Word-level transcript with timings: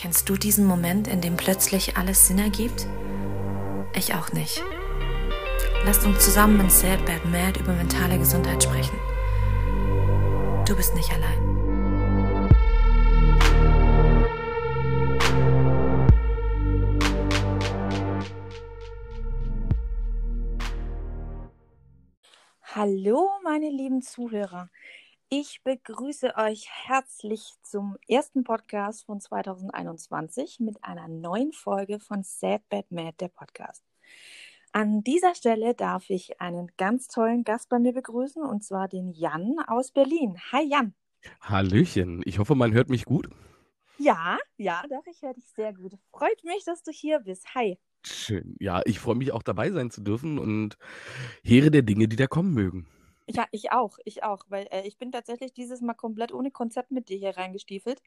Kennst 0.00 0.28
du 0.28 0.36
diesen 0.36 0.64
Moment, 0.64 1.08
in 1.08 1.20
dem 1.20 1.36
plötzlich 1.36 1.96
alles 1.96 2.28
Sinn 2.28 2.38
ergibt? 2.38 2.86
Ich 3.96 4.14
auch 4.14 4.32
nicht. 4.32 4.62
Lasst 5.84 6.06
uns 6.06 6.24
zusammen 6.24 6.60
in 6.60 6.70
Sad 6.70 7.04
Bad 7.04 7.24
Mad 7.24 7.58
über 7.58 7.72
mentale 7.72 8.16
Gesundheit 8.16 8.62
sprechen. 8.62 8.96
Du 10.68 10.76
bist 10.76 10.94
nicht 10.94 11.10
allein. 11.10 11.58
Hallo, 22.62 23.30
meine 23.42 23.68
lieben 23.68 24.00
Zuhörer. 24.02 24.70
Ich 25.30 25.60
begrüße 25.62 26.36
euch 26.36 26.70
herzlich 26.70 27.52
zum 27.62 27.98
ersten 28.08 28.44
Podcast 28.44 29.04
von 29.04 29.20
2021 29.20 30.58
mit 30.60 30.82
einer 30.82 31.06
neuen 31.06 31.52
Folge 31.52 32.00
von 32.00 32.22
Sad 32.22 32.66
Bad 32.70 32.90
Mad, 32.90 33.14
der 33.20 33.28
Podcast. 33.28 33.84
An 34.72 35.04
dieser 35.04 35.34
Stelle 35.34 35.74
darf 35.74 36.08
ich 36.08 36.40
einen 36.40 36.72
ganz 36.78 37.08
tollen 37.08 37.44
Gast 37.44 37.68
bei 37.68 37.78
mir 37.78 37.92
begrüßen 37.92 38.42
und 38.42 38.64
zwar 38.64 38.88
den 38.88 39.12
Jan 39.12 39.56
aus 39.66 39.92
Berlin. 39.92 40.38
Hi 40.50 40.66
Jan. 40.66 40.94
Hallöchen, 41.42 42.22
ich 42.24 42.38
hoffe, 42.38 42.54
man 42.54 42.72
hört 42.72 42.88
mich 42.88 43.04
gut. 43.04 43.28
Ja, 43.98 44.38
ja, 44.56 44.82
doch, 44.88 45.04
ich 45.10 45.20
höre 45.20 45.34
dich 45.34 45.50
sehr 45.54 45.74
gut. 45.74 45.92
Freut 46.10 46.42
mich, 46.42 46.64
dass 46.64 46.82
du 46.82 46.90
hier 46.90 47.20
bist. 47.20 47.54
Hi. 47.54 47.78
Schön. 48.02 48.56
Ja, 48.60 48.80
ich 48.86 48.98
freue 48.98 49.16
mich 49.16 49.32
auch 49.32 49.42
dabei 49.42 49.70
sein 49.72 49.90
zu 49.90 50.00
dürfen 50.00 50.38
und 50.38 50.78
Heere 51.42 51.70
der 51.70 51.82
Dinge, 51.82 52.08
die 52.08 52.16
da 52.16 52.26
kommen 52.26 52.54
mögen. 52.54 52.88
Ja, 53.30 53.46
ich 53.50 53.72
auch, 53.72 53.98
ich 54.04 54.22
auch, 54.22 54.44
weil 54.48 54.66
äh, 54.70 54.86
ich 54.86 54.96
bin 54.96 55.12
tatsächlich 55.12 55.52
dieses 55.52 55.82
Mal 55.82 55.94
komplett 55.94 56.32
ohne 56.32 56.50
Konzept 56.50 56.90
mit 56.90 57.10
dir 57.10 57.18
hier 57.18 57.36
reingestiefelt, 57.36 58.00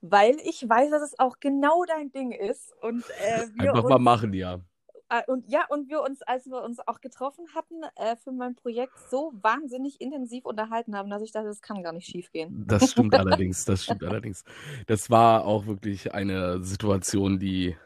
weil 0.00 0.36
ich 0.44 0.68
weiß, 0.68 0.90
dass 0.90 1.02
es 1.02 1.18
auch 1.18 1.36
genau 1.38 1.84
dein 1.84 2.10
Ding 2.10 2.32
ist 2.32 2.74
und 2.82 3.04
äh, 3.20 3.46
wir 3.54 3.70
Einfach 3.70 3.84
uns, 3.84 3.90
mal 3.90 3.98
machen, 4.00 4.32
ja. 4.32 4.60
äh, 5.08 5.22
und 5.28 5.48
ja 5.48 5.60
und 5.68 5.88
wir 5.88 6.02
uns, 6.02 6.22
als 6.22 6.46
wir 6.46 6.62
uns 6.62 6.80
auch 6.86 7.00
getroffen 7.00 7.44
hatten 7.54 7.82
äh, 7.94 8.16
für 8.16 8.32
mein 8.32 8.56
Projekt, 8.56 8.98
so 9.08 9.32
wahnsinnig 9.40 10.00
intensiv 10.00 10.44
unterhalten 10.44 10.96
haben, 10.96 11.10
dass 11.10 11.22
ich 11.22 11.30
dachte, 11.30 11.46
das 11.46 11.62
kann 11.62 11.84
gar 11.84 11.92
nicht 11.92 12.08
schiefgehen. 12.08 12.64
Das 12.66 12.90
stimmt 12.90 13.14
allerdings, 13.18 13.64
das 13.66 13.84
stimmt 13.84 14.02
allerdings. 14.02 14.44
Das 14.88 15.10
war 15.10 15.44
auch 15.44 15.66
wirklich 15.66 16.12
eine 16.12 16.60
Situation, 16.64 17.38
die 17.38 17.76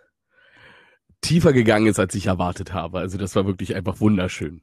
tiefer 1.21 1.53
gegangen 1.53 1.89
ist, 1.89 1.99
als 1.99 2.15
ich 2.15 2.27
erwartet 2.27 2.73
habe. 2.73 3.01
Also 3.01 3.19
das 3.19 3.37
war 3.37 3.47
wirklich 3.47 3.75
einfach 3.75 4.01
wunderschön. 4.01 4.63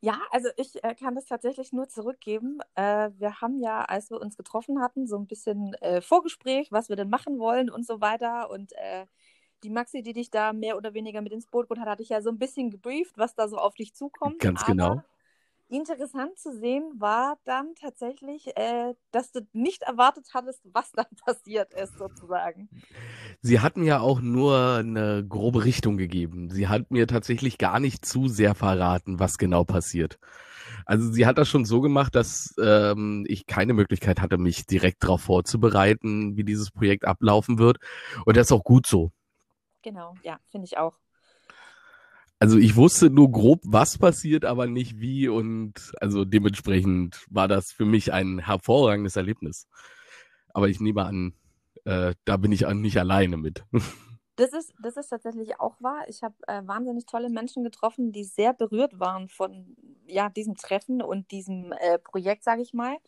Ja, 0.00 0.20
also 0.30 0.48
ich 0.56 0.82
äh, 0.84 0.94
kann 0.94 1.14
das 1.14 1.24
tatsächlich 1.24 1.72
nur 1.72 1.88
zurückgeben. 1.88 2.60
Äh, 2.74 3.10
wir 3.18 3.40
haben 3.40 3.58
ja, 3.58 3.82
als 3.82 4.10
wir 4.10 4.20
uns 4.20 4.36
getroffen 4.36 4.80
hatten, 4.80 5.06
so 5.06 5.16
ein 5.16 5.26
bisschen 5.26 5.74
äh, 5.74 6.00
Vorgespräch, 6.00 6.70
was 6.70 6.88
wir 6.88 6.96
denn 6.96 7.08
machen 7.08 7.38
wollen 7.38 7.70
und 7.70 7.86
so 7.86 8.00
weiter. 8.00 8.50
Und 8.50 8.72
äh, 8.74 9.06
die 9.62 9.70
Maxi, 9.70 10.02
die 10.02 10.12
dich 10.12 10.30
da 10.30 10.52
mehr 10.52 10.76
oder 10.76 10.94
weniger 10.94 11.22
mit 11.22 11.32
ins 11.32 11.46
Boot 11.46 11.68
geholt 11.68 11.80
hat, 11.80 11.88
hatte 11.88 12.02
ich 12.02 12.10
ja 12.10 12.20
so 12.20 12.30
ein 12.30 12.38
bisschen 12.38 12.70
gebrieft, 12.70 13.16
was 13.16 13.34
da 13.34 13.48
so 13.48 13.56
auf 13.56 13.74
dich 13.74 13.94
zukommt. 13.94 14.38
Ganz 14.38 14.62
Aber 14.62 14.72
genau. 14.72 15.02
Interessant 15.68 16.38
zu 16.38 16.56
sehen 16.56 16.92
war 16.98 17.38
dann 17.44 17.74
tatsächlich, 17.74 18.56
äh, 18.56 18.94
dass 19.10 19.32
du 19.32 19.40
nicht 19.52 19.82
erwartet 19.82 20.28
hattest, 20.32 20.60
was 20.72 20.92
dann 20.92 21.06
passiert 21.24 21.74
ist, 21.74 21.98
sozusagen. 21.98 22.68
Sie 23.42 23.58
hat 23.58 23.76
mir 23.76 24.00
auch 24.00 24.20
nur 24.20 24.76
eine 24.76 25.26
grobe 25.26 25.64
Richtung 25.64 25.96
gegeben. 25.96 26.50
Sie 26.50 26.68
hat 26.68 26.90
mir 26.92 27.08
tatsächlich 27.08 27.58
gar 27.58 27.80
nicht 27.80 28.04
zu 28.04 28.28
sehr 28.28 28.54
verraten, 28.54 29.18
was 29.18 29.38
genau 29.38 29.64
passiert. 29.64 30.18
Also 30.84 31.10
sie 31.10 31.26
hat 31.26 31.36
das 31.36 31.48
schon 31.48 31.64
so 31.64 31.80
gemacht, 31.80 32.14
dass 32.14 32.54
ähm, 32.62 33.24
ich 33.26 33.46
keine 33.46 33.72
Möglichkeit 33.72 34.20
hatte, 34.20 34.38
mich 34.38 34.66
direkt 34.66 35.02
darauf 35.02 35.22
vorzubereiten, 35.22 36.36
wie 36.36 36.44
dieses 36.44 36.70
Projekt 36.70 37.04
ablaufen 37.04 37.58
wird. 37.58 37.78
Und 38.24 38.36
das 38.36 38.48
ist 38.48 38.52
auch 38.52 38.64
gut 38.64 38.86
so. 38.86 39.10
Genau, 39.82 40.14
ja, 40.22 40.38
finde 40.48 40.66
ich 40.66 40.78
auch. 40.78 40.98
Also 42.38 42.58
ich 42.58 42.76
wusste 42.76 43.08
nur 43.08 43.30
grob, 43.32 43.60
was 43.64 43.96
passiert, 43.96 44.44
aber 44.44 44.66
nicht 44.66 45.00
wie 45.00 45.28
und 45.28 45.92
also 46.00 46.24
dementsprechend 46.24 47.24
war 47.30 47.48
das 47.48 47.72
für 47.72 47.86
mich 47.86 48.12
ein 48.12 48.38
hervorragendes 48.38 49.16
Erlebnis. 49.16 49.68
Aber 50.52 50.68
ich 50.68 50.80
nehme 50.80 51.04
an, 51.04 51.34
äh, 51.84 52.14
da 52.24 52.36
bin 52.36 52.52
ich 52.52 52.66
auch 52.66 52.74
nicht 52.74 52.98
alleine 52.98 53.36
mit. 53.36 53.64
Das 54.38 54.52
ist, 54.52 54.74
das 54.78 54.98
ist 54.98 55.08
tatsächlich 55.08 55.58
auch 55.60 55.80
wahr. 55.80 56.04
Ich 56.08 56.22
habe 56.22 56.34
äh, 56.46 56.60
wahnsinnig 56.66 57.06
tolle 57.06 57.30
Menschen 57.30 57.64
getroffen, 57.64 58.12
die 58.12 58.24
sehr 58.24 58.52
berührt 58.52 59.00
waren 59.00 59.28
von 59.28 59.74
ja, 60.06 60.28
diesem 60.28 60.56
Treffen 60.56 61.00
und 61.00 61.30
diesem 61.30 61.72
äh, 61.72 61.98
Projekt, 61.98 62.44
sage 62.44 62.60
ich 62.60 62.74
mal. 62.74 62.98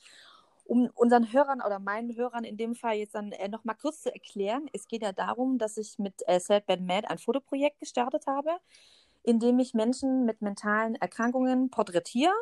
Um 0.64 0.88
unseren 0.94 1.30
Hörern 1.30 1.60
oder 1.60 1.80
meinen 1.80 2.16
Hörern 2.16 2.44
in 2.44 2.56
dem 2.56 2.74
Fall 2.74 2.96
jetzt 2.96 3.14
dann 3.14 3.32
äh, 3.32 3.48
nochmal 3.48 3.76
kurz 3.76 4.00
zu 4.00 4.10
erklären, 4.10 4.70
es 4.72 4.88
geht 4.88 5.02
ja 5.02 5.12
darum, 5.12 5.58
dass 5.58 5.76
ich 5.76 5.98
mit 5.98 6.14
äh, 6.26 6.40
Sad 6.40 6.64
Bad 6.64 6.80
Mad 6.80 7.06
ein 7.08 7.18
Fotoprojekt 7.18 7.78
gestartet 7.78 8.26
habe, 8.26 8.52
in 9.28 9.38
dem 9.40 9.58
ich 9.58 9.74
Menschen 9.74 10.24
mit 10.24 10.40
mentalen 10.40 10.94
Erkrankungen 10.94 11.68
porträtiere 11.70 12.32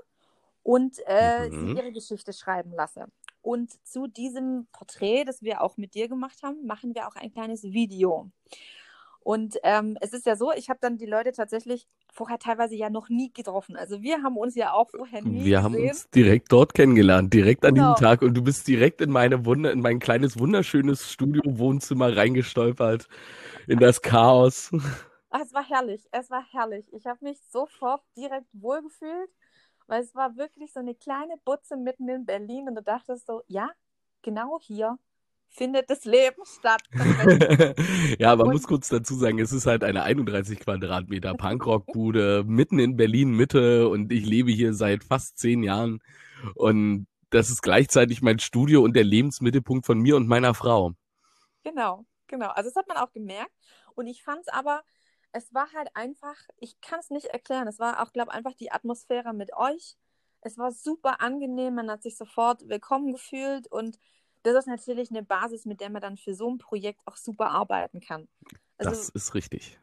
und 0.63 0.99
äh, 1.07 1.51
Mhm. 1.51 1.77
ihre 1.77 1.91
Geschichte 1.93 2.33
schreiben 2.33 2.73
lasse. 2.77 3.07
Und 3.43 3.73
zu 3.85 4.07
diesem 4.07 4.69
Porträt, 4.73 5.25
das 5.25 5.43
wir 5.43 5.63
auch 5.63 5.77
mit 5.77 5.95
dir 5.95 6.09
gemacht 6.09 6.43
haben, 6.45 6.65
machen 6.65 6.95
wir 6.95 7.09
auch 7.09 7.17
ein 7.17 7.33
kleines 7.33 7.65
Video. 7.65 8.31
Und 9.21 9.57
ähm, 9.65 9.99
es 10.01 10.13
ist 10.13 10.27
ja 10.27 10.37
so, 10.37 10.53
ich 10.53 10.69
habe 10.71 10.79
dann 10.81 10.97
die 10.99 11.07
Leute 11.07 11.33
tatsächlich 11.33 11.89
vorher 12.13 12.39
teilweise 12.39 12.77
ja 12.77 12.89
noch 12.91 13.09
nie 13.09 13.33
getroffen. 13.33 13.77
Also 13.77 14.01
wir 14.03 14.23
haben 14.23 14.37
uns 14.37 14.55
ja 14.55 14.73
auch 14.73 14.91
vorher 14.91 15.23
nie 15.23 15.51
Wir 15.51 15.63
haben 15.63 15.75
gesehen. 15.75 15.91
uns 15.91 16.09
direkt 16.11 16.53
dort 16.53 16.73
kennengelernt, 16.75 17.35
direkt 17.35 17.65
an 17.65 17.75
Genau. 17.75 17.75
diesem 17.75 17.97
Tag 17.97 18.23
und 18.23 18.35
du 18.35 18.43
bist 18.43 18.69
direkt 18.69 19.01
in 19.01 19.11
meine 19.11 19.45
Wunder, 19.45 19.73
in 19.73 19.81
mein 19.81 19.99
kleines 19.99 20.39
wunderschönes 20.39 21.11
Studio-Wohnzimmer 21.11 22.17
reingestolpert, 22.17 23.09
in 23.67 23.81
das 23.81 24.03
Chaos. 24.03 24.71
Ach, 25.37 25.43
es 25.43 25.53
war 25.53 25.69
herrlich, 25.69 26.03
es 26.13 26.31
war 26.31 26.43
herrlich. 26.51 26.87
Ich 26.95 27.05
habe 27.07 27.19
mich 27.23 27.39
sofort 27.51 28.01
direkt 28.17 28.47
wohlgefühlt, 28.55 29.29
weil 29.87 30.03
es 30.03 30.15
war 30.15 30.35
wirklich 30.37 30.73
so 30.73 30.81
eine 30.81 30.95
kleine 30.95 31.35
Butze 31.45 31.77
mitten 31.77 32.09
in 32.09 32.25
Berlin 32.25 32.69
und 32.71 32.75
du 32.75 32.83
dachtest 32.83 33.27
so, 33.27 33.43
ja, 33.47 33.69
genau 34.23 34.59
hier 34.63 34.99
findet 35.51 35.91
das 35.91 36.07
Leben 36.07 36.43
statt. 36.47 36.83
Ja, 38.19 38.35
man 38.35 38.47
Und- 38.47 38.55
muss 38.55 38.67
kurz 38.67 38.89
dazu 38.89 39.15
sagen, 39.15 39.39
es 39.39 39.53
ist 39.53 39.67
halt 39.67 39.85
eine 39.85 40.05
31 40.05 40.59
Quadratmeter 40.59 41.35
Punkrock-Bude 41.35 42.45
mitten 42.47 42.79
in 42.79 42.97
Berlin 42.97 43.33
Mitte 43.33 43.91
und 43.91 44.11
ich 44.13 44.25
lebe 44.25 44.51
hier 44.51 44.73
seit 44.73 45.05
fast 45.05 45.39
zehn 45.39 45.63
Jahren 45.63 46.01
und 46.55 47.09
das 47.29 47.51
ist 47.51 47.61
gleichzeitig 47.61 48.23
mein 48.23 48.39
Studio 48.39 48.81
und 48.83 48.97
der 48.97 49.05
Lebensmittelpunkt 49.05 49.85
von 49.85 49.99
mir 49.99 50.17
und 50.17 50.29
meiner 50.29 50.55
Frau. 50.55 50.93
Genau, 51.63 52.07
genau. 52.27 52.49
Also 52.49 52.71
das 52.71 52.77
hat 52.77 52.89
man 52.89 52.97
auch 52.97 53.13
gemerkt. 53.13 53.53
Und 53.95 54.07
ich 54.07 54.23
fand 54.23 54.41
es 54.43 54.49
aber, 54.49 54.83
es 55.33 55.53
war 55.53 55.73
halt 55.73 55.89
einfach, 55.95 56.37
ich 56.59 56.81
kann 56.81 57.01
es 57.01 57.11
nicht 57.11 57.27
erklären. 57.27 57.69
Es 57.69 57.79
war 57.79 58.03
auch, 58.03 58.13
glaube 58.13 58.31
ich, 58.31 58.37
einfach 58.37 58.55
die 58.55 58.73
Atmosphäre 58.73 59.33
mit 59.35 59.55
euch. 59.55 59.97
Es 60.41 60.57
war 60.59 60.73
super 60.73 61.21
angenehm, 61.21 61.75
man 61.75 61.91
hat 61.91 62.03
sich 62.03 62.17
sofort 62.17 62.69
willkommen 62.69 63.13
gefühlt 63.13 63.67
und 63.71 63.99
das 64.45 64.55
ist 64.55 64.67
natürlich 64.69 65.11
eine 65.11 65.23
Basis, 65.25 65.65
mit 65.65 65.81
der 65.81 65.91
man 65.91 66.01
dann 66.01 66.17
für 66.17 66.35
so 66.35 66.49
ein 66.49 66.59
Projekt 66.59 67.01
auch 67.07 67.17
super 67.17 67.51
arbeiten 67.51 68.01
kann. 68.01 68.29
Also 68.79 68.91
Das 68.91 69.09
ist 69.09 69.35
richtig. 69.35 69.79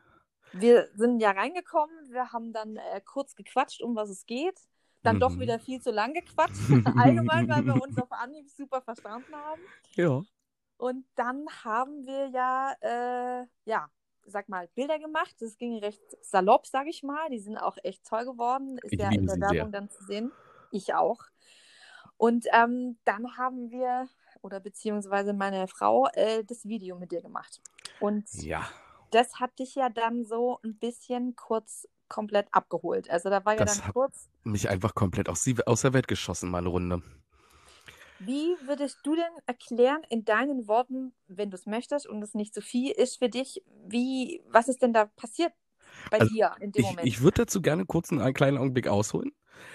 wir 0.53 0.89
sind 0.95 1.19
ja 1.19 1.31
reingekommen, 1.31 2.11
wir 2.11 2.31
haben 2.31 2.53
dann 2.53 2.77
äh, 2.77 3.01
kurz 3.01 3.35
gequatscht, 3.35 3.81
um 3.81 3.95
was 3.95 4.09
es 4.09 4.25
geht. 4.25 4.57
Dann 5.01 5.19
doch 5.19 5.31
Mhm. 5.31 5.39
wieder 5.41 5.59
viel 5.59 5.81
zu 5.81 5.91
lang 5.91 6.13
gequatscht, 6.13 6.53
allgemein, 6.97 7.49
weil 7.49 7.65
wir 7.65 7.81
uns 7.81 7.97
auf 7.97 8.11
Anhieb 8.13 8.49
super 8.49 8.81
verstanden 8.81 9.35
haben. 9.35 9.61
Ja. 9.95 10.21
Und 10.77 11.05
dann 11.15 11.45
haben 11.65 12.05
wir 12.05 12.27
ja, 12.29 12.73
äh, 12.81 13.47
ja, 13.65 13.89
sag 14.25 14.49
mal, 14.49 14.67
Bilder 14.75 14.99
gemacht. 14.99 15.35
Das 15.39 15.57
ging 15.57 15.77
recht 15.79 16.01
salopp, 16.21 16.65
sag 16.67 16.87
ich 16.87 17.03
mal. 17.03 17.29
Die 17.29 17.39
sind 17.39 17.57
auch 17.57 17.77
echt 17.83 18.05
toll 18.05 18.25
geworden. 18.25 18.77
Ist 18.81 18.93
Ich 18.93 18.99
ja 18.99 19.09
in 19.11 19.25
der 19.25 19.39
Werbung 19.39 19.71
dann 19.71 19.89
zu 19.89 20.03
sehen. 20.05 20.31
Ich 20.71 20.93
auch. 20.93 21.19
Und 22.17 22.45
ähm, 22.53 22.97
dann 23.05 23.37
haben 23.37 23.69
wir, 23.71 24.07
oder 24.41 24.59
beziehungsweise 24.59 25.33
meine 25.33 25.67
Frau, 25.67 26.07
äh, 26.13 26.43
das 26.43 26.65
Video 26.65 26.97
mit 26.97 27.11
dir 27.11 27.21
gemacht. 27.21 27.61
Und 27.99 28.25
Ja. 28.43 28.67
das 29.11 29.39
hat 29.39 29.57
dich 29.59 29.75
ja 29.75 29.89
dann 29.89 30.23
so 30.25 30.59
ein 30.63 30.77
bisschen 30.77 31.35
kurz 31.35 31.87
komplett 32.07 32.47
abgeholt. 32.51 33.09
Also 33.09 33.29
da 33.29 33.43
war 33.45 33.57
ja 33.57 33.65
dann 33.65 33.83
hat- 33.85 33.93
kurz, 33.93 34.29
Mich 34.43 34.69
einfach 34.69 34.93
komplett 34.93 35.29
aus, 35.29 35.45
aus 35.65 35.81
der 35.81 35.93
Welt 35.93 36.07
geschossen, 36.07 36.49
mal 36.51 36.59
eine 36.59 36.69
Runde. 36.69 37.01
Wie 38.25 38.55
würdest 38.61 38.99
du 39.03 39.15
denn 39.15 39.31
erklären 39.45 40.01
in 40.09 40.23
deinen 40.25 40.67
Worten, 40.67 41.13
wenn 41.27 41.49
du 41.51 41.55
es 41.55 41.65
möchtest 41.65 42.07
und 42.07 42.21
es 42.23 42.33
nicht 42.33 42.53
zu 42.53 42.61
viel 42.61 42.91
ist 42.91 43.17
für 43.19 43.29
dich, 43.29 43.63
wie, 43.87 44.43
was 44.47 44.67
ist 44.67 44.81
denn 44.81 44.93
da 44.93 45.05
passiert 45.05 45.53
bei 46.09 46.19
Also, 46.19 46.31
dir 46.31 46.55
in 46.59 46.71
dem 46.71 46.83
Ich, 46.83 46.85
Moment? 46.85 47.15
ich 47.15 47.21
würde 47.21 47.43
dazu 47.43 47.61
gerne 47.61 47.85
kurz 47.85 48.11
einen, 48.11 48.21
einen 48.21 48.33
kleinen 48.33 48.57
Augenblick 48.57 48.87
ausholen. 48.87 49.31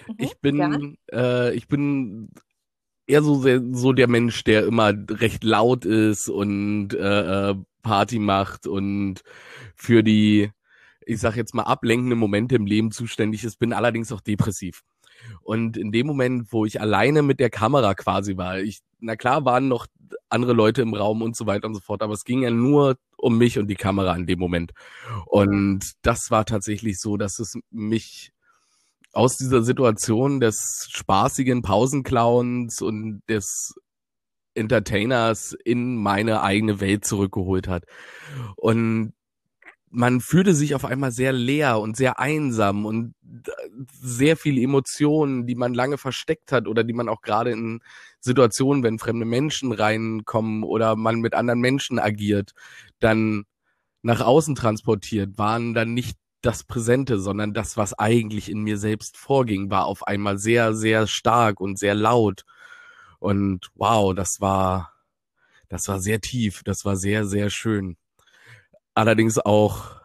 Mhm, 0.07 0.29
Ich 0.29 0.39
bin, 0.41 0.97
äh, 1.13 1.53
ich 1.55 1.67
bin 1.67 2.31
eher 3.07 3.23
so, 3.23 3.41
sehr, 3.41 3.61
so 3.73 3.93
der 3.93 4.07
Mensch, 4.09 4.43
der 4.45 4.65
immer 4.65 4.93
recht 5.11 5.43
laut 5.45 5.85
ist 5.85 6.29
und 6.29 6.93
äh, 6.95 7.51
äh, 7.51 7.55
Party 7.83 8.19
macht 8.19 8.67
und 8.67 9.21
für 9.75 10.03
die, 10.03 10.51
ich 11.05 11.19
sag 11.21 11.35
jetzt 11.37 11.55
mal, 11.55 11.63
ablenkende 11.63 12.15
Momente 12.17 12.55
im 12.55 12.65
Leben 12.67 12.91
zuständig 12.91 13.43
ist, 13.45 13.57
bin 13.59 13.73
allerdings 13.73 14.11
auch 14.11 14.21
depressiv. 14.21 14.83
Und 15.41 15.77
in 15.77 15.91
dem 15.91 16.07
Moment, 16.07 16.51
wo 16.51 16.65
ich 16.65 16.81
alleine 16.81 17.21
mit 17.21 17.39
der 17.39 17.49
Kamera 17.49 17.93
quasi 17.93 18.37
war, 18.37 18.59
ich, 18.59 18.79
na 18.99 19.15
klar, 19.15 19.45
waren 19.45 19.67
noch 19.67 19.87
andere 20.29 20.53
Leute 20.53 20.81
im 20.81 20.93
Raum 20.93 21.21
und 21.21 21.35
so 21.35 21.45
weiter 21.45 21.67
und 21.67 21.75
so 21.75 21.81
fort. 21.81 22.01
Aber 22.01 22.13
es 22.13 22.23
ging 22.23 22.43
ja 22.43 22.51
nur 22.51 22.97
um 23.17 23.37
mich 23.37 23.57
und 23.57 23.67
die 23.67 23.75
Kamera 23.75 24.15
in 24.15 24.27
dem 24.27 24.39
Moment. 24.39 24.71
Und 25.25 25.93
das 26.01 26.27
war 26.29 26.45
tatsächlich 26.45 26.99
so, 26.99 27.17
dass 27.17 27.39
es 27.39 27.55
mich 27.71 28.31
aus 29.11 29.37
dieser 29.37 29.63
Situation 29.63 30.39
des 30.39 30.87
spaßigen 30.91 31.61
Pausenclowns 31.61 32.81
und 32.81 33.21
des 33.27 33.73
Entertainers 34.53 35.55
in 35.63 35.95
meine 35.95 36.41
eigene 36.41 36.79
Welt 36.79 37.05
zurückgeholt 37.05 37.67
hat. 37.67 37.85
Und 38.55 39.13
man 39.91 40.21
fühlte 40.21 40.53
sich 40.53 40.75
auf 40.75 40.85
einmal 40.85 41.11
sehr 41.11 41.33
leer 41.33 41.79
und 41.79 41.97
sehr 41.97 42.19
einsam 42.19 42.85
und 42.85 43.13
sehr 44.01 44.37
viele 44.37 44.61
Emotionen, 44.61 45.47
die 45.47 45.55
man 45.55 45.73
lange 45.73 45.97
versteckt 45.97 46.51
hat 46.51 46.67
oder 46.67 46.83
die 46.83 46.93
man 46.93 47.09
auch 47.09 47.21
gerade 47.21 47.51
in 47.51 47.81
Situationen, 48.19 48.83
wenn 48.83 48.99
fremde 48.99 49.25
Menschen 49.25 49.71
reinkommen 49.71 50.63
oder 50.63 50.95
man 50.95 51.21
mit 51.21 51.33
anderen 51.33 51.59
Menschen 51.59 51.99
agiert, 51.99 52.53
dann 52.99 53.45
nach 54.01 54.21
außen 54.21 54.55
transportiert, 54.55 55.37
waren 55.37 55.73
dann 55.73 55.93
nicht 55.93 56.17
das 56.41 56.63
Präsente, 56.63 57.19
sondern 57.19 57.53
das, 57.53 57.75
was 57.75 57.97
eigentlich 57.97 58.49
in 58.49 58.61
mir 58.61 58.77
selbst 58.77 59.17
vorging, 59.17 59.69
war 59.71 59.85
auf 59.85 60.07
einmal 60.07 60.37
sehr, 60.37 60.73
sehr 60.73 61.07
stark 61.07 61.59
und 61.59 61.77
sehr 61.77 61.95
laut. 61.95 62.45
Und 63.19 63.69
wow, 63.75 64.13
das 64.13 64.39
war, 64.39 64.93
das 65.69 65.87
war 65.89 65.99
sehr 65.99 66.21
tief, 66.21 66.63
das 66.63 66.85
war 66.85 66.95
sehr, 66.95 67.25
sehr 67.25 67.49
schön. 67.49 67.97
Allerdings 68.99 69.39
auch 69.39 69.95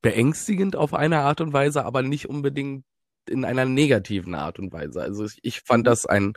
beängstigend 0.00 0.76
auf 0.76 0.94
eine 0.94 1.18
Art 1.22 1.40
und 1.40 1.52
Weise, 1.52 1.84
aber 1.84 2.02
nicht 2.02 2.28
unbedingt 2.28 2.84
in 3.28 3.44
einer 3.44 3.64
negativen 3.64 4.36
Art 4.36 4.60
und 4.60 4.72
Weise. 4.72 5.02
Also 5.02 5.24
ich, 5.24 5.40
ich 5.42 5.62
fand 5.62 5.80
mhm. 5.80 5.86
das 5.86 6.06
einen 6.06 6.34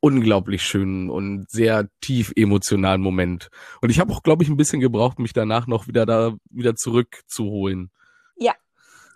unglaublich 0.00 0.62
schönen 0.62 1.08
und 1.08 1.50
sehr 1.50 1.88
tief 2.02 2.34
emotionalen 2.36 3.00
Moment. 3.00 3.48
Und 3.80 3.88
ich 3.88 3.98
habe 3.98 4.12
auch, 4.12 4.22
glaube 4.22 4.42
ich, 4.42 4.50
ein 4.50 4.58
bisschen 4.58 4.80
gebraucht, 4.80 5.18
mich 5.18 5.32
danach 5.32 5.66
noch 5.66 5.88
wieder 5.88 6.04
da 6.04 6.36
wieder 6.50 6.76
zurückzuholen. 6.76 7.90
Ja, 8.36 8.52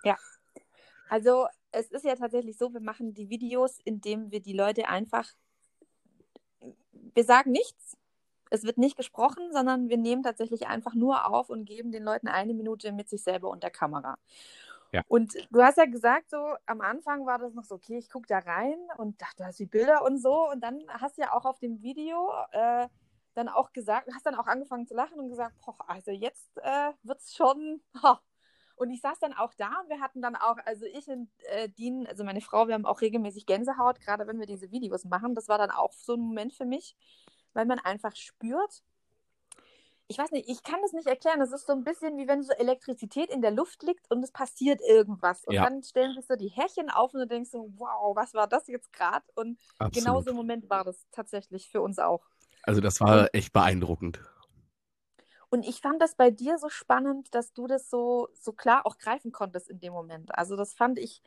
ja. 0.03 0.17
Also 1.07 1.45
es 1.71 1.91
ist 1.91 2.03
ja 2.03 2.15
tatsächlich 2.15 2.57
so, 2.57 2.73
wir 2.73 2.81
machen 2.81 3.13
die 3.13 3.29
Videos, 3.29 3.77
indem 3.83 4.31
wir 4.31 4.39
die 4.39 4.53
Leute 4.53 4.89
einfach, 4.89 5.29
wir 7.13 7.23
sagen 7.25 7.51
nichts, 7.51 7.95
es 8.51 8.63
wird 8.63 8.77
nicht 8.77 8.97
gesprochen, 8.97 9.51
sondern 9.51 9.89
wir 9.89 9.97
nehmen 9.97 10.23
tatsächlich 10.23 10.67
einfach 10.67 10.93
nur 10.93 11.25
auf 11.27 11.49
und 11.49 11.65
geben 11.65 11.91
den 11.91 12.03
Leuten 12.03 12.27
eine 12.27 12.53
Minute 12.53 12.91
mit 12.91 13.09
sich 13.09 13.23
selber 13.23 13.49
und 13.49 13.63
der 13.63 13.71
Kamera. 13.71 14.17
Ja. 14.91 15.03
Und 15.07 15.35
du 15.51 15.63
hast 15.63 15.77
ja 15.77 15.85
gesagt, 15.85 16.29
so 16.29 16.37
am 16.65 16.81
Anfang 16.81 17.25
war 17.25 17.39
das 17.39 17.53
noch 17.53 17.63
so, 17.63 17.75
okay, 17.75 17.97
ich 17.97 18.09
gucke 18.09 18.27
da 18.27 18.39
rein 18.39 18.77
und 18.97 19.21
dachte, 19.21 19.37
du 19.37 19.45
hast 19.45 19.59
die 19.59 19.65
Bilder 19.65 20.03
und 20.03 20.21
so. 20.21 20.49
Und 20.49 20.61
dann 20.61 20.81
hast 20.89 21.17
du 21.17 21.21
ja 21.21 21.33
auch 21.33 21.45
auf 21.45 21.59
dem 21.59 21.81
Video 21.81 22.29
äh, 22.51 22.87
dann 23.33 23.47
auch 23.47 23.71
gesagt, 23.71 24.09
hast 24.13 24.25
dann 24.25 24.35
auch 24.35 24.47
angefangen 24.47 24.85
zu 24.85 24.93
lachen 24.93 25.17
und 25.17 25.29
gesagt, 25.29 25.55
boah, 25.65 25.77
also 25.87 26.11
jetzt 26.11 26.51
äh, 26.57 26.91
wird 27.03 27.19
es 27.19 27.33
schon. 27.33 27.81
Ha. 28.03 28.19
Und 28.75 28.89
ich 28.89 28.99
saß 28.99 29.19
dann 29.19 29.33
auch 29.33 29.53
da 29.53 29.79
und 29.81 29.89
wir 29.89 30.01
hatten 30.01 30.21
dann 30.21 30.35
auch, 30.35 30.57
also 30.65 30.85
ich 30.85 31.07
und 31.07 31.29
äh, 31.51 31.69
Dean, 31.69 32.07
also 32.07 32.23
meine 32.23 32.41
Frau, 32.41 32.67
wir 32.67 32.73
haben 32.73 32.85
auch 32.85 33.01
regelmäßig 33.01 33.45
Gänsehaut, 33.45 34.01
gerade 34.01 34.27
wenn 34.27 34.39
wir 34.39 34.47
diese 34.47 34.71
Videos 34.71 35.05
machen. 35.05 35.35
Das 35.35 35.47
war 35.47 35.59
dann 35.59 35.71
auch 35.71 35.93
so 35.93 36.15
ein 36.15 36.19
Moment 36.19 36.53
für 36.53 36.65
mich, 36.65 36.95
weil 37.53 37.65
man 37.65 37.79
einfach 37.79 38.15
spürt, 38.15 38.83
ich 40.11 40.17
weiß 40.17 40.31
nicht, 40.31 40.49
ich 40.49 40.61
kann 40.61 40.81
das 40.81 40.91
nicht 40.91 41.07
erklären. 41.07 41.39
Es 41.41 41.53
ist 41.53 41.65
so 41.65 41.71
ein 41.71 41.85
bisschen 41.85 42.17
wie 42.17 42.27
wenn 42.27 42.43
so 42.43 42.51
Elektrizität 42.51 43.29
in 43.29 43.41
der 43.41 43.51
Luft 43.51 43.81
liegt 43.81 44.11
und 44.11 44.21
es 44.21 44.31
passiert 44.31 44.81
irgendwas. 44.81 45.45
Und 45.45 45.53
ja. 45.53 45.63
dann 45.63 45.81
stellen 45.83 46.13
sich 46.13 46.25
so 46.27 46.35
die 46.35 46.49
Härchen 46.49 46.89
auf 46.89 47.13
und 47.13 47.21
du 47.21 47.27
denkst 47.27 47.49
so, 47.49 47.71
wow, 47.77 48.13
was 48.13 48.33
war 48.33 48.47
das 48.47 48.67
jetzt 48.67 48.91
gerade? 48.91 49.25
Und 49.35 49.57
Absolut. 49.79 49.93
genau 49.93 50.21
so 50.21 50.31
ein 50.31 50.35
Moment 50.35 50.69
war 50.69 50.83
das 50.83 51.07
tatsächlich 51.11 51.69
für 51.69 51.81
uns 51.81 51.97
auch. 51.97 52.25
Also 52.63 52.81
das 52.81 52.99
war 52.99 53.33
echt 53.33 53.53
beeindruckend. 53.53 54.19
Und 55.49 55.65
ich 55.65 55.79
fand 55.79 56.01
das 56.01 56.15
bei 56.15 56.29
dir 56.29 56.57
so 56.57 56.67
spannend, 56.67 57.33
dass 57.33 57.53
du 57.53 57.67
das 57.67 57.89
so, 57.89 58.27
so 58.33 58.51
klar 58.51 58.85
auch 58.85 58.97
greifen 58.97 59.31
konntest 59.31 59.69
in 59.69 59.79
dem 59.79 59.93
Moment. 59.93 60.37
Also 60.37 60.57
das 60.57 60.73
fand 60.73 60.99
ich 60.99 61.21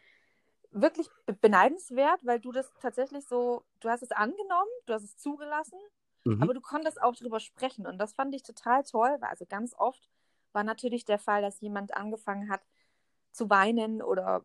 wirklich 0.71 1.09
beneidenswert, 1.41 2.21
weil 2.25 2.39
du 2.39 2.53
das 2.53 2.71
tatsächlich 2.83 3.27
so, 3.27 3.65
du 3.81 3.89
hast 3.89 4.03
es 4.03 4.11
angenommen, 4.11 4.71
du 4.85 4.93
hast 4.93 5.05
es 5.05 5.17
zugelassen 5.17 5.79
Mhm. 6.25 6.43
Aber 6.43 6.55
du 6.55 6.61
konntest 6.61 7.01
auch 7.03 7.15
darüber 7.15 7.41
sprechen 7.41 7.87
und 7.87 7.99
das 7.99 8.15
fand 8.15 8.35
ich 8.35 8.43
total 8.43 8.83
toll, 8.85 9.17
weil 9.21 9.31
also 9.31 9.45
ganz 9.47 9.75
oft 9.77 10.09
war 10.53 10.65
natürlich 10.65 11.05
der 11.05 11.19
Fall, 11.19 11.43
dass 11.43 11.61
jemand 11.61 11.97
angefangen 11.97 12.51
hat 12.51 12.61
zu 13.33 13.51
weinen 13.51 14.03
oder 14.03 14.45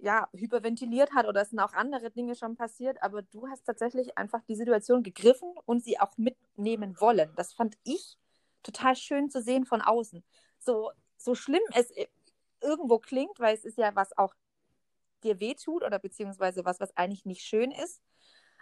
ja, 0.00 0.28
hyperventiliert 0.32 1.12
hat 1.12 1.26
oder 1.26 1.42
es 1.42 1.50
sind 1.50 1.58
auch 1.60 1.72
andere 1.72 2.10
Dinge 2.10 2.36
schon 2.36 2.56
passiert, 2.56 3.02
aber 3.02 3.22
du 3.22 3.48
hast 3.48 3.64
tatsächlich 3.64 4.16
einfach 4.16 4.42
die 4.44 4.54
Situation 4.54 5.02
gegriffen 5.02 5.52
und 5.66 5.82
sie 5.82 5.98
auch 5.98 6.16
mitnehmen 6.16 7.00
wollen. 7.00 7.32
Das 7.36 7.52
fand 7.52 7.76
ich 7.84 8.16
total 8.62 8.94
schön 8.96 9.30
zu 9.30 9.42
sehen 9.42 9.64
von 9.66 9.82
außen. 9.82 10.22
So, 10.58 10.92
so 11.16 11.34
schlimm 11.34 11.62
es 11.74 11.90
irgendwo 12.60 12.98
klingt, 12.98 13.40
weil 13.40 13.54
es 13.54 13.64
ist 13.64 13.78
ja 13.78 13.94
was 13.96 14.16
auch 14.16 14.34
dir 15.24 15.40
wehtut 15.40 15.82
oder 15.82 15.98
beziehungsweise 15.98 16.64
was, 16.64 16.80
was 16.80 16.96
eigentlich 16.96 17.24
nicht 17.24 17.42
schön 17.42 17.70
ist. 17.72 18.00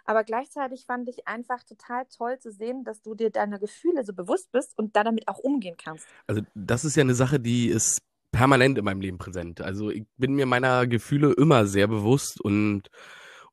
Aber 0.07 0.23
gleichzeitig 0.23 0.85
fand 0.85 1.09
ich 1.09 1.27
einfach 1.27 1.63
total 1.63 2.05
toll 2.05 2.39
zu 2.39 2.51
sehen, 2.51 2.85
dass 2.85 3.01
du 3.01 3.13
dir 3.13 3.29
deiner 3.29 3.59
Gefühle 3.59 4.05
so 4.05 4.13
bewusst 4.13 4.51
bist 4.53 4.77
und 4.77 4.95
da 4.95 5.03
damit 5.03 5.27
auch 5.27 5.37
umgehen 5.37 5.75
kannst. 5.77 6.07
Also 6.27 6.41
das 6.55 6.85
ist 6.85 6.95
ja 6.95 7.01
eine 7.01 7.13
Sache, 7.13 7.41
die 7.41 7.67
ist 7.67 7.99
permanent 8.31 8.77
in 8.77 8.85
meinem 8.85 9.01
Leben 9.01 9.17
präsent. 9.17 9.59
Also 9.59 9.89
ich 9.89 10.05
bin 10.15 10.33
mir 10.33 10.45
meiner 10.45 10.87
Gefühle 10.87 11.33
immer 11.33 11.67
sehr 11.67 11.87
bewusst 11.87 12.39
und 12.39 12.89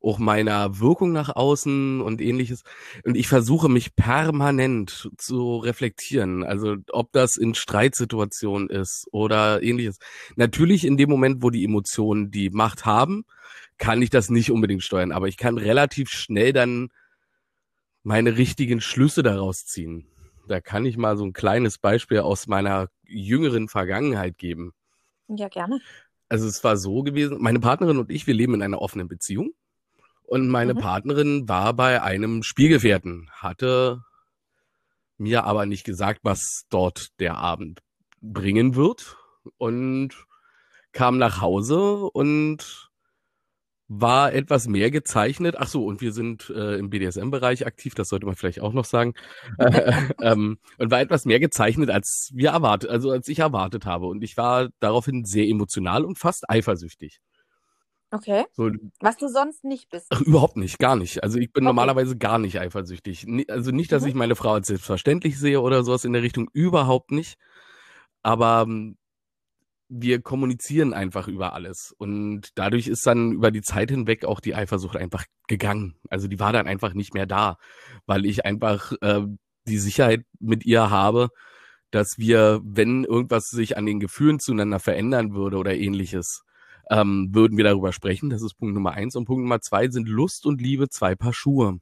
auch 0.01 0.19
meiner 0.19 0.79
Wirkung 0.79 1.11
nach 1.11 1.35
außen 1.35 1.99
und 1.99 2.21
ähnliches. 2.21 2.61
Und 3.03 3.17
ich 3.17 3.27
versuche 3.27 3.67
mich 3.67 3.95
permanent 3.95 5.09
zu 5.17 5.57
reflektieren. 5.57 6.43
Also 6.43 6.75
ob 6.91 7.11
das 7.11 7.35
in 7.35 7.55
Streitsituationen 7.55 8.69
ist 8.69 9.07
oder 9.11 9.61
ähnliches. 9.61 9.97
Natürlich 10.35 10.85
in 10.85 10.95
dem 10.95 11.09
Moment, 11.09 11.43
wo 11.43 11.49
die 11.49 11.65
Emotionen 11.65 12.31
die 12.31 12.49
Macht 12.51 12.85
haben, 12.85 13.25
kann 13.77 14.01
ich 14.01 14.09
das 14.09 14.29
nicht 14.29 14.51
unbedingt 14.51 14.83
steuern, 14.83 15.11
aber 15.11 15.27
ich 15.27 15.37
kann 15.37 15.57
relativ 15.57 16.09
schnell 16.09 16.53
dann 16.53 16.89
meine 18.03 18.37
richtigen 18.37 18.81
Schlüsse 18.81 19.23
daraus 19.23 19.65
ziehen. 19.65 20.07
Da 20.47 20.61
kann 20.61 20.85
ich 20.85 20.95
mal 20.97 21.17
so 21.17 21.25
ein 21.25 21.33
kleines 21.33 21.77
Beispiel 21.79 22.19
aus 22.19 22.47
meiner 22.47 22.89
jüngeren 23.03 23.67
Vergangenheit 23.67 24.37
geben. 24.37 24.73
Ja, 25.27 25.47
gerne. 25.47 25.79
Also 26.29 26.47
es 26.47 26.63
war 26.63 26.77
so 26.77 27.03
gewesen, 27.03 27.37
meine 27.41 27.59
Partnerin 27.59 27.97
und 27.97 28.11
ich, 28.11 28.27
wir 28.27 28.33
leben 28.33 28.53
in 28.53 28.61
einer 28.61 28.81
offenen 28.81 29.07
Beziehung. 29.07 29.53
Und 30.23 30.47
meine 30.49 30.73
mhm. 30.73 30.79
Partnerin 30.79 31.49
war 31.49 31.73
bei 31.73 32.01
einem 32.01 32.43
Spielgefährten, 32.43 33.29
hatte 33.31 34.03
mir 35.17 35.43
aber 35.45 35.65
nicht 35.65 35.83
gesagt, 35.83 36.21
was 36.23 36.65
dort 36.69 37.19
der 37.19 37.37
Abend 37.37 37.81
bringen 38.21 38.75
wird. 38.75 39.17
Und 39.57 40.15
kam 40.91 41.17
nach 41.17 41.41
Hause 41.41 42.09
und 42.13 42.84
war 43.87 44.33
etwas 44.33 44.67
mehr 44.67 44.89
gezeichnet. 44.89 45.55
Ach 45.57 45.67
so, 45.67 45.85
und 45.85 46.01
wir 46.01 46.11
sind 46.11 46.49
äh, 46.49 46.75
im 46.77 46.89
BDSM-Bereich 46.89 47.67
aktiv, 47.67 47.93
das 47.93 48.09
sollte 48.09 48.25
man 48.25 48.35
vielleicht 48.35 48.61
auch 48.61 48.73
noch 48.73 48.85
sagen. 48.85 49.13
Äh, 49.57 49.93
ähm, 50.21 50.57
und 50.77 50.91
war 50.91 50.99
etwas 50.99 51.25
mehr 51.25 51.39
gezeichnet, 51.39 51.89
als 51.89 52.31
wir 52.33 52.49
erwartet, 52.49 52.89
also 52.89 53.09
als 53.09 53.27
ich 53.27 53.39
erwartet 53.39 53.85
habe. 53.85 54.05
Und 54.05 54.21
ich 54.23 54.37
war 54.37 54.69
daraufhin 54.79 55.23
sehr 55.25 55.47
emotional 55.47 56.03
und 56.03 56.17
fast 56.17 56.49
eifersüchtig. 56.49 57.19
Okay. 58.11 58.45
So, 58.53 58.69
Was 58.99 59.17
du 59.17 59.27
sonst 59.27 59.63
nicht 59.63 59.89
bist. 59.89 60.07
Ach, 60.09 60.21
überhaupt 60.21 60.57
nicht, 60.57 60.77
gar 60.77 60.95
nicht. 60.95 61.23
Also 61.23 61.37
ich 61.37 61.51
bin 61.51 61.63
okay. 61.63 61.67
normalerweise 61.67 62.17
gar 62.17 62.37
nicht 62.37 62.59
eifersüchtig. 62.59 63.25
Also 63.49 63.71
nicht, 63.71 63.91
dass 63.91 64.03
mhm. 64.03 64.09
ich 64.09 64.15
meine 64.15 64.35
Frau 64.35 64.53
als 64.53 64.67
selbstverständlich 64.67 65.39
sehe 65.39 65.61
oder 65.61 65.83
sowas 65.83 66.05
in 66.05 66.13
der 66.13 66.21
Richtung, 66.21 66.49
überhaupt 66.53 67.11
nicht. 67.11 67.37
Aber 68.23 68.65
ähm, 68.67 68.97
wir 69.87 70.21
kommunizieren 70.21 70.93
einfach 70.93 71.27
über 71.27 71.53
alles. 71.53 71.93
Und 71.97 72.49
dadurch 72.55 72.87
ist 72.87 73.05
dann 73.05 73.33
über 73.33 73.51
die 73.51 73.61
Zeit 73.61 73.91
hinweg 73.91 74.25
auch 74.25 74.39
die 74.39 74.55
Eifersucht 74.55 74.97
einfach 74.97 75.25
gegangen. 75.47 75.95
Also 76.09 76.27
die 76.27 76.39
war 76.39 76.53
dann 76.53 76.67
einfach 76.67 76.93
nicht 76.93 77.13
mehr 77.13 77.25
da, 77.25 77.57
weil 78.05 78.25
ich 78.25 78.45
einfach 78.45 78.93
äh, 79.01 79.21
die 79.67 79.77
Sicherheit 79.77 80.23
mit 80.39 80.65
ihr 80.65 80.89
habe, 80.89 81.29
dass 81.91 82.17
wir, 82.17 82.61
wenn 82.63 83.03
irgendwas 83.03 83.49
sich 83.49 83.77
an 83.77 83.85
den 83.85 83.99
Gefühlen 83.99 84.39
zueinander 84.39 84.79
verändern 84.79 85.33
würde 85.33 85.57
oder 85.57 85.75
ähnliches, 85.75 86.43
ähm, 86.89 87.29
würden 87.31 87.57
wir 87.57 87.63
darüber 87.63 87.93
sprechen. 87.93 88.29
Das 88.29 88.41
ist 88.41 88.55
Punkt 88.55 88.75
Nummer 88.75 88.91
eins. 88.91 89.15
Und 89.15 89.25
Punkt 89.25 89.43
Nummer 89.43 89.61
zwei 89.61 89.89
sind 89.89 90.07
Lust 90.07 90.45
und 90.45 90.61
Liebe 90.61 90.89
zwei 90.89 91.15
Paar 91.15 91.33
Schuhe. 91.33 91.79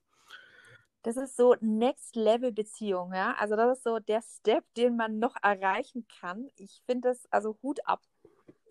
Das 1.03 1.17
ist 1.17 1.35
so 1.35 1.55
Next 1.59 2.15
Level 2.15 2.53
Beziehung, 2.53 3.13
ja. 3.13 3.35
Also 3.37 3.55
das 3.55 3.77
ist 3.77 3.83
so 3.83 3.99
der 3.99 4.21
Step, 4.21 4.63
den 4.75 4.95
man 4.95 5.19
noch 5.19 5.35
erreichen 5.41 6.05
kann. 6.19 6.47
Ich 6.57 6.81
finde 6.85 7.09
das 7.09 7.27
also 7.29 7.57
Hut 7.61 7.79
ab 7.85 8.01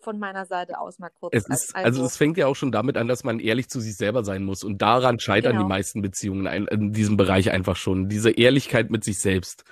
von 0.00 0.18
meiner 0.18 0.46
Seite 0.46 0.78
aus 0.80 0.98
mal 0.98 1.10
kurz. 1.10 1.34
Es 1.34 1.46
ist, 1.46 1.76
also, 1.76 1.86
also, 1.86 2.04
es 2.04 2.16
fängt 2.16 2.36
ja 2.36 2.46
auch 2.46 2.56
schon 2.56 2.72
damit 2.72 2.96
an, 2.96 3.06
dass 3.06 3.22
man 3.22 3.38
ehrlich 3.38 3.68
zu 3.68 3.80
sich 3.80 3.96
selber 3.96 4.24
sein 4.24 4.44
muss. 4.44 4.64
Und 4.64 4.82
daran 4.82 5.20
scheitern 5.20 5.52
genau. 5.52 5.64
die 5.64 5.68
meisten 5.68 6.02
Beziehungen 6.02 6.46
in, 6.46 6.66
in 6.66 6.92
diesem 6.92 7.16
Bereich 7.16 7.50
einfach 7.50 7.76
schon. 7.76 8.08
Diese 8.08 8.30
Ehrlichkeit 8.30 8.90
mit 8.90 9.04
sich 9.04 9.20
selbst. 9.20 9.64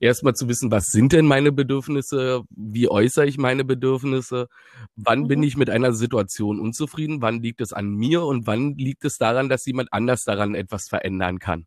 Erstmal 0.00 0.34
zu 0.34 0.48
wissen, 0.48 0.70
was 0.70 0.86
sind 0.86 1.12
denn 1.12 1.26
meine 1.26 1.52
Bedürfnisse? 1.52 2.42
Wie 2.50 2.88
äußere 2.88 3.26
ich 3.26 3.38
meine 3.38 3.64
Bedürfnisse? 3.64 4.48
Wann 4.96 5.20
mhm. 5.20 5.28
bin 5.28 5.42
ich 5.42 5.56
mit 5.56 5.70
einer 5.70 5.92
Situation 5.92 6.60
unzufrieden? 6.60 7.22
Wann 7.22 7.40
liegt 7.40 7.60
es 7.60 7.72
an 7.72 7.90
mir? 7.90 8.22
Und 8.24 8.46
wann 8.46 8.74
liegt 8.74 9.04
es 9.04 9.16
daran, 9.16 9.48
dass 9.48 9.64
jemand 9.66 9.92
anders 9.92 10.22
daran 10.24 10.54
etwas 10.54 10.88
verändern 10.88 11.38
kann? 11.38 11.66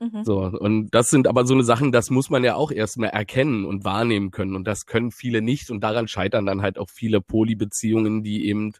Mhm. 0.00 0.24
So, 0.24 0.38
und 0.40 0.90
das 0.90 1.08
sind 1.10 1.28
aber 1.28 1.46
so 1.46 1.52
eine 1.52 1.62
Sachen, 1.62 1.92
das 1.92 2.08
muss 2.08 2.30
man 2.30 2.42
ja 2.42 2.54
auch 2.54 2.72
erstmal 2.72 3.10
erkennen 3.10 3.66
und 3.66 3.84
wahrnehmen 3.84 4.30
können. 4.30 4.56
Und 4.56 4.64
das 4.64 4.86
können 4.86 5.10
viele 5.10 5.42
nicht. 5.42 5.70
Und 5.70 5.80
daran 5.82 6.08
scheitern 6.08 6.46
dann 6.46 6.62
halt 6.62 6.78
auch 6.78 6.88
viele 6.88 7.20
Polybeziehungen, 7.20 8.22
die 8.22 8.46
eben 8.46 8.72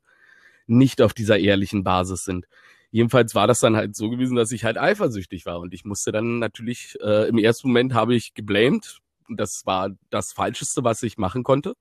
nicht 0.66 1.02
auf 1.02 1.12
dieser 1.12 1.38
ehrlichen 1.38 1.84
Basis 1.84 2.24
sind. 2.24 2.46
Jedenfalls 2.90 3.34
war 3.34 3.46
das 3.46 3.60
dann 3.60 3.76
halt 3.76 3.94
so 3.94 4.08
gewesen, 4.08 4.34
dass 4.34 4.50
ich 4.50 4.64
halt 4.64 4.78
eifersüchtig 4.78 5.44
war. 5.46 5.60
Und 5.60 5.74
ich 5.74 5.84
musste 5.84 6.10
dann 6.10 6.38
natürlich, 6.38 6.96
äh, 7.02 7.28
im 7.28 7.38
ersten 7.38 7.68
Moment 7.68 7.92
habe 7.94 8.14
ich 8.14 8.34
geblamed. 8.34 8.98
Das 9.28 9.64
war 9.66 9.90
das 10.08 10.32
Falscheste, 10.32 10.82
was 10.84 11.02
ich 11.02 11.18
machen 11.18 11.44
konnte. 11.44 11.74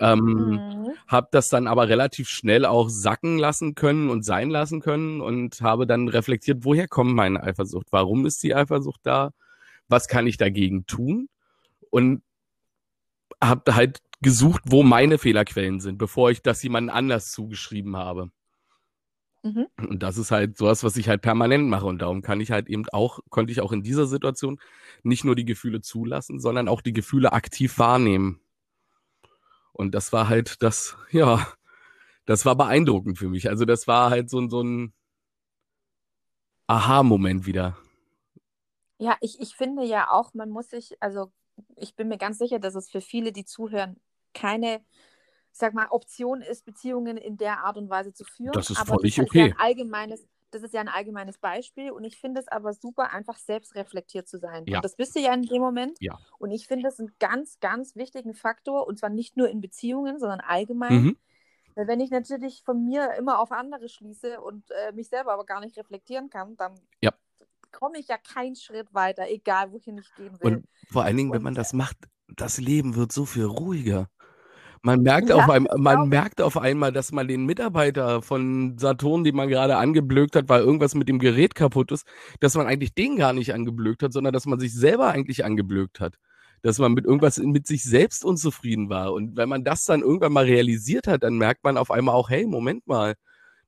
Ähm, 0.00 0.20
mhm. 0.20 0.90
Habe 1.06 1.28
das 1.32 1.48
dann 1.48 1.66
aber 1.66 1.88
relativ 1.88 2.28
schnell 2.28 2.64
auch 2.64 2.88
sacken 2.88 3.38
lassen 3.38 3.74
können 3.74 4.10
und 4.10 4.24
sein 4.24 4.50
lassen 4.50 4.80
können 4.80 5.20
und 5.20 5.60
habe 5.60 5.86
dann 5.86 6.08
reflektiert, 6.08 6.64
woher 6.64 6.86
kommt 6.86 7.14
meine 7.14 7.42
Eifersucht? 7.42 7.88
Warum 7.90 8.26
ist 8.26 8.42
die 8.42 8.54
Eifersucht 8.54 9.00
da? 9.02 9.32
Was 9.88 10.06
kann 10.06 10.26
ich 10.26 10.36
dagegen 10.36 10.86
tun? 10.86 11.28
Und 11.90 12.22
habe 13.42 13.74
halt 13.74 14.00
gesucht, 14.20 14.62
wo 14.66 14.82
meine 14.82 15.18
Fehlerquellen 15.18 15.80
sind, 15.80 15.98
bevor 15.98 16.30
ich 16.30 16.42
das 16.42 16.62
jemand 16.62 16.90
anders 16.90 17.30
zugeschrieben 17.30 17.96
habe. 17.96 18.30
Mhm. 19.42 19.66
Und 19.78 20.02
das 20.02 20.18
ist 20.18 20.30
halt 20.30 20.58
sowas, 20.58 20.82
was 20.82 20.96
ich 20.96 21.08
halt 21.08 21.22
permanent 21.22 21.68
mache. 21.68 21.86
Und 21.86 22.00
darum 22.02 22.22
kann 22.22 22.40
ich 22.40 22.50
halt 22.50 22.68
eben 22.68 22.84
auch, 22.90 23.20
konnte 23.30 23.52
ich 23.52 23.60
auch 23.60 23.72
in 23.72 23.82
dieser 23.82 24.06
Situation 24.06 24.58
nicht 25.02 25.24
nur 25.24 25.36
die 25.36 25.44
Gefühle 25.44 25.80
zulassen, 25.80 26.40
sondern 26.40 26.68
auch 26.68 26.80
die 26.80 26.92
Gefühle 26.92 27.32
aktiv 27.32 27.78
wahrnehmen. 27.78 28.40
Und 29.78 29.94
das 29.94 30.12
war 30.12 30.28
halt 30.28 30.60
das, 30.60 30.96
ja, 31.12 31.46
das 32.26 32.44
war 32.44 32.56
beeindruckend 32.56 33.16
für 33.16 33.28
mich. 33.28 33.48
Also 33.48 33.64
das 33.64 33.86
war 33.86 34.10
halt 34.10 34.28
so, 34.28 34.48
so 34.48 34.60
ein 34.60 34.92
Aha-Moment 36.66 37.46
wieder. 37.46 37.78
Ja, 38.98 39.16
ich, 39.20 39.40
ich 39.40 39.54
finde 39.54 39.84
ja 39.84 40.10
auch, 40.10 40.34
man 40.34 40.50
muss 40.50 40.70
sich, 40.70 41.00
also 41.00 41.32
ich 41.76 41.94
bin 41.94 42.08
mir 42.08 42.18
ganz 42.18 42.38
sicher, 42.38 42.58
dass 42.58 42.74
es 42.74 42.90
für 42.90 43.00
viele, 43.00 43.30
die 43.30 43.44
zuhören, 43.44 44.00
keine, 44.34 44.84
sag 45.52 45.74
mal, 45.74 45.86
Option 45.90 46.42
ist, 46.42 46.64
Beziehungen 46.64 47.16
in 47.16 47.36
der 47.36 47.60
Art 47.60 47.76
und 47.76 47.88
Weise 47.88 48.12
zu 48.12 48.24
führen. 48.24 48.52
Das 48.52 48.70
ist 48.70 48.78
völlig 48.78 49.14
das 49.14 49.24
ist 49.24 49.30
okay. 49.30 49.38
Ja 49.38 49.54
ein 49.54 49.60
allgemeines, 49.60 50.26
das 50.50 50.62
ist 50.62 50.74
ja 50.74 50.80
ein 50.80 50.88
allgemeines 50.88 51.38
Beispiel 51.38 51.90
und 51.90 52.04
ich 52.04 52.18
finde 52.18 52.40
es 52.40 52.48
aber 52.48 52.72
super, 52.72 53.12
einfach 53.12 53.36
selbst 53.38 53.74
reflektiert 53.74 54.28
zu 54.28 54.38
sein. 54.38 54.64
Ja. 54.66 54.78
Und 54.78 54.84
das 54.84 54.96
bist 54.96 55.14
du 55.14 55.20
ja 55.20 55.32
in 55.34 55.42
dem 55.42 55.60
Moment. 55.60 55.98
Ja. 56.00 56.18
Und 56.38 56.50
ich 56.50 56.66
finde 56.66 56.84
das 56.84 56.98
einen 56.98 57.12
ganz, 57.18 57.60
ganz 57.60 57.96
wichtigen 57.96 58.34
Faktor 58.34 58.86
und 58.86 58.98
zwar 58.98 59.10
nicht 59.10 59.36
nur 59.36 59.48
in 59.48 59.60
Beziehungen, 59.60 60.18
sondern 60.18 60.40
allgemein. 60.40 61.02
Mhm. 61.02 61.16
Weil 61.74 61.86
wenn 61.86 62.00
ich 62.00 62.10
natürlich 62.10 62.62
von 62.64 62.84
mir 62.84 63.14
immer 63.18 63.38
auf 63.38 63.52
andere 63.52 63.88
schließe 63.88 64.40
und 64.40 64.64
äh, 64.70 64.92
mich 64.92 65.08
selber 65.08 65.32
aber 65.32 65.44
gar 65.44 65.60
nicht 65.60 65.76
reflektieren 65.76 66.28
kann, 66.30 66.56
dann 66.56 66.74
ja. 67.00 67.12
komme 67.70 67.98
ich 67.98 68.08
ja 68.08 68.16
keinen 68.18 68.56
Schritt 68.56 68.92
weiter, 68.92 69.28
egal 69.28 69.70
wohin 69.72 69.98
ich 69.98 70.12
gehen 70.16 70.40
will. 70.40 70.56
Und 70.56 70.68
vor 70.90 71.04
allen 71.04 71.16
Dingen, 71.16 71.30
und, 71.30 71.36
wenn 71.36 71.42
man 71.42 71.54
das 71.54 71.72
macht, 71.72 71.96
das 72.26 72.58
Leben 72.58 72.96
wird 72.96 73.12
so 73.12 73.24
viel 73.24 73.44
ruhiger. 73.44 74.10
Man 74.82 75.02
merkt, 75.02 75.28
ja, 75.30 75.36
auf 75.36 75.48
einem, 75.48 75.68
man 75.76 76.08
merkt 76.08 76.40
auf 76.40 76.56
einmal, 76.56 76.92
dass 76.92 77.12
man 77.12 77.28
den 77.28 77.46
Mitarbeiter 77.46 78.22
von 78.22 78.78
Saturn, 78.78 79.24
den 79.24 79.36
man 79.36 79.48
gerade 79.48 79.76
angeblökt 79.76 80.36
hat, 80.36 80.48
weil 80.48 80.62
irgendwas 80.62 80.94
mit 80.94 81.08
dem 81.08 81.18
Gerät 81.18 81.54
kaputt 81.54 81.92
ist, 81.92 82.06
dass 82.40 82.54
man 82.54 82.66
eigentlich 82.66 82.94
den 82.94 83.16
gar 83.16 83.32
nicht 83.32 83.54
angeblökt 83.54 84.02
hat, 84.02 84.12
sondern 84.12 84.32
dass 84.32 84.46
man 84.46 84.60
sich 84.60 84.74
selber 84.74 85.08
eigentlich 85.08 85.44
angeblökt 85.44 86.00
hat. 86.00 86.14
Dass 86.62 86.78
man 86.78 86.92
mit 86.92 87.04
irgendwas 87.04 87.38
mit 87.38 87.66
sich 87.66 87.84
selbst 87.84 88.24
unzufrieden 88.24 88.88
war. 88.88 89.12
Und 89.12 89.36
wenn 89.36 89.48
man 89.48 89.64
das 89.64 89.84
dann 89.84 90.02
irgendwann 90.02 90.32
mal 90.32 90.44
realisiert 90.44 91.06
hat, 91.06 91.22
dann 91.22 91.38
merkt 91.38 91.64
man 91.64 91.76
auf 91.76 91.90
einmal 91.90 92.14
auch, 92.14 92.30
hey, 92.30 92.46
Moment 92.46 92.86
mal, 92.86 93.14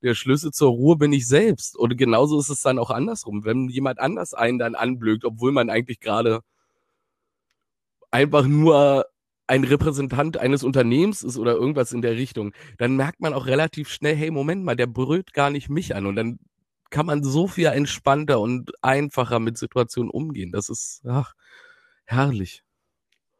der 0.02 0.14
Schlüssel 0.14 0.50
zur 0.52 0.71
Ruhe 0.71 0.97
bin 0.97 1.12
ich 1.12 1.29
selbst. 1.29 1.79
Oder 1.79 1.95
genauso 1.95 2.38
ist 2.40 2.49
es 2.49 2.62
dann 2.62 2.79
auch 2.79 2.90
andersrum. 2.90 3.45
Wenn 3.45 3.69
jemand 3.69 4.00
anders 4.00 4.35
einen 4.35 4.59
dann 4.59 4.75
anblökt, 4.75 5.25
obwohl 5.25 5.52
man 5.52 5.71
eigentlich 5.71 6.00
gerade 6.00 6.40
einfach 8.11 8.47
nur 8.47 9.07
ein 9.50 9.64
Repräsentant 9.64 10.37
eines 10.38 10.62
Unternehmens 10.62 11.25
ist 11.25 11.37
oder 11.37 11.54
irgendwas 11.54 11.92
in 11.92 12.02
der 12.02 12.12
Richtung, 12.12 12.52
dann 12.78 12.95
merkt 12.95 13.21
man 13.21 13.35
auch 13.35 13.47
relativ 13.47 13.88
schnell, 13.88 14.14
hey, 14.14 14.30
Moment 14.30 14.64
mal, 14.64 14.76
der 14.76 14.87
berührt 14.87 15.33
gar 15.33 15.50
nicht 15.50 15.69
mich 15.69 15.97
an. 15.97 16.07
Und 16.07 16.14
dann 16.14 16.38
kann 16.90 17.04
man 17.04 17.25
so 17.25 17.49
viel 17.49 17.66
entspannter 17.66 18.40
und 18.40 18.73
einfacher 18.83 19.40
mit 19.40 19.59
Situationen 19.59 20.09
umgehen. 20.09 20.52
Das 20.52 20.69
ist 20.69 21.02
ach, 21.04 21.35
herrlich. 22.04 22.62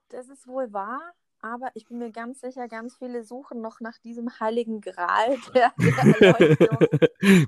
Das 0.09 0.29
ist 0.29 0.49
wohl 0.49 0.73
wahr, 0.73 1.01
aber 1.41 1.71
ich 1.75 1.87
bin 1.87 1.99
mir 1.99 2.11
ganz 2.11 2.41
sicher, 2.41 2.67
ganz 2.67 2.97
viele 2.97 3.23
suchen 3.23 3.61
noch 3.61 3.79
nach 3.81 3.99
diesem 3.99 4.41
heiligen 4.41 4.81
Gral 4.81 5.37
der, 5.55 5.73
der 5.79 5.99
Erleuchtung. 6.39 6.79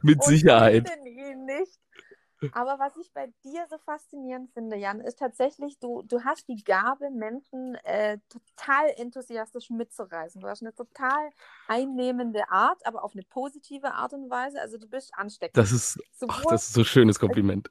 mit 0.02 0.22
Sicherheit. 0.22 0.88
Und 0.88 1.06
ihn 1.06 1.44
nicht. 1.46 1.80
Aber 2.52 2.78
was 2.78 2.96
ich 2.96 3.12
bei 3.12 3.28
dir 3.44 3.66
so 3.68 3.78
faszinierend 3.78 4.50
finde, 4.52 4.76
Jan, 4.76 5.00
ist 5.00 5.18
tatsächlich, 5.18 5.78
du, 5.78 6.02
du 6.02 6.24
hast 6.24 6.48
die 6.48 6.62
Gabe, 6.62 7.10
Menschen 7.10 7.74
äh, 7.84 8.18
total 8.28 8.88
enthusiastisch 8.96 9.70
mitzureißen. 9.70 10.40
Du 10.40 10.48
hast 10.48 10.62
eine 10.62 10.74
total 10.74 11.30
einnehmende 11.68 12.48
Art, 12.50 12.84
aber 12.86 13.04
auf 13.04 13.12
eine 13.12 13.22
positive 13.22 13.92
Art 13.92 14.12
und 14.12 14.30
Weise. 14.30 14.60
Also 14.60 14.78
du 14.78 14.88
bist 14.88 15.12
ansteckend. 15.14 15.56
Das 15.56 15.72
ist, 15.72 15.98
ach, 16.28 16.42
das 16.48 16.68
ist 16.68 16.74
so 16.74 16.80
ein 16.80 16.84
schönes 16.84 17.18
Kompliment. 17.18 17.70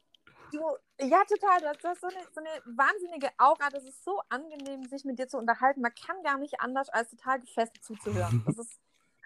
Du, 0.52 0.60
ja, 1.00 1.24
total. 1.24 1.62
Du 1.62 1.68
hast, 1.68 1.84
du 1.84 1.88
hast 1.88 2.02
so, 2.02 2.08
eine, 2.08 2.20
so 2.34 2.42
eine 2.42 2.78
wahnsinnige 2.78 3.30
Aura. 3.38 3.70
Das 3.72 3.84
ist 3.86 4.04
so 4.04 4.22
angenehm, 4.30 4.84
sich 4.86 5.06
mit 5.06 5.18
dir 5.18 5.28
zu 5.28 5.38
unterhalten. 5.38 5.82
Man 5.82 5.94
kann 5.96 6.22
gar 6.24 6.38
nicht 6.38 6.60
anders, 6.60 6.90
als 6.90 7.10
total 7.10 7.40
gefesselt 7.40 7.84
zuzuhören. 7.84 8.44
Das 8.46 8.58
ist 8.58 8.80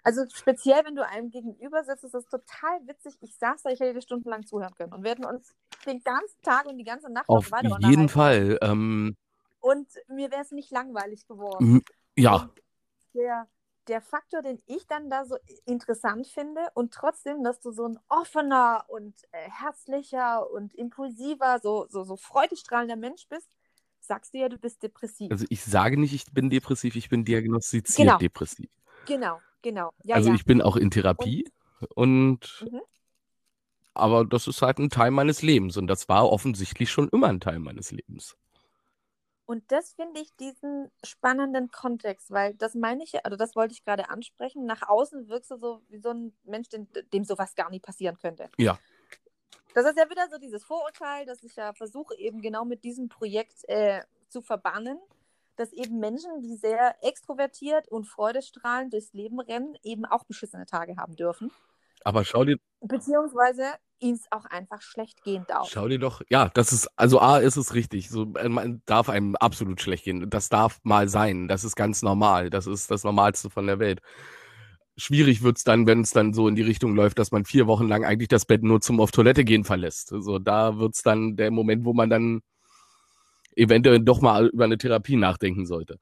also 0.06 0.24
speziell, 0.32 0.86
wenn 0.86 0.96
du 0.96 1.06
einem 1.06 1.32
gegenüber 1.32 1.84
sitzt, 1.84 2.04
ist 2.04 2.14
das 2.14 2.28
total 2.28 2.80
witzig. 2.86 3.16
Ich 3.22 3.36
saß 3.38 3.64
da, 3.64 3.72
ich 3.72 3.80
hätte 3.80 4.00
stundenlang 4.02 4.46
zuhören 4.46 4.74
können 4.76 4.94
und 4.94 5.04
wir 5.04 5.12
hätten 5.12 5.26
uns 5.26 5.56
den 5.86 6.04
ganzen 6.04 6.42
Tag 6.44 6.68
und 6.68 6.78
die 6.78 6.84
ganze 6.84 7.12
Nacht 7.12 7.28
Auf 7.28 7.50
noch 7.50 7.80
jeden 7.80 8.08
Fall. 8.08 8.60
Ähm, 8.62 9.18
und 9.60 9.88
mir 10.08 10.30
wäre 10.30 10.44
es 10.44 10.52
nicht 10.52 10.70
langweilig 10.72 11.28
geworden. 11.28 11.84
Ja. 12.16 12.52
der, 13.16 13.48
der 13.88 14.00
Faktor, 14.00 14.44
den 14.44 14.62
ich 14.68 14.86
dann 14.86 15.10
da 15.10 15.26
so 15.26 15.38
interessant 15.66 16.28
finde 16.28 16.62
und 16.76 16.94
trotzdem, 16.94 17.44
dass 17.44 17.60
du 17.60 17.72
so 17.72 17.88
ein 17.88 18.00
offener 18.08 18.86
und 18.88 19.16
äh, 19.32 19.50
herzlicher 19.50 20.52
und 20.52 20.76
impulsiver, 20.76 21.60
so, 21.64 21.88
so, 21.90 22.04
so 22.04 22.16
freudestrahlender 22.16 22.96
Mensch 22.96 23.28
bist, 23.28 23.50
sagst 24.02 24.36
du 24.36 24.38
ja, 24.38 24.50
du 24.50 24.60
bist 24.60 24.84
depressiv. 24.84 25.32
Also 25.32 25.46
ich 25.50 25.64
sage 25.64 26.00
nicht, 26.00 26.14
ich 26.14 26.32
bin 26.32 26.52
depressiv, 26.52 26.96
ich 26.96 27.10
bin 27.10 27.26
diagnostiziert 27.26 28.08
genau. 28.08 28.18
depressiv. 28.20 28.70
Genau, 29.08 29.40
Genau. 29.66 29.94
Ja, 30.04 30.14
also 30.14 30.30
ja. 30.30 30.36
ich 30.36 30.46
bin 30.46 30.62
auch 30.62 30.76
in 30.76 30.92
Therapie 30.92 31.52
und, 31.96 32.62
und 32.62 32.72
mhm. 32.72 32.82
aber 33.96 34.24
das 34.24 34.46
ist 34.46 34.62
halt 34.62 34.78
ein 34.78 34.92
Teil 34.92 35.10
meines 35.10 35.42
Lebens 35.42 35.76
und 35.76 35.88
das 35.88 36.08
war 36.08 36.32
offensichtlich 36.32 36.92
schon 36.92 37.10
immer 37.10 37.30
ein 37.30 37.40
Teil 37.40 37.58
meines 37.58 37.90
Lebens. 37.92 38.38
Und 39.48 39.64
das 39.72 39.94
finde 39.94 40.22
ich 40.22 40.30
diesen 40.36 40.92
spannenden 41.04 41.72
Kontext, 41.72 42.30
weil 42.30 42.54
das 42.54 42.76
meine 42.76 43.04
ich, 43.04 43.26
also 43.26 43.38
das 43.38 43.56
wollte 43.56 43.74
ich 43.74 43.84
gerade 43.84 44.12
ansprechen. 44.12 44.68
Nach 44.68 44.88
außen 44.88 45.30
wirkst 45.30 45.50
du 45.50 45.58
so 45.58 45.82
wie 45.90 45.98
so 45.98 46.10
ein 46.10 46.38
Mensch, 46.44 46.70
dem, 46.70 46.88
dem 47.12 47.24
sowas 47.24 47.56
gar 47.56 47.72
nie 47.72 47.80
passieren 47.80 48.20
könnte. 48.20 48.52
Ja. 48.60 48.78
Das 49.74 49.88
ist 49.88 49.98
ja 49.98 50.08
wieder 50.12 50.30
so 50.30 50.38
dieses 50.38 50.64
Vorurteil, 50.64 51.26
das 51.26 51.42
ich 51.42 51.56
ja 51.56 51.74
versuche, 51.74 52.16
eben 52.20 52.40
genau 52.40 52.66
mit 52.66 52.84
diesem 52.84 53.10
Projekt 53.10 53.68
äh, 53.68 54.04
zu 54.30 54.44
verbannen 54.44 55.00
dass 55.56 55.74
eben 55.74 56.00
Menschen, 56.00 56.42
die 56.42 56.56
sehr 56.56 56.96
extrovertiert 57.02 57.88
und 57.88 58.06
freudestrahlend 58.06 58.94
durchs 58.94 59.14
Leben 59.14 59.40
rennen, 59.40 59.76
eben 59.84 60.06
auch 60.06 60.24
beschissene 60.26 60.66
Tage 60.66 60.98
haben 60.98 61.16
dürfen. 61.16 61.52
Aber 62.04 62.24
schau 62.24 62.46
dir. 62.46 62.58
Beziehungsweise 62.82 63.64
ihnen 64.00 64.16
es 64.16 64.32
auch 64.32 64.46
einfach 64.46 64.82
schlecht 64.82 65.24
gehen 65.24 65.46
darf. 65.48 65.70
Schau 65.72 65.88
dir 65.88 66.00
doch, 66.00 66.22
ja, 66.30 66.50
das 66.54 66.72
ist, 66.72 66.88
also 66.96 67.20
A 67.20 67.40
ist 67.40 67.58
es 67.58 67.74
richtig. 67.74 68.10
So, 68.10 68.34
äh, 68.36 68.48
man 68.48 68.82
darf 68.86 69.10
einem 69.10 69.36
absolut 69.36 69.82
schlecht 69.82 70.06
gehen. 70.06 70.30
Das 70.30 70.50
darf 70.50 70.80
mal 70.84 71.10
sein. 71.10 71.48
Das 71.48 71.64
ist 71.64 71.76
ganz 71.76 72.04
normal. 72.04 72.50
Das 72.50 72.68
ist 72.68 72.92
das 72.92 73.04
Normalste 73.04 73.50
von 73.50 73.66
der 73.66 73.80
Welt. 73.80 74.02
Schwierig 74.98 75.42
wird 75.44 75.58
es 75.58 75.64
dann, 75.64 75.88
wenn 75.88 76.02
es 76.02 76.12
dann 76.12 76.34
so 76.34 76.48
in 76.48 76.56
die 76.56 76.62
Richtung 76.62 76.96
läuft, 76.96 77.20
dass 77.20 77.32
man 77.32 77.44
vier 77.44 77.68
Wochen 77.68 77.88
lang 77.88 78.06
eigentlich 78.06 78.30
das 78.30 78.46
Bett 78.46 78.64
nur 78.64 78.82
zum 78.82 79.02
auf 79.02 79.12
Toilette 79.12 79.44
gehen 79.44 79.66
verlässt. 79.66 80.14
Also 80.14 80.40
da 80.40 80.78
wird 80.78 80.96
es 80.96 81.02
dann 81.02 81.36
der 81.36 81.52
Moment, 81.52 81.86
wo 81.86 81.94
man 81.94 82.10
dann 82.10 82.42
eventuell 83.56 84.00
doch 84.00 84.22
mal 84.22 84.48
über 84.48 84.66
eine 84.66 84.78
Therapie 84.78 85.16
nachdenken 85.16 85.66
sollte. 85.66 86.00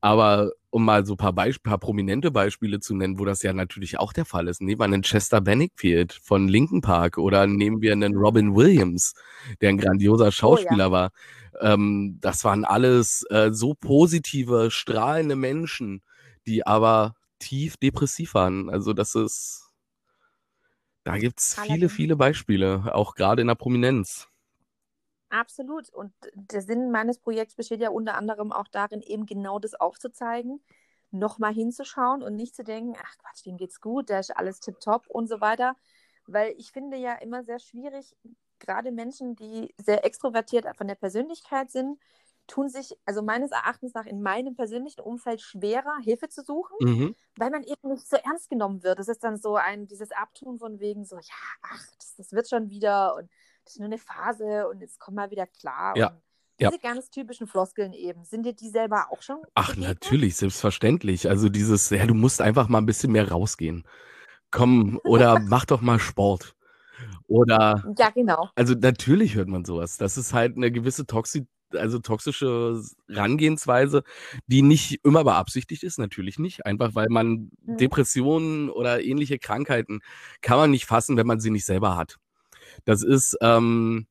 Aber 0.00 0.52
um 0.70 0.84
mal 0.84 1.06
so 1.06 1.14
ein 1.14 1.16
paar, 1.16 1.32
Beisp 1.32 1.62
paar 1.62 1.78
prominente 1.78 2.30
Beispiele 2.30 2.80
zu 2.80 2.94
nennen, 2.94 3.18
wo 3.18 3.24
das 3.24 3.42
ja 3.42 3.52
natürlich 3.52 3.98
auch 3.98 4.12
der 4.12 4.24
Fall 4.24 4.48
ist. 4.48 4.60
Nehmen 4.60 4.80
wir 4.80 4.84
einen 4.84 5.02
Chester 5.02 5.40
Benningfield 5.40 6.12
von 6.12 6.48
Linken 6.48 6.80
Park 6.80 7.18
oder 7.18 7.46
nehmen 7.46 7.80
wir 7.80 7.92
einen 7.92 8.16
Robin 8.16 8.54
Williams, 8.54 9.14
der 9.60 9.70
ein 9.70 9.78
grandioser 9.78 10.32
Schauspieler 10.32 10.88
oh, 10.88 10.90
ja. 10.90 10.92
war. 10.92 11.10
Ähm, 11.60 12.18
das 12.20 12.44
waren 12.44 12.64
alles 12.64 13.24
äh, 13.30 13.50
so 13.52 13.74
positive, 13.74 14.70
strahlende 14.70 15.36
Menschen, 15.36 16.02
die 16.46 16.66
aber 16.66 17.14
tief 17.38 17.76
depressiv 17.76 18.34
waren. 18.34 18.68
Also 18.68 18.92
das 18.92 19.14
ist, 19.14 19.70
da 21.04 21.16
gibt 21.18 21.40
es 21.40 21.58
viele, 21.58 21.88
viele 21.88 22.16
Beispiele, 22.16 22.94
auch 22.94 23.14
gerade 23.14 23.40
in 23.40 23.48
der 23.48 23.54
Prominenz. 23.54 24.28
Absolut. 25.28 25.88
Und 25.90 26.12
der 26.34 26.62
Sinn 26.62 26.90
meines 26.90 27.18
Projekts 27.18 27.54
besteht 27.56 27.80
ja 27.80 27.90
unter 27.90 28.14
anderem 28.14 28.52
auch 28.52 28.68
darin, 28.68 29.00
eben 29.02 29.26
genau 29.26 29.58
das 29.58 29.74
aufzuzeigen, 29.74 30.62
nochmal 31.10 31.52
hinzuschauen 31.52 32.22
und 32.22 32.36
nicht 32.36 32.54
zu 32.54 32.62
denken, 32.64 32.94
ach 33.02 33.18
Quatsch, 33.18 33.44
dem 33.44 33.56
geht's 33.56 33.80
gut, 33.80 34.10
da 34.10 34.18
ist 34.18 34.36
alles 34.36 34.60
tipptopp 34.60 35.06
und 35.08 35.28
so 35.28 35.40
weiter. 35.40 35.76
Weil 36.26 36.54
ich 36.58 36.72
finde 36.72 36.96
ja 36.96 37.14
immer 37.14 37.42
sehr 37.44 37.58
schwierig, 37.58 38.16
gerade 38.58 38.90
Menschen, 38.92 39.36
die 39.36 39.74
sehr 39.78 40.04
extrovertiert 40.04 40.66
von 40.76 40.88
der 40.88 40.94
Persönlichkeit 40.94 41.70
sind, 41.70 41.98
tun 42.48 42.68
sich, 42.68 42.96
also 43.04 43.22
meines 43.22 43.50
Erachtens 43.50 43.92
nach, 43.94 44.06
in 44.06 44.22
meinem 44.22 44.54
persönlichen 44.54 45.00
Umfeld 45.00 45.40
schwerer, 45.40 45.96
Hilfe 46.02 46.28
zu 46.28 46.42
suchen, 46.42 46.76
Mhm. 46.80 47.16
weil 47.36 47.50
man 47.50 47.64
eben 47.64 47.88
nicht 47.90 48.08
so 48.08 48.16
ernst 48.16 48.48
genommen 48.48 48.84
wird. 48.84 49.00
Es 49.00 49.08
ist 49.08 49.24
dann 49.24 49.36
so 49.36 49.56
ein, 49.56 49.86
dieses 49.88 50.12
Abtun 50.12 50.58
von 50.58 50.78
wegen 50.78 51.04
so, 51.04 51.16
ja, 51.16 51.34
ach, 51.62 51.84
das, 51.98 52.14
das 52.16 52.32
wird 52.32 52.48
schon 52.48 52.70
wieder 52.70 53.16
und 53.16 53.28
das 53.66 53.74
ist 53.74 53.80
nur 53.80 53.86
eine 53.86 53.98
Phase 53.98 54.68
und 54.68 54.80
jetzt 54.80 54.98
komm 55.00 55.14
mal 55.14 55.30
wieder 55.30 55.46
klar. 55.46 55.96
Ja, 55.96 56.08
Und 56.08 56.22
ja. 56.60 56.70
diese 56.70 56.80
ganz 56.80 57.10
typischen 57.10 57.46
Floskeln 57.46 57.92
eben, 57.92 58.24
sind 58.24 58.44
dir 58.46 58.54
die 58.54 58.70
selber 58.70 59.08
auch 59.10 59.22
schon 59.22 59.38
Ach, 59.54 59.74
begegnet? 59.74 59.88
natürlich, 60.02 60.36
selbstverständlich. 60.36 61.28
Also 61.28 61.48
dieses, 61.48 61.90
ja, 61.90 62.06
du 62.06 62.14
musst 62.14 62.40
einfach 62.40 62.68
mal 62.68 62.78
ein 62.78 62.86
bisschen 62.86 63.12
mehr 63.12 63.30
rausgehen. 63.30 63.84
Komm, 64.50 65.00
oder 65.04 65.38
mach 65.40 65.66
doch 65.66 65.80
mal 65.82 65.98
Sport. 65.98 66.54
Oder, 67.28 67.86
Ja, 67.98 68.10
genau. 68.10 68.50
also 68.54 68.74
natürlich 68.74 69.34
hört 69.34 69.48
man 69.48 69.64
sowas. 69.64 69.98
Das 69.98 70.16
ist 70.16 70.32
halt 70.34 70.56
eine 70.56 70.70
gewisse 70.72 71.06
Toxi 71.06 71.46
also 71.72 71.98
toxische 71.98 72.80
Herangehensweise, 73.08 74.04
die 74.46 74.62
nicht 74.62 75.00
immer 75.04 75.24
beabsichtigt 75.24 75.82
ist, 75.82 75.98
natürlich 75.98 76.38
nicht. 76.38 76.64
Einfach 76.64 76.94
weil 76.94 77.08
man 77.10 77.50
Mhm. 77.62 77.76
Depressionen 77.78 78.70
oder 78.70 79.02
ähnliche 79.02 79.38
Krankheiten 79.40 80.00
kann 80.42 80.58
man 80.58 80.70
nicht 80.70 80.86
fassen, 80.86 81.16
wenn 81.16 81.26
man 81.26 81.40
sie 81.40 81.50
nicht 81.50 81.66
selber 81.66 81.96
hat. 81.96 82.18
Das 82.84 83.02
ist, 83.02 83.36
ähm, 83.40 84.06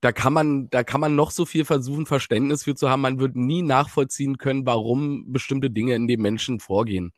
da 0.00 0.12
kann 0.12 0.32
man, 0.32 0.70
da 0.70 0.84
kann 0.84 1.00
man 1.00 1.16
noch 1.16 1.30
so 1.30 1.44
viel 1.44 1.64
versuchen, 1.64 2.06
Verständnis 2.06 2.64
für 2.64 2.74
zu 2.74 2.88
haben. 2.88 3.02
Man 3.02 3.18
wird 3.18 3.36
nie 3.36 3.62
nachvollziehen 3.62 4.38
können, 4.38 4.64
warum 4.64 5.32
bestimmte 5.32 5.70
Dinge 5.70 5.94
in 5.94 6.06
dem 6.06 6.22
Menschen 6.22 6.60
vorgehen. 6.60 7.12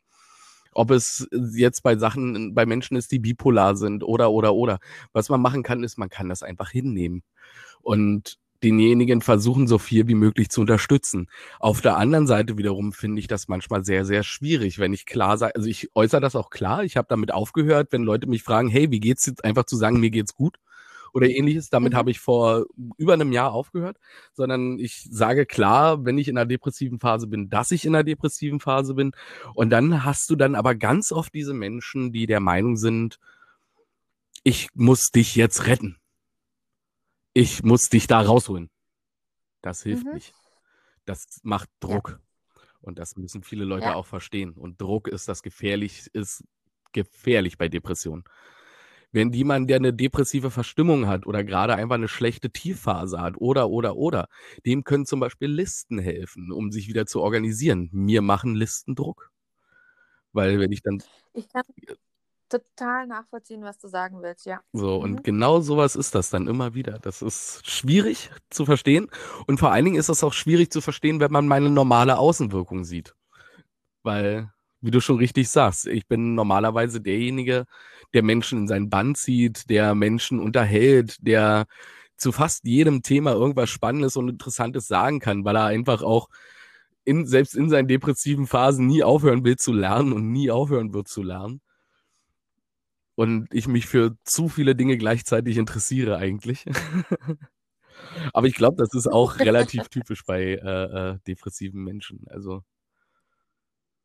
Ob 0.73 0.89
es 0.91 1.27
jetzt 1.53 1.83
bei 1.83 1.97
Sachen, 1.97 2.55
bei 2.55 2.65
Menschen 2.65 2.95
ist, 2.95 3.11
die 3.11 3.19
bipolar 3.19 3.75
sind 3.75 4.03
oder, 4.03 4.31
oder, 4.31 4.55
oder. 4.55 4.79
Was 5.11 5.29
man 5.29 5.41
machen 5.41 5.63
kann, 5.63 5.83
ist, 5.83 5.97
man 5.97 6.09
kann 6.09 6.29
das 6.29 6.43
einfach 6.43 6.71
hinnehmen 6.71 7.23
und 7.81 8.37
denjenigen 8.63 9.21
versuchen, 9.21 9.67
so 9.67 9.79
viel 9.79 10.07
wie 10.07 10.15
möglich 10.15 10.49
zu 10.49 10.61
unterstützen. 10.61 11.27
Auf 11.59 11.81
der 11.81 11.97
anderen 11.97 12.27
Seite 12.27 12.57
wiederum 12.57 12.93
finde 12.93 13.19
ich 13.19 13.27
das 13.27 13.47
manchmal 13.47 13.83
sehr, 13.83 14.05
sehr 14.05 14.23
schwierig, 14.23 14.77
wenn 14.79 14.93
ich 14.93 15.05
klar 15.05 15.37
sage, 15.37 15.55
also 15.55 15.67
ich 15.67 15.89
äußere 15.95 16.21
das 16.21 16.35
auch 16.35 16.51
klar, 16.51 16.83
ich 16.83 16.95
habe 16.95 17.07
damit 17.09 17.33
aufgehört, 17.33 17.87
wenn 17.91 18.03
Leute 18.03 18.27
mich 18.27 18.43
fragen, 18.43 18.69
hey, 18.69 18.91
wie 18.91 18.99
geht's 18.99 19.25
jetzt, 19.25 19.43
einfach 19.43 19.65
zu 19.65 19.77
sagen, 19.77 19.99
mir 19.99 20.11
geht's 20.11 20.35
gut 20.35 20.57
oder 21.13 21.27
ähnliches. 21.29 21.69
Damit 21.69 21.93
Mhm. 21.93 21.97
habe 21.97 22.11
ich 22.11 22.19
vor 22.19 22.65
über 22.97 23.13
einem 23.13 23.31
Jahr 23.31 23.51
aufgehört, 23.53 23.97
sondern 24.33 24.79
ich 24.79 25.07
sage 25.11 25.45
klar, 25.45 26.05
wenn 26.05 26.17
ich 26.17 26.27
in 26.27 26.37
einer 26.37 26.45
depressiven 26.45 26.99
Phase 26.99 27.27
bin, 27.27 27.49
dass 27.49 27.71
ich 27.71 27.85
in 27.85 27.95
einer 27.95 28.03
depressiven 28.03 28.59
Phase 28.59 28.93
bin. 28.93 29.11
Und 29.53 29.69
dann 29.69 30.03
hast 30.03 30.29
du 30.29 30.35
dann 30.35 30.55
aber 30.55 30.75
ganz 30.75 31.11
oft 31.11 31.33
diese 31.33 31.53
Menschen, 31.53 32.11
die 32.11 32.25
der 32.25 32.39
Meinung 32.39 32.77
sind, 32.77 33.19
ich 34.43 34.69
muss 34.73 35.11
dich 35.11 35.35
jetzt 35.35 35.67
retten. 35.67 35.97
Ich 37.33 37.63
muss 37.63 37.89
dich 37.89 38.07
da 38.07 38.21
rausholen. 38.21 38.69
Das 39.61 39.83
hilft 39.83 40.05
Mhm. 40.07 40.13
nicht. 40.13 40.33
Das 41.05 41.39
macht 41.43 41.69
Ja. 41.81 41.87
Druck. 41.89 42.19
Und 42.81 42.97
das 42.97 43.15
müssen 43.15 43.43
viele 43.43 43.63
Leute 43.63 43.85
Ja. 43.85 43.93
auch 43.95 44.07
verstehen. 44.07 44.53
Und 44.53 44.81
Druck 44.81 45.07
ist 45.07 45.27
das 45.27 45.43
gefährlich, 45.43 46.09
ist 46.13 46.43
gefährlich 46.93 47.57
bei 47.57 47.69
Depressionen. 47.69 48.23
Wenn 49.11 49.31
jemand, 49.33 49.69
der 49.69 49.77
eine 49.77 49.93
depressive 49.93 50.51
Verstimmung 50.51 51.07
hat 51.07 51.25
oder 51.27 51.43
gerade 51.43 51.75
einfach 51.75 51.95
eine 51.95 52.07
schlechte 52.07 52.49
Tiefphase 52.51 53.19
hat 53.21 53.35
oder, 53.37 53.69
oder, 53.69 53.97
oder, 53.97 54.27
dem 54.65 54.83
können 54.83 55.05
zum 55.05 55.19
Beispiel 55.19 55.49
Listen 55.49 55.99
helfen, 55.99 56.51
um 56.51 56.71
sich 56.71 56.87
wieder 56.87 57.05
zu 57.05 57.21
organisieren. 57.21 57.89
Mir 57.91 58.21
machen 58.21 58.55
Listen 58.55 58.95
Druck. 58.95 59.31
Weil 60.33 60.59
wenn 60.59 60.71
ich 60.71 60.81
dann 60.81 61.01
Ich 61.33 61.49
kann 61.49 61.63
total 62.49 63.07
nachvollziehen, 63.07 63.63
was 63.63 63.77
du 63.79 63.87
sagen 63.87 64.21
willst, 64.21 64.45
ja. 64.45 64.59
so, 64.73 64.97
Mhm. 64.97 65.03
und 65.03 65.23
genau 65.23 65.61
sowas 65.61 65.95
ist 65.95 66.15
das 66.15 66.29
dann 66.29 66.47
immer 66.47 66.73
wieder. 66.73 66.99
Das 66.99 67.21
ist 67.21 67.67
schwierig 67.69 68.29
zu 68.49 68.65
verstehen. 68.65 69.09
Und 69.47 69.59
vor 69.59 69.71
allen 69.71 69.85
Dingen 69.85 69.97
ist 69.97 70.09
das 70.09 70.23
auch 70.23 70.33
schwierig 70.33 70.71
zu 70.71 70.81
verstehen, 70.81 71.19
wenn 71.21 71.31
man 71.31 71.47
meine 71.47 71.69
normale 71.69 72.17
Außenwirkung 72.17 72.83
sieht. 72.83 73.15
Weil, 74.03 74.51
wie 74.81 74.91
du 74.91 74.99
schon 74.99 75.17
richtig 75.17 75.49
sagst, 75.49 75.87
ich 75.87 76.07
bin 76.07 76.35
normalerweise 76.35 77.01
derjenige, 77.01 77.65
der 78.13 78.23
Menschen 78.23 78.59
in 78.59 78.67
seinen 78.67 78.89
Bann 78.89 79.15
zieht, 79.15 79.69
der 79.69 79.95
Menschen 79.95 80.39
unterhält, 80.39 81.17
der 81.21 81.65
zu 82.17 82.31
fast 82.31 82.65
jedem 82.65 83.01
Thema 83.01 83.31
irgendwas 83.31 83.69
Spannendes 83.69 84.15
und 84.15 84.29
Interessantes 84.29 84.87
sagen 84.87 85.19
kann, 85.19 85.45
weil 85.45 85.55
er 85.55 85.65
einfach 85.65 86.01
auch 86.01 86.29
in, 87.03 87.25
selbst 87.25 87.55
in 87.55 87.69
seinen 87.69 87.87
depressiven 87.87 88.47
Phasen 88.47 88.85
nie 88.87 89.03
aufhören 89.03 89.43
will 89.43 89.57
zu 89.57 89.73
lernen 89.73 90.13
und 90.13 90.31
nie 90.31 90.51
aufhören 90.51 90.93
wird 90.93 91.07
zu 91.07 91.23
lernen. 91.23 91.61
Und 93.15 93.47
ich 93.51 93.67
mich 93.67 93.87
für 93.87 94.15
zu 94.23 94.49
viele 94.49 94.75
Dinge 94.75 94.97
gleichzeitig 94.97 95.57
interessiere 95.57 96.17
eigentlich. 96.17 96.65
Aber 98.33 98.47
ich 98.47 98.55
glaube, 98.55 98.77
das 98.77 98.93
ist 98.93 99.07
auch 99.07 99.39
relativ 99.39 99.89
typisch 99.89 100.23
bei 100.25 100.41
äh, 100.41 101.11
äh, 101.13 101.17
depressiven 101.27 101.83
Menschen. 101.83 102.25
Also 102.27 102.63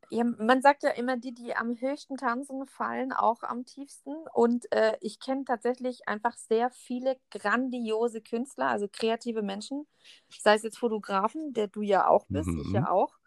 Ja, 0.09 0.23
man 0.25 0.62
sagt 0.62 0.85
ja 0.85 0.90
immer, 0.90 1.16
die, 1.16 1.35
die 1.35 1.57
am 1.57 1.81
höchsten 1.81 2.16
tanzen, 2.16 2.66
fallen 2.66 3.12
auch 3.12 3.42
am 3.42 3.64
tiefsten. 3.64 4.14
Und 4.33 4.71
äh, 4.73 4.97
ich 5.01 5.19
kenne 5.19 5.45
tatsächlich 5.45 6.07
einfach 6.09 6.37
sehr 6.37 6.71
viele 6.71 7.19
grandiose 7.31 8.21
Künstler, 8.23 8.69
also 8.69 8.87
kreative 8.90 9.42
Menschen, 9.42 9.87
sei 10.29 10.55
es 10.55 10.62
jetzt 10.62 10.79
Fotografen, 10.79 11.53
der 11.55 11.66
du 11.69 11.83
ja 11.83 12.07
auch 12.07 12.27
bist, 12.31 12.57
ich 12.57 12.71
Mhm. 12.71 12.73
ja 12.73 12.88
auch, 12.88 13.19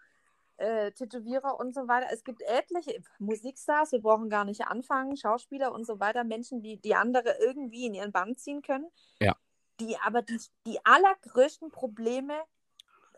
äh, 0.57 0.91
Tätowierer 0.93 1.59
und 1.59 1.73
so 1.75 1.87
weiter. 1.87 2.07
Es 2.13 2.23
gibt 2.23 2.41
etliche 2.43 3.01
Musikstars, 3.19 3.91
wir 3.93 4.01
brauchen 4.01 4.29
gar 4.29 4.45
nicht 4.45 4.61
anfangen, 4.67 5.17
Schauspieler 5.17 5.73
und 5.73 5.85
so 5.85 5.99
weiter, 5.99 6.23
Menschen, 6.23 6.61
die, 6.61 6.77
die 6.81 6.95
andere 6.95 7.37
irgendwie 7.41 7.87
in 7.87 7.93
ihren 7.95 8.11
Bann 8.13 8.37
ziehen 8.37 8.61
können, 8.61 8.87
Ja. 9.19 9.35
die 9.79 9.97
aber 9.99 10.21
die, 10.21 10.39
die 10.65 10.85
allergrößten 10.85 11.71
Probleme 11.71 12.33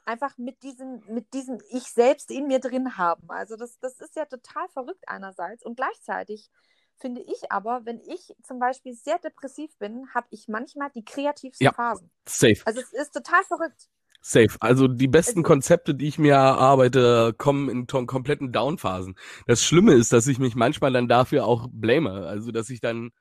einfach 0.06 0.38
mit 0.38 0.64
diesem, 0.64 1.02
mit 1.08 1.34
diesem 1.34 1.60
Ich 1.72 1.84
selbst 1.84 2.32
in 2.32 2.48
mir 2.48 2.60
drin 2.60 2.98
haben. 2.98 3.30
Also 3.30 3.56
das, 3.56 3.78
das 3.80 4.00
ist 4.00 4.16
ja 4.16 4.26
total 4.26 4.68
verrückt 4.70 5.04
einerseits 5.08 5.64
und 5.66 5.76
gleichzeitig 5.76 6.50
finde 6.98 7.22
ich 7.22 7.52
aber, 7.52 7.82
wenn 7.86 8.00
ich 8.02 8.36
zum 8.44 8.60
Beispiel 8.60 8.94
sehr 8.94 9.18
depressiv 9.20 9.76
bin, 9.80 10.08
habe 10.14 10.28
ich 10.30 10.48
manchmal 10.48 10.90
die 10.94 11.04
kreativsten 11.04 11.66
Ja. 11.66 11.74
Phasen. 11.74 12.12
safe. 12.28 12.62
Also 12.66 12.80
es 12.82 12.94
ist 12.94 13.12
total 13.14 13.44
verrückt. 13.44 13.90
Safe. 14.24 14.56
Also 14.60 14.88
die 14.88 15.08
besten 15.08 15.40
Also- 15.40 15.48
Konzepte, 15.48 15.96
die 15.96 16.08
ich 16.08 16.20
mir 16.20 16.34
erarbeite, 16.36 17.34
kommen 17.38 17.70
in 17.70 17.88
kompletten 17.88 18.52
Downphasen. 18.52 19.16
Das 19.48 19.64
Schlimme 19.64 19.94
ist, 19.94 20.14
dass 20.14 20.28
ich 20.28 20.38
mich 20.38 20.54
manchmal 20.56 20.94
dann 20.94 21.08
dafür 21.08 21.46
auch 21.46 21.68
blame. 21.72 22.28
Also 22.28 22.52
dass 22.52 22.70
ich 22.70 22.82
dann, 22.82 23.12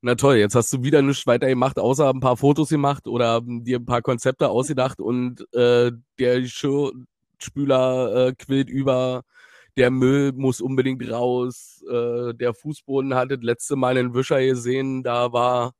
na 0.00 0.14
toll, 0.14 0.36
jetzt 0.36 0.54
hast 0.54 0.72
du 0.72 0.82
wieder 0.82 1.02
nichts 1.02 1.26
weiter 1.26 1.48
gemacht, 1.48 1.78
außer 1.78 2.08
ein 2.10 2.20
paar 2.20 2.36
Fotos 2.36 2.68
gemacht 2.70 3.06
oder 3.08 3.40
dir 3.44 3.78
ein 3.78 3.86
paar 3.86 4.02
Konzepte 4.02 4.48
ausgedacht 4.48 5.00
und 5.00 5.42
äh, 5.54 5.92
der 6.18 6.40
Geschirrspüler 6.40 8.28
äh, 8.28 8.34
quillt 8.34 8.70
über, 8.70 9.24
der 9.76 9.90
Müll 9.90 10.32
muss 10.32 10.60
unbedingt 10.60 11.08
raus, 11.10 11.84
äh, 11.90 12.34
der 12.34 12.54
Fußboden 12.54 13.14
hatte 13.14 13.38
das 13.38 13.44
letzte 13.44 13.76
Mal 13.76 13.98
einen 13.98 14.14
Wischer 14.14 14.40
gesehen, 14.44 15.02
da 15.02 15.32
war 15.32 15.74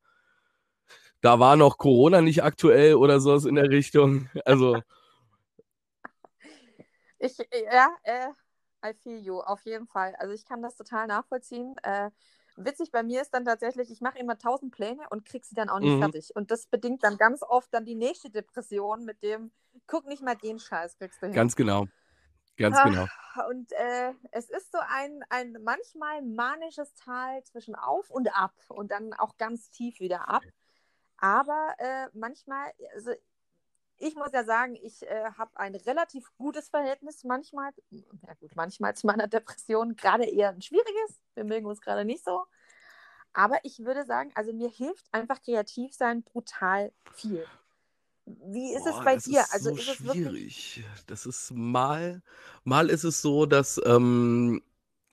da 1.21 1.41
war 1.41 1.57
noch 1.57 1.79
Corona 1.79 2.21
nicht 2.21 2.45
aktuell 2.45 2.95
oder 2.95 3.19
sowas 3.21 3.45
in 3.45 3.57
der 3.57 3.71
Richtung. 3.71 4.29
Also, 4.45 4.81
Ich, 7.19 7.37
ja, 7.73 7.97
äh, 8.05 8.29
I 8.85 8.95
feel 8.95 9.19
you, 9.19 9.41
auf 9.41 9.65
jeden 9.65 9.87
Fall. 9.89 10.15
Also 10.19 10.33
ich 10.35 10.45
kann 10.45 10.63
das 10.63 10.77
total 10.77 11.09
nachvollziehen. 11.09 11.75
Äh, 11.83 12.11
witzig 12.65 12.91
bei 12.93 13.03
mir 13.03 13.23
ist 13.23 13.33
dann 13.35 13.45
tatsächlich, 13.45 13.91
ich 13.91 14.01
mache 14.01 14.19
immer 14.19 14.39
tausend 14.39 14.73
Pläne 14.75 15.03
und 15.11 15.25
kriege 15.25 15.47
sie 15.47 15.55
dann 15.55 15.71
auch 15.71 15.81
nicht 15.81 15.97
Mhm. 15.97 15.99
fertig. 15.99 16.35
Und 16.37 16.51
das 16.51 16.67
bedingt 16.67 17.05
dann 17.05 17.17
ganz 17.19 17.43
oft 17.43 17.73
dann 17.75 17.85
die 17.85 17.95
nächste 17.95 18.31
Depression 18.31 19.05
mit 19.05 19.23
dem, 19.23 19.53
guck 19.87 20.07
nicht 20.07 20.23
mal 20.23 20.37
den 20.37 20.59
Scheiß, 20.59 20.97
kriegst 20.99 21.23
du 21.23 21.29
hin. 21.29 21.37
ganz 21.37 21.57
genau. 21.57 21.87
Ganz 22.57 22.77
Ah, 22.77 22.83
genau. 22.83 23.09
Und 23.49 23.73
äh, 23.73 24.13
es 24.33 24.51
ist 24.51 24.73
so 24.73 24.79
ein, 24.89 25.23
ein 25.31 25.57
manchmal 25.63 26.23
manisches 26.23 26.93
Tal 26.95 27.43
zwischen 27.45 27.75
auf 27.75 28.11
und 28.11 28.35
ab 28.37 28.55
und 28.69 28.91
dann 28.91 29.15
auch 29.15 29.37
ganz 29.39 29.71
tief 29.71 30.01
wieder 30.01 30.29
ab. 30.29 30.45
Aber 31.19 31.75
äh, 31.79 32.09
manchmal, 32.15 32.73
also 32.95 33.13
ich 33.99 34.15
muss 34.15 34.33
ja 34.33 34.45
sagen, 34.45 34.77
ich 34.77 35.03
äh, 35.03 35.25
habe 35.37 35.51
ein 35.59 35.75
relativ 35.75 36.31
gutes 36.37 36.69
Verhältnis 36.69 37.25
manchmal, 37.25 37.73
ja 37.91 38.35
gut, 38.41 38.55
manchmal 38.55 38.95
zu 38.95 39.07
meiner 39.07 39.27
Depression, 39.27 39.97
gerade 39.97 40.25
eher 40.25 40.51
ein 40.51 40.63
schwieriges. 40.63 41.21
Wir 41.35 41.45
mögen 41.45 41.67
uns 41.67 41.81
gerade 41.81 42.05
nicht 42.05 42.25
so. 42.25 42.45
Aber 43.33 43.59
ich 43.65 43.81
würde 43.81 44.05
sagen, 44.05 44.33
also 44.35 44.53
mir 44.53 44.71
hilft 44.71 45.07
einfach 45.13 45.41
kreativ 45.43 45.95
sein 45.95 46.23
brutal 46.23 46.93
viel. 47.13 47.47
Wie 48.25 48.75
ist 48.75 48.87
es 48.87 48.93
Boah, 48.93 49.05
bei 49.05 49.15
das 49.15 49.25
dir? 49.25 49.45
Also 49.53 49.71
so 49.71 49.77
ist 49.77 49.89
es 49.89 50.05
wirklich. 50.05 50.75
schwierig. 50.75 50.85
Das 51.07 51.27
ist 51.27 51.51
mal, 51.53 52.23
mal 52.65 52.91
ist 52.91 53.05
es 53.05 53.23
so, 53.23 53.47
dass 53.47 53.81
ähm, 53.85 54.63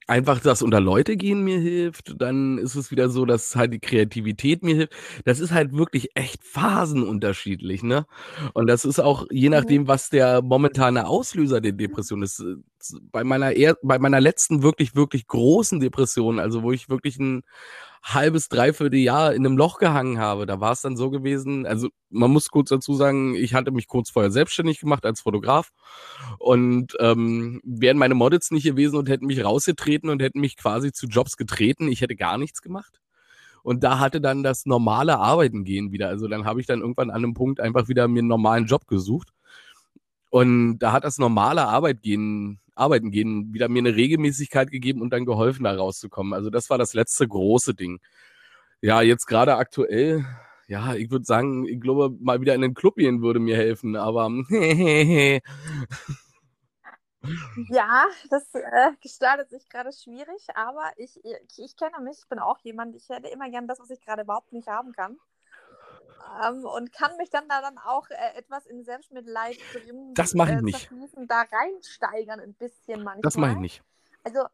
einfach 0.08 0.40
das 0.40 0.62
unter 0.62 0.80
Leute 0.80 1.18
gehen 1.18 1.44
mir 1.44 1.60
hilft. 1.60 2.16
Dann 2.22 2.58
ist 2.58 2.76
es 2.76 2.92
wieder 2.92 3.10
so, 3.10 3.26
dass 3.26 3.56
halt 3.56 3.74
die 3.74 3.80
Kreativität 3.80 4.64
mir 4.64 4.76
hilft. 4.76 4.94
Das 5.26 5.40
ist 5.40 5.52
halt 5.52 5.74
wirklich 5.74 6.10
echt 6.16 6.44
phasenunterschiedlich, 6.44 7.84
ne? 7.84 8.06
Und 8.54 8.68
das 8.68 8.86
ist 8.86 9.00
auch 9.00 9.26
je 9.32 9.50
Mhm. 9.50 9.56
nachdem, 9.56 9.88
was 9.88 10.10
der 10.10 10.42
momentane 10.42 11.08
Auslöser 11.08 11.62
der 11.62 11.72
Depression 11.74 12.24
ist. 12.24 12.40
Äh, 12.40 12.56
Bei 13.12 13.24
meiner, 13.24 13.52
er 13.54 13.78
bei 13.82 13.98
meiner 14.00 14.22
letzten 14.22 14.62
wirklich, 14.62 14.96
wirklich 14.96 15.26
großen 15.28 15.80
Depression, 15.80 16.40
also 16.40 16.62
wo 16.64 16.72
ich 16.72 16.88
wirklich 16.90 17.20
einen 17.20 17.42
halbes, 18.06 18.50
dreiviertel 18.50 19.00
Jahr 19.00 19.34
in 19.34 19.46
einem 19.46 19.58
Loch 19.58 19.80
gehangen 19.80 20.20
habe. 20.20 20.46
Da 20.46 20.60
war 20.60 20.72
es 20.72 20.82
dann 20.82 20.96
so 20.96 21.10
gewesen, 21.10 21.66
also 21.66 21.90
man 22.10 22.32
muss 22.32 22.50
kurz 22.50 22.70
dazu 22.70 22.94
sagen, 22.94 23.34
ich 23.34 23.56
hatte 23.56 23.72
mich 23.72 23.88
kurz 23.88 24.12
vorher 24.12 24.32
selbstständig 24.32 24.80
gemacht 24.80 25.06
als 25.06 25.22
Fotograf 25.22 25.72
und 26.38 26.96
ähm, 27.00 27.62
wären 27.64 27.98
meine 27.98 28.14
Models 28.14 28.52
nicht 28.52 28.64
gewesen 28.64 28.98
und 28.98 29.10
hätten 29.10 29.26
mich 29.26 29.44
rausgetreten 29.44 30.10
und 30.10 30.22
hätten 30.22 30.40
mich 30.40 30.56
quasi 30.56 30.92
zu 30.92 31.08
Jobs 31.08 31.36
getreten, 31.36 31.88
ich 31.88 32.02
hätte 32.02 32.16
gar 32.16 32.38
nichts 32.38 32.62
gemacht. 32.62 33.02
Und 33.64 33.84
da 33.84 33.98
hatte 33.98 34.22
dann 34.22 34.44
das 34.44 34.68
normale 34.68 35.18
Arbeiten 35.18 35.64
gehen 35.64 35.92
wieder. 35.92 36.08
Also 36.08 36.28
dann 36.28 36.46
habe 36.46 36.62
ich 36.62 36.68
dann 36.68 36.82
irgendwann 36.82 37.10
an 37.10 37.18
einem 37.18 37.34
Punkt 37.34 37.60
einfach 37.60 37.88
wieder 37.88 38.08
mir 38.08 38.20
einen 38.20 38.28
normalen 38.28 38.68
Job 38.68 38.86
gesucht. 38.86 39.30
Und 40.30 40.78
da 40.78 40.92
hat 40.92 41.04
das 41.04 41.18
normale 41.18 41.66
Arbeit 41.66 42.04
gehen, 42.04 42.60
Arbeiten 42.76 43.12
gehen 43.12 43.54
wieder 43.54 43.70
mir 43.70 43.80
eine 43.80 43.96
Regelmäßigkeit 43.96 44.72
gegeben 44.72 45.02
und 45.02 45.12
dann 45.12 45.26
geholfen, 45.26 45.64
da 45.64 45.76
rauszukommen. 45.76 46.34
Also 46.34 46.50
das 46.50 46.70
war 46.70 46.78
das 46.78 46.94
letzte 46.94 47.28
große 47.28 47.74
Ding. 47.76 48.00
Ja, 48.82 49.02
jetzt 49.02 49.26
gerade 49.28 49.56
aktuell, 49.58 50.26
ja, 50.68 50.96
ich 50.96 51.12
würde 51.12 51.26
sagen, 51.26 51.66
ich 51.68 51.80
glaube, 51.82 52.16
mal 52.22 52.42
wieder 52.42 52.56
in 52.56 52.62
den 52.62 52.74
Club 52.74 52.96
gehen 52.96 53.22
würde 53.22 53.40
mir 53.40 53.58
helfen, 53.58 53.96
aber 53.96 54.30
Ja, 57.70 58.06
das 58.30 58.54
äh, 58.54 58.92
gestaltet 59.02 59.50
sich 59.50 59.68
gerade 59.70 59.92
schwierig, 59.92 60.46
aber 60.56 60.92
ich, 60.98 61.20
ich, 61.24 61.60
ich 61.60 61.76
kenne 61.78 62.00
mich, 62.02 62.20
ich 62.20 62.30
bin 62.30 62.40
auch 62.40 62.60
jemand, 62.60 62.96
ich 62.96 63.10
hätte 63.10 63.28
immer 63.30 63.50
gern 63.50 63.68
das, 63.68 63.80
was 63.80 63.90
ich 63.90 64.02
gerade 64.02 64.24
überhaupt 64.24 64.54
nicht 64.54 64.68
haben 64.68 64.92
kann. 64.94 65.18
Ähm, 66.44 66.66
und 66.66 66.92
kann 66.92 67.16
mich 67.18 67.30
dann 67.30 67.48
da 67.48 67.62
dann 67.62 67.78
auch 67.78 68.10
äh, 68.10 68.38
etwas 68.38 68.66
in 68.66 68.84
Selbstmitleid 68.84 69.58
drin 69.74 70.14
Das 70.16 70.34
mache 70.34 70.56
ich 70.56 70.58
äh, 70.58 70.62
nicht. 70.62 70.90
da 71.28 71.42
reinsteigern 71.42 72.40
ein 72.40 72.54
bisschen 72.54 73.04
manchmal. 73.04 73.22
Das 73.22 73.38
mache 73.38 73.52
ich 73.54 73.58
nicht. 73.58 73.84
Also, 74.24 74.46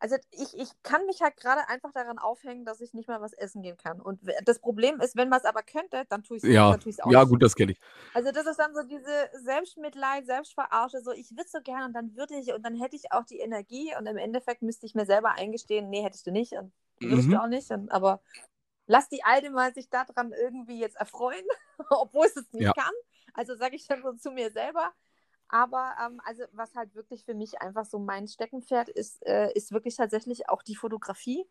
also 0.00 0.16
ich, 0.30 0.56
ich 0.56 0.70
kann 0.82 1.04
mich 1.06 1.20
halt 1.22 1.36
gerade 1.36 1.68
einfach 1.68 1.92
daran 1.92 2.18
aufhängen, 2.18 2.64
dass 2.64 2.80
ich 2.80 2.94
nicht 2.94 3.08
mal 3.08 3.20
was 3.20 3.32
essen 3.32 3.62
gehen 3.62 3.76
kann. 3.76 4.00
Und 4.00 4.20
das 4.44 4.60
Problem 4.60 5.00
ist, 5.00 5.16
wenn 5.16 5.28
man 5.28 5.40
es 5.40 5.44
aber 5.44 5.62
könnte, 5.62 6.04
dann 6.08 6.22
tue 6.22 6.36
ich 6.36 6.44
es 6.44 6.50
Ja, 6.50 6.76
auch 7.02 7.10
ja, 7.10 7.24
gut, 7.24 7.42
das 7.42 7.54
kenne 7.54 7.72
ich. 7.72 7.80
Also 8.14 8.30
das 8.32 8.46
ist 8.46 8.58
dann 8.58 8.74
so 8.74 8.82
diese 8.82 9.30
Selbstmitleid, 9.44 10.26
Selbstverarsche, 10.26 11.02
so 11.02 11.12
ich 11.12 11.30
würde 11.32 11.48
so 11.48 11.60
gerne 11.60 11.86
und 11.86 11.92
dann 11.92 12.16
würde 12.16 12.36
ich 12.36 12.52
und 12.52 12.62
dann 12.62 12.74
hätte 12.74 12.96
ich 12.96 13.12
auch 13.12 13.24
die 13.24 13.38
Energie 13.38 13.92
und 13.98 14.06
im 14.06 14.16
Endeffekt 14.16 14.62
müsste 14.62 14.86
ich 14.86 14.94
mir 14.94 15.04
selber 15.06 15.32
eingestehen, 15.32 15.90
nee, 15.90 16.02
hättest 16.02 16.26
du 16.26 16.30
nicht 16.30 16.52
und 16.52 16.72
würdest 17.00 17.28
Mhm. 17.28 17.32
du 17.32 17.42
auch 17.42 17.46
nicht. 17.48 17.70
Und, 17.70 17.90
aber 17.92 18.20
lass 18.88 19.08
die 19.08 19.22
Alte 19.24 19.50
mal 19.50 19.72
sich 19.74 19.90
daran 19.90 20.32
irgendwie 20.32 20.80
jetzt 20.80 20.96
erfreuen, 20.96 21.46
obwohl 21.90 22.28
sie 22.28 22.40
es 22.40 22.52
nicht 22.52 22.64
Ja. 22.66 22.72
kann. 22.74 22.92
Also 23.34 23.54
sage 23.56 23.76
ich 23.76 23.86
dann 23.86 24.02
so 24.02 24.12
zu 24.14 24.32
mir 24.32 24.50
selber. 24.50 24.92
Aber 25.48 25.96
ähm, 26.04 26.20
also 26.24 26.44
was 26.52 26.74
halt 26.74 26.94
wirklich 26.94 27.24
für 27.24 27.34
mich 27.34 27.60
einfach 27.62 27.86
so 27.86 27.98
mein 28.00 28.28
Steckenpferd 28.28 28.88
ist, 28.90 29.24
äh, 29.26 29.52
ist 29.54 29.72
wirklich 29.72 29.96
tatsächlich 29.96 30.48
auch 30.48 30.62
die 30.62 30.76
Fotografie, 30.76 31.46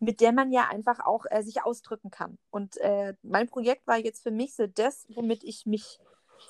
mit 0.00 0.20
der 0.20 0.32
man 0.32 0.52
ja 0.52 0.68
einfach 0.68 1.00
auch 1.00 1.26
äh, 1.30 1.42
sich 1.42 1.62
ausdrücken 1.64 2.10
kann. 2.10 2.38
Und 2.50 2.76
äh, 2.78 3.14
mein 3.22 3.48
Projekt 3.48 3.86
war 3.86 3.98
jetzt 3.98 4.22
für 4.22 4.30
mich 4.30 4.54
so 4.56 4.66
das, 4.66 5.06
womit 5.14 5.44
ich 5.44 5.66
mich, 5.66 6.00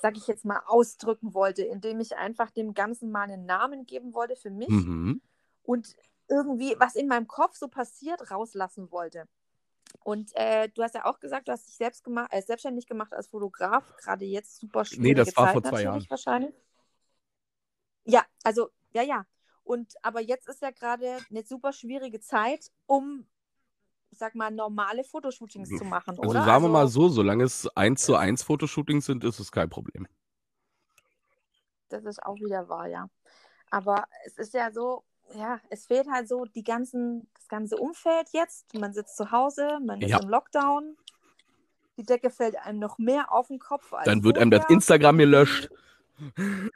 sage 0.01 0.17
ich 0.17 0.27
jetzt 0.27 0.45
mal, 0.45 0.61
ausdrücken 0.67 1.33
wollte, 1.33 1.63
indem 1.63 1.99
ich 1.99 2.17
einfach 2.17 2.51
dem 2.51 2.73
Ganzen 2.73 3.11
mal 3.11 3.23
einen 3.23 3.45
Namen 3.45 3.85
geben 3.85 4.13
wollte 4.13 4.35
für 4.37 4.51
mich 4.51 4.69
Mhm. 4.69 5.21
und 5.63 5.95
irgendwie, 6.27 6.75
was 6.79 6.95
in 6.95 7.07
meinem 7.07 7.27
Kopf 7.27 7.55
so 7.57 7.67
passiert, 7.67 8.31
rauslassen 8.31 8.91
wollte. 8.91 9.27
Und 10.03 10.31
äh, 10.35 10.69
du 10.69 10.83
hast 10.83 10.95
ja 10.95 11.05
auch 11.05 11.19
gesagt, 11.19 11.47
du 11.47 11.51
hast 11.51 11.67
dich 11.67 11.75
selbst 11.77 12.03
gemacht, 12.03 12.29
äh, 12.31 12.41
selbstständig 12.41 12.87
gemacht 12.87 13.13
als 13.13 13.27
Fotograf, 13.29 13.95
gerade 13.97 14.25
jetzt 14.25 14.57
super 14.59 14.85
schwierige 14.85 15.03
Nee, 15.03 15.13
das 15.13 15.35
war 15.37 15.47
Zeit 15.47 15.53
vor 15.53 15.63
zwei 15.63 15.83
Jahren. 15.83 16.07
wahrscheinlich. 16.09 16.53
Ja, 18.05 18.25
also, 18.43 18.69
ja, 18.93 19.01
ja. 19.03 19.25
Und 19.63 19.93
aber 20.03 20.21
jetzt 20.21 20.47
ist 20.47 20.61
ja 20.61 20.71
gerade 20.71 21.25
eine 21.29 21.43
super 21.43 21.73
schwierige 21.73 22.19
Zeit, 22.19 22.71
um, 22.85 23.27
sag 24.11 24.35
mal, 24.35 24.51
normale 24.51 25.03
Fotoshootings 25.03 25.75
zu 25.75 25.85
machen, 25.85 26.19
Also 26.19 26.29
oder? 26.29 26.43
sagen 26.43 26.63
wir 26.65 26.69
mal 26.69 26.87
Also, 26.87 26.89
so, 26.89 27.09
solange 27.09 27.43
es 27.45 27.67
eins 27.75 28.03
zu 28.05 28.15
eins 28.15 28.43
Fotoshootings 28.43 29.05
sind, 29.05 29.23
ist 29.23 29.39
es 29.39 29.51
kein 29.51 29.69
Problem. 29.69 30.07
das 31.89 32.05
ist 32.05 32.23
auch 32.23 32.35
wieder 32.39 32.67
wahr, 32.69 32.87
ja. 32.87 33.09
Aber 33.71 34.05
es 34.25 34.37
ist 34.37 34.53
ja 34.53 34.71
so, 34.71 35.03
ja, 35.33 35.59
es 35.69 35.87
fehlt 35.87 36.07
halt 36.09 36.27
so 36.27 36.45
die 36.45 36.63
ganzen, 36.63 37.27
das 37.35 37.47
ganze 37.47 37.77
Umfeld 37.77 38.29
jetzt. 38.31 38.73
Man 38.73 38.93
sitzt 38.93 39.17
zu 39.17 39.31
Hause, 39.31 39.79
man 39.83 40.01
ist 40.01 40.11
Ja. 40.11 40.19
im 40.19 40.29
Lockdown. 40.29 40.95
Die 41.97 42.03
Decke 42.03 42.29
fällt 42.29 42.57
einem 42.57 42.79
noch 42.79 42.97
mehr 42.97 43.31
auf 43.31 43.47
den 43.47 43.59
Kopf 43.59 43.93
als 43.93 44.05
Dann 44.05 44.23
wird 44.23 44.37
einem 44.37 44.51
das 44.51 44.61
vorher. 44.61 44.75
Instagram 44.75 45.17
gelöscht. 45.17 45.69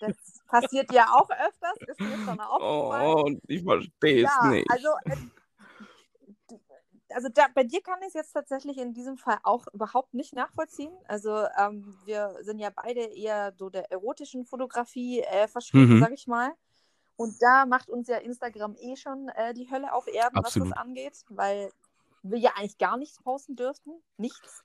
Das 0.00 0.14
passiert 0.46 0.92
ja 0.92 1.08
auch 1.12 1.28
öfters, 1.28 1.76
ist 1.88 1.98
mir 2.00 2.16
schon 2.24 2.38
aufgefallen. 2.40 3.14
Oh, 3.16 3.22
und 3.26 3.40
ich 3.48 3.64
verstehe 3.64 4.24
es 4.26 4.30
Ja, 4.40 4.50
nicht. 4.50 4.70
also, 4.70 4.88
äh, 5.08 5.16
also 7.10 7.28
da, 7.30 7.46
bei 7.54 7.64
dir 7.64 7.82
kann 7.82 7.98
ich 8.02 8.08
es 8.08 8.14
jetzt 8.14 8.32
tatsächlich 8.32 8.78
in 8.78 8.92
diesem 8.94 9.16
Fall 9.16 9.38
auch 9.42 9.66
überhaupt 9.72 10.14
nicht 10.14 10.34
nachvollziehen. 10.34 10.92
Also 11.08 11.46
ähm, 11.58 11.96
wir 12.04 12.36
sind 12.42 12.58
ja 12.58 12.70
beide 12.74 13.00
eher 13.00 13.52
so 13.56 13.70
der 13.70 13.90
erotischen 13.90 14.44
Fotografie 14.44 15.20
äh, 15.22 15.48
verschrieben, 15.48 15.96
Mhm. 15.96 16.00
sag 16.00 16.12
ich 16.12 16.26
mal. 16.26 16.52
Und 17.18 17.42
da 17.42 17.66
macht 17.66 17.90
uns 17.90 18.06
ja 18.06 18.18
Instagram 18.18 18.76
eh 18.78 18.94
schon 18.94 19.28
äh, 19.30 19.52
die 19.52 19.68
Hölle 19.68 19.92
auf 19.92 20.06
Erden, 20.06 20.38
Absolut. 20.38 20.68
was 20.68 20.76
das 20.76 20.84
angeht, 20.84 21.24
weil 21.28 21.72
wir 22.22 22.38
ja 22.38 22.52
eigentlich 22.54 22.78
gar 22.78 22.96
nichts 22.96 23.20
posten 23.20 23.56
dürften. 23.56 23.90
Nichts. 24.18 24.62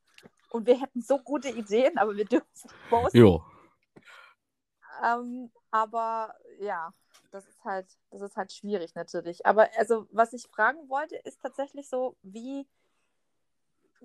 Und 0.52 0.68
wir 0.68 0.80
hätten 0.80 1.02
so 1.02 1.18
gute 1.18 1.50
Ideen, 1.50 1.98
aber 1.98 2.16
wir 2.16 2.26
dürfen 2.26 2.48
es 2.54 2.64
nicht 2.66 2.90
posten. 2.92 3.18
Jo. 3.18 3.44
Ähm, 5.04 5.52
aber 5.72 6.36
ja, 6.60 6.94
das 7.32 7.48
ist 7.48 7.66
halt, 7.66 7.88
das 8.12 8.22
ist 8.22 8.38
halt 8.38 8.54
schwierig 8.54 8.94
natürlich. 8.94 9.44
Aber 9.48 9.68
also, 9.76 10.06
was 10.12 10.32
ich 10.34 10.48
fragen 10.48 10.88
wollte, 10.90 11.16
ist 11.16 11.42
tatsächlich 11.42 11.90
so, 11.90 12.16
wie, 12.22 12.68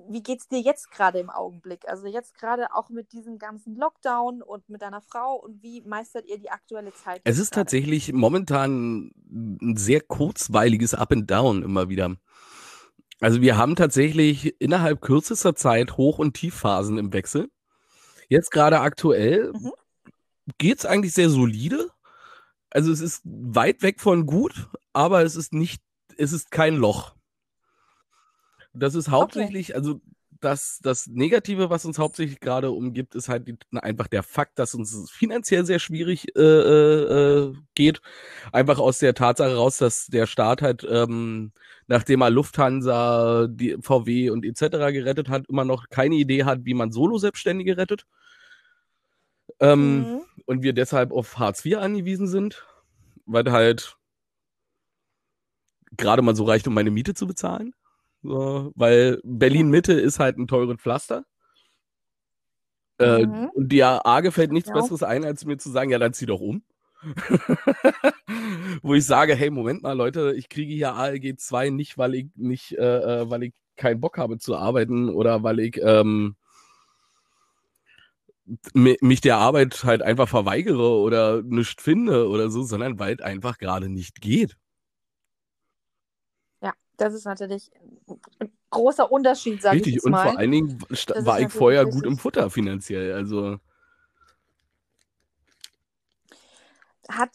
wie 0.08 0.22
geht 0.22 0.40
es 0.40 0.48
dir 0.48 0.60
jetzt 0.60 0.90
gerade 0.90 1.18
im 1.18 1.30
Augenblick? 1.30 1.88
Also 1.88 2.06
jetzt 2.06 2.34
gerade 2.34 2.74
auch 2.74 2.88
mit 2.90 3.12
diesem 3.12 3.38
ganzen 3.38 3.76
Lockdown 3.76 4.42
und 4.42 4.68
mit 4.68 4.82
deiner 4.82 5.00
Frau 5.00 5.34
und 5.36 5.62
wie 5.62 5.80
meistert 5.82 6.26
ihr 6.26 6.38
die 6.38 6.50
aktuelle 6.50 6.92
Zeit? 6.94 7.20
Es 7.24 7.38
ist 7.38 7.50
gerade? 7.52 7.64
tatsächlich 7.66 8.12
momentan 8.12 9.10
ein 9.30 9.76
sehr 9.76 10.00
kurzweiliges 10.00 10.94
Up 10.94 11.12
and 11.12 11.30
Down 11.30 11.62
immer 11.62 11.88
wieder. 11.88 12.16
Also 13.20 13.40
wir 13.40 13.56
haben 13.56 13.74
tatsächlich 13.74 14.60
innerhalb 14.60 15.00
kürzester 15.00 15.54
Zeit 15.56 15.96
Hoch- 15.96 16.18
und 16.20 16.34
Tiefphasen 16.34 16.98
im 16.98 17.12
Wechsel. 17.12 17.50
Jetzt 18.28 18.50
gerade 18.50 18.80
aktuell 18.80 19.52
Mhm. 19.52 19.72
geht's 20.58 20.86
eigentlich 20.86 21.12
sehr 21.14 21.28
solide. 21.30 21.90
Also 22.70 22.92
es 22.92 23.00
ist 23.00 23.22
weit 23.24 23.82
weg 23.82 24.00
von 24.00 24.26
gut, 24.26 24.68
aber 24.92 25.22
es 25.22 25.34
ist 25.34 25.52
nicht, 25.52 25.82
es 26.16 26.32
ist 26.32 26.50
kein 26.50 26.76
Loch. 26.76 27.14
Das 28.72 28.94
ist 28.94 29.08
hauptsächlich, 29.10 29.74
also 29.74 30.00
das, 30.40 30.78
das 30.82 31.08
Negative, 31.08 31.68
was 31.68 31.84
uns 31.84 31.98
hauptsächlich 31.98 32.38
gerade 32.38 32.70
umgibt, 32.70 33.16
ist 33.16 33.28
halt 33.28 33.48
die, 33.48 33.56
einfach 33.72 34.06
der 34.06 34.22
Fakt, 34.22 34.58
dass 34.58 34.74
uns 34.74 35.10
finanziell 35.10 35.64
sehr 35.66 35.80
schwierig 35.80 36.36
äh, 36.36 36.40
äh, 36.40 37.48
äh, 37.50 37.54
geht. 37.74 38.00
Einfach 38.52 38.78
aus 38.78 38.98
der 38.98 39.14
Tatsache 39.14 39.56
raus, 39.56 39.78
dass 39.78 40.06
der 40.06 40.26
Staat 40.26 40.62
halt, 40.62 40.86
ähm, 40.88 41.52
nachdem 41.88 42.20
er 42.22 42.30
Lufthansa, 42.30 43.48
die 43.48 43.78
VW 43.80 44.30
und 44.30 44.44
etc. 44.44 44.92
gerettet 44.92 45.28
hat, 45.28 45.46
immer 45.48 45.64
noch 45.64 45.88
keine 45.88 46.14
Idee 46.14 46.44
hat, 46.44 46.60
wie 46.64 46.74
man 46.74 46.92
Solo-Selbstständige 46.92 47.76
rettet. 47.76 48.04
Ähm, 49.60 49.98
Mhm. 50.00 50.20
und 50.46 50.62
wir 50.62 50.72
deshalb 50.72 51.10
auf 51.10 51.38
Hartz 51.38 51.64
IV 51.64 51.78
angewiesen 51.78 52.28
sind, 52.28 52.64
weil 53.26 53.50
halt 53.50 53.96
gerade 55.96 56.22
mal 56.22 56.36
so 56.36 56.44
reicht, 56.44 56.68
um 56.68 56.74
meine 56.74 56.90
Miete 56.92 57.14
zu 57.14 57.26
bezahlen. 57.26 57.74
So, 58.28 58.72
weil 58.74 59.20
Berlin-Mitte 59.24 59.94
ist 59.94 60.18
halt 60.18 60.36
ein 60.38 60.46
teures 60.48 60.76
Pflaster. 60.78 61.24
Äh, 62.98 63.26
Mhm. 63.26 63.50
und 63.54 63.72
der 63.72 64.04
A 64.06 64.20
gefällt 64.20 64.52
nichts 64.52 64.68
Ja. 64.68 64.74
Besseres 64.74 65.02
ein, 65.02 65.24
als 65.24 65.44
mir 65.44 65.56
zu 65.58 65.70
sagen, 65.70 65.90
ja, 65.90 65.98
dann 65.98 66.12
zieh 66.12 66.26
doch 66.26 66.40
um. 66.40 66.62
Wo 68.82 68.94
ich 68.94 69.06
sage, 69.06 69.34
hey, 69.36 69.50
Moment 69.50 69.82
mal, 69.82 69.92
Leute, 69.96 70.34
ich 70.36 70.48
kriege 70.48 70.74
hier 70.74 70.94
ALG 70.94 71.36
2 71.38 71.70
nicht, 71.70 71.96
weil 71.96 72.14
ich 72.14 72.26
nicht, 72.34 72.72
äh, 72.72 73.20
äh, 73.22 73.30
weil 73.30 73.44
ich 73.44 73.52
keinen 73.76 74.00
Bock 74.00 74.18
habe 74.18 74.38
zu 74.38 74.56
arbeiten 74.56 75.08
oder 75.08 75.44
weil 75.44 75.60
ich 75.60 75.78
ähm, 75.80 76.34
mi- 78.74 78.98
mich 79.00 79.20
der 79.20 79.36
Arbeit 79.36 79.84
halt 79.84 80.02
einfach 80.02 80.28
verweigere 80.28 80.90
oder 80.98 81.42
nicht 81.42 81.80
finde 81.80 82.28
oder 82.28 82.50
so, 82.50 82.62
sondern 82.62 82.98
weil 82.98 83.14
es 83.14 83.20
einfach 83.20 83.58
gerade 83.58 83.88
nicht 83.88 84.20
geht. 84.20 84.56
Das 86.98 87.14
ist 87.14 87.24
natürlich 87.24 87.70
ein 88.40 88.52
großer 88.70 89.10
Unterschied, 89.10 89.62
sage 89.62 89.76
ich 89.76 89.80
Richtig, 89.80 89.94
jetzt 89.94 90.04
und 90.04 90.12
mal. 90.12 90.22
vor 90.24 90.36
allen 90.36 90.50
Dingen 90.50 90.78
Das 90.88 91.24
war 91.24 91.40
ich 91.40 91.48
vorher 91.48 91.84
richtig. 91.84 91.94
gut 91.94 92.06
im 92.06 92.18
Futter 92.18 92.50
finanziell. 92.50 93.14
Also, 93.14 93.58
hat, 97.08 97.30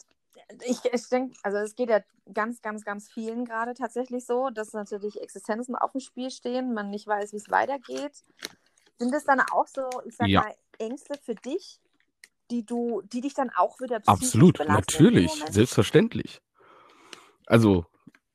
ich, 0.64 0.84
ich 0.84 1.08
denke, 1.08 1.36
also 1.42 1.58
es 1.58 1.74
geht 1.74 1.88
ja 1.88 2.00
ganz, 2.32 2.60
ganz, 2.60 2.84
ganz 2.84 3.10
vielen 3.10 3.46
gerade 3.46 3.74
tatsächlich 3.74 4.26
so, 4.26 4.50
dass 4.50 4.74
natürlich 4.74 5.20
Existenzen 5.20 5.74
auf 5.74 5.92
dem 5.92 6.00
Spiel 6.00 6.30
stehen, 6.30 6.74
man 6.74 6.90
nicht 6.90 7.06
weiß, 7.06 7.32
wie 7.32 7.38
es 7.38 7.50
weitergeht. 7.50 8.22
Sind 8.98 9.14
es 9.14 9.24
dann 9.24 9.40
auch 9.40 9.66
so, 9.66 9.82
ich 10.06 10.14
sag 10.16 10.28
Ja. 10.28 10.42
mal, 10.42 10.54
Ängste 10.78 11.18
für 11.22 11.34
dich, 11.34 11.80
die 12.50 12.64
du, 12.66 13.00
die 13.02 13.22
dich 13.22 13.34
dann 13.34 13.50
auch 13.50 13.80
wieder 13.80 14.00
absolut, 14.06 14.60
natürlich, 14.68 15.42
selbstverständlich. 15.48 16.42
Also, 17.46 17.86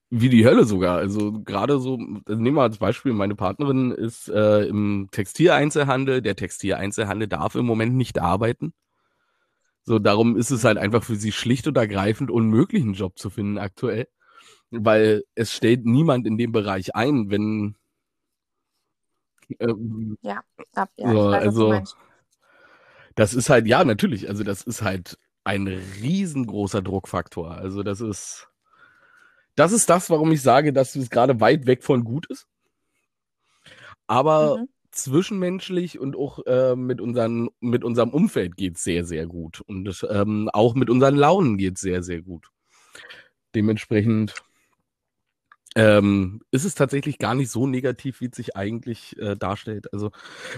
wie 0.10 0.30
die 0.30 0.46
Hölle 0.46 0.66
sogar. 0.66 0.98
Also 0.98 1.32
gerade 1.42 1.80
so, 1.80 2.00
also 2.26 2.42
nehmen 2.42 2.58
wir 2.58 2.64
als 2.64 2.78
Beispiel, 2.78 3.14
meine 3.14 3.36
Partnerin 3.36 3.92
ist 3.92 4.28
äh, 4.30 4.66
im 4.66 5.08
Textileinzelhandel. 5.12 6.22
Der 6.22 6.36
Textileinzelhandel 6.36 7.28
darf 7.28 7.56
im 7.56 7.66
Moment 7.66 7.96
nicht 7.96 8.20
arbeiten. 8.20 8.74
So, 9.84 10.00
darum 10.00 10.38
ist 10.38 10.52
es 10.52 10.64
halt 10.64 10.78
einfach 10.78 11.04
für 11.04 11.16
sie 11.16 11.32
schlicht 11.32 11.68
und 11.68 11.78
ergreifend 11.78 12.32
unmöglich, 12.32 12.84
einen 12.84 12.94
Job 12.94 13.18
zu 13.18 13.30
finden 13.30 13.58
aktuell. 13.58 14.08
Weil 14.72 15.24
es 15.36 15.54
stellt 15.54 15.86
niemand 15.86 16.28
in 16.28 16.38
dem 16.38 16.52
Bereich 16.52 16.96
ein, 16.96 17.30
wenn. 17.30 17.76
Ähm, 19.60 20.18
ja, 20.22 20.44
ab, 20.76 20.92
ja, 20.96 21.12
so, 21.12 21.32
weiß, 21.32 21.44
also, 21.44 21.82
das 23.16 23.34
ist 23.34 23.50
halt, 23.50 23.66
ja, 23.66 23.84
natürlich, 23.84 24.30
also 24.30 24.44
das 24.44 24.62
ist 24.62 24.84
halt 24.84 25.18
ein 25.44 25.68
riesengroßer 25.68 26.84
Druckfaktor. 26.84 27.52
Also 27.52 27.82
das 27.82 28.00
ist, 28.00 28.48
das 29.60 29.74
ist 29.74 29.90
das, 29.90 30.10
warum 30.10 30.32
ich 30.32 30.42
sage, 30.42 30.72
dass 30.72 30.96
es 30.96 31.10
gerade 31.10 31.42
weit 31.42 31.66
weg 31.66 31.84
von 31.84 32.04
gut 32.06 32.26
ist. 32.28 32.48
Aber 34.08 34.60
mhm. 34.60 34.68
zwischenmenschlich 34.92 36.00
und 36.00 36.16
auch 36.16 36.40
äh, 36.46 36.76
mit, 36.76 37.02
unseren, 37.02 37.50
mit 37.60 37.84
unserem 37.84 38.10
Umfeld 38.12 38.56
geht 38.56 38.78
es 38.78 38.84
sehr, 38.84 39.04
sehr 39.04 39.28
gut. 39.28 39.62
Und 39.62 40.08
ähm, 40.10 40.50
auch 40.54 40.76
mit 40.76 40.90
unseren 40.90 41.16
Launen 41.16 41.58
geht 41.58 41.76
es 41.76 41.82
sehr, 41.82 42.02
sehr 42.04 42.22
gut. 42.22 42.48
Dementsprechend 43.54 44.34
ähm, 45.76 46.42
ist 46.52 46.64
es 46.64 46.74
tatsächlich 46.74 47.20
gar 47.20 47.36
nicht 47.36 47.52
so 47.52 47.68
negativ, 47.68 48.22
wie 48.22 48.28
es 48.28 48.38
sich 48.38 48.56
eigentlich 48.56 49.18
äh, 49.20 49.36
darstellt. 49.36 49.92
Also, 49.94 50.12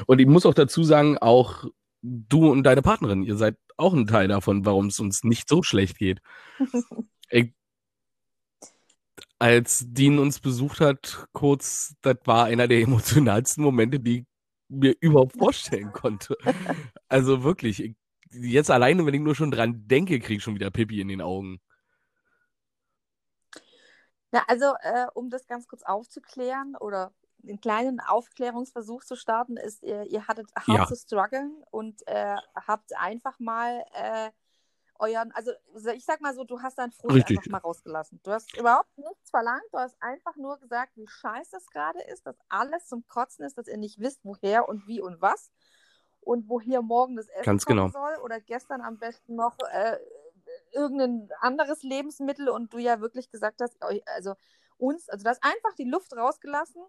und 0.05 0.21
ich 0.21 0.27
muss 0.27 0.45
auch 0.45 0.53
dazu 0.53 0.83
sagen, 0.83 1.17
auch 1.17 1.65
du 2.01 2.51
und 2.51 2.63
deine 2.63 2.81
Partnerin, 2.81 3.23
ihr 3.23 3.35
seid 3.35 3.57
auch 3.77 3.93
ein 3.93 4.07
Teil 4.07 4.27
davon, 4.27 4.63
warum 4.63 4.87
es 4.87 4.99
uns 4.99 5.23
nicht 5.23 5.49
so 5.49 5.63
schlecht 5.63 5.97
geht. 5.97 6.21
ich, 7.29 7.53
als 9.41 9.83
Dean 9.87 10.19
uns 10.19 10.39
besucht 10.39 10.81
hat, 10.81 11.27
kurz, 11.33 11.95
das 12.01 12.17
war 12.25 12.45
einer 12.45 12.67
der 12.67 12.81
emotionalsten 12.81 13.63
Momente, 13.63 13.99
die 13.99 14.19
ich 14.19 14.25
mir 14.69 14.95
überhaupt 14.99 15.35
vorstellen 15.35 15.91
konnte. 15.91 16.37
Also 17.07 17.43
wirklich, 17.43 17.83
ich, 17.83 17.95
jetzt 18.29 18.69
alleine, 18.69 19.03
wenn 19.05 19.15
ich 19.15 19.19
nur 19.19 19.33
schon 19.33 19.49
dran 19.49 19.87
denke, 19.87 20.19
kriege 20.19 20.37
ich 20.37 20.43
schon 20.43 20.53
wieder 20.53 20.69
Pippi 20.69 21.01
in 21.01 21.07
den 21.07 21.21
Augen. 21.21 21.59
Ja, 24.31 24.43
also 24.47 24.75
äh, 24.81 25.07
um 25.15 25.31
das 25.31 25.47
ganz 25.47 25.67
kurz 25.67 25.81
aufzuklären 25.81 26.75
oder 26.79 27.11
einen 27.43 27.59
kleinen 27.59 27.99
Aufklärungsversuch 27.99 29.03
zu 29.03 29.15
starten, 29.15 29.57
ist, 29.57 29.81
ihr, 29.81 30.03
ihr 30.03 30.27
hattet 30.27 30.49
hart 30.55 30.67
ja. 30.67 30.85
zu 30.85 30.95
strugglen 30.95 31.63
und 31.71 32.07
äh, 32.07 32.35
habt 32.55 32.95
einfach 32.95 33.39
mal 33.39 33.83
äh, 33.93 34.29
euren, 35.01 35.31
also 35.31 35.51
ich 35.93 36.05
sag 36.05 36.21
mal 36.21 36.33
so, 36.33 36.43
du 36.43 36.61
hast 36.61 36.77
deinen 36.77 36.91
Frust 36.91 37.29
einfach 37.29 37.45
mal 37.47 37.57
rausgelassen. 37.57 38.19
Du 38.23 38.31
hast 38.31 38.55
überhaupt 38.55 38.95
nichts 38.97 39.29
verlangt, 39.29 39.63
du 39.71 39.79
hast 39.79 39.95
einfach 40.01 40.35
nur 40.35 40.59
gesagt, 40.59 40.95
wie 40.95 41.07
scheiße 41.07 41.57
es 41.57 41.69
gerade 41.71 42.01
ist, 42.03 42.25
dass 42.25 42.37
alles 42.49 42.87
zum 42.87 43.05
Kotzen 43.07 43.43
ist, 43.45 43.57
dass 43.57 43.67
ihr 43.67 43.77
nicht 43.77 43.99
wisst, 43.99 44.19
woher 44.23 44.69
und 44.69 44.87
wie 44.87 45.01
und 45.01 45.21
was 45.21 45.51
und 46.21 46.47
wo 46.47 46.61
hier 46.61 46.81
morgen 46.81 47.15
das 47.15 47.27
Essen 47.29 47.43
Ganz 47.43 47.65
kommen 47.65 47.87
genau. 47.87 47.89
soll 47.89 48.23
oder 48.23 48.39
gestern 48.39 48.81
am 48.81 48.99
besten 48.99 49.35
noch 49.35 49.57
äh, 49.71 49.97
irgendein 50.71 51.29
anderes 51.39 51.81
Lebensmittel 51.83 52.47
und 52.49 52.71
du 52.73 52.77
ja 52.77 53.01
wirklich 53.01 53.31
gesagt 53.31 53.61
hast, 53.61 53.77
also 54.05 54.35
uns, 54.77 55.09
also 55.09 55.23
du 55.23 55.29
hast 55.29 55.43
einfach 55.43 55.73
die 55.77 55.89
Luft 55.89 56.15
rausgelassen 56.15 56.83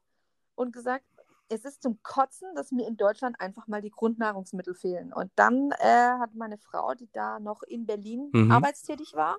und 0.54 0.72
gesagt, 0.72 1.04
es 1.48 1.64
ist 1.64 1.82
zum 1.82 2.02
Kotzen, 2.02 2.54
dass 2.54 2.72
mir 2.72 2.86
in 2.86 2.96
Deutschland 2.96 3.40
einfach 3.40 3.66
mal 3.66 3.82
die 3.82 3.90
Grundnahrungsmittel 3.90 4.74
fehlen. 4.74 5.12
Und 5.12 5.30
dann 5.36 5.70
äh, 5.78 6.10
hat 6.18 6.34
meine 6.34 6.58
Frau, 6.58 6.94
die 6.94 7.10
da 7.12 7.40
noch 7.40 7.62
in 7.62 7.86
Berlin 7.86 8.30
mhm. 8.32 8.50
arbeitstätig 8.50 9.14
war, 9.14 9.36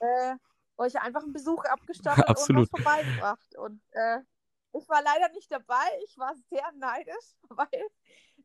äh, 0.00 0.34
euch 0.76 1.00
einfach 1.00 1.22
einen 1.22 1.32
Besuch 1.32 1.64
abgestattet 1.64 2.28
Absolut. 2.28 2.62
und 2.62 2.72
was 2.72 2.82
vorbeigebracht. 2.82 3.56
Und 3.56 3.82
äh, 3.92 4.18
ich 4.72 4.88
war 4.88 5.02
leider 5.02 5.32
nicht 5.32 5.50
dabei. 5.50 5.86
Ich 6.04 6.16
war 6.18 6.34
sehr 6.50 6.70
neidisch, 6.76 7.34
weil 7.48 7.88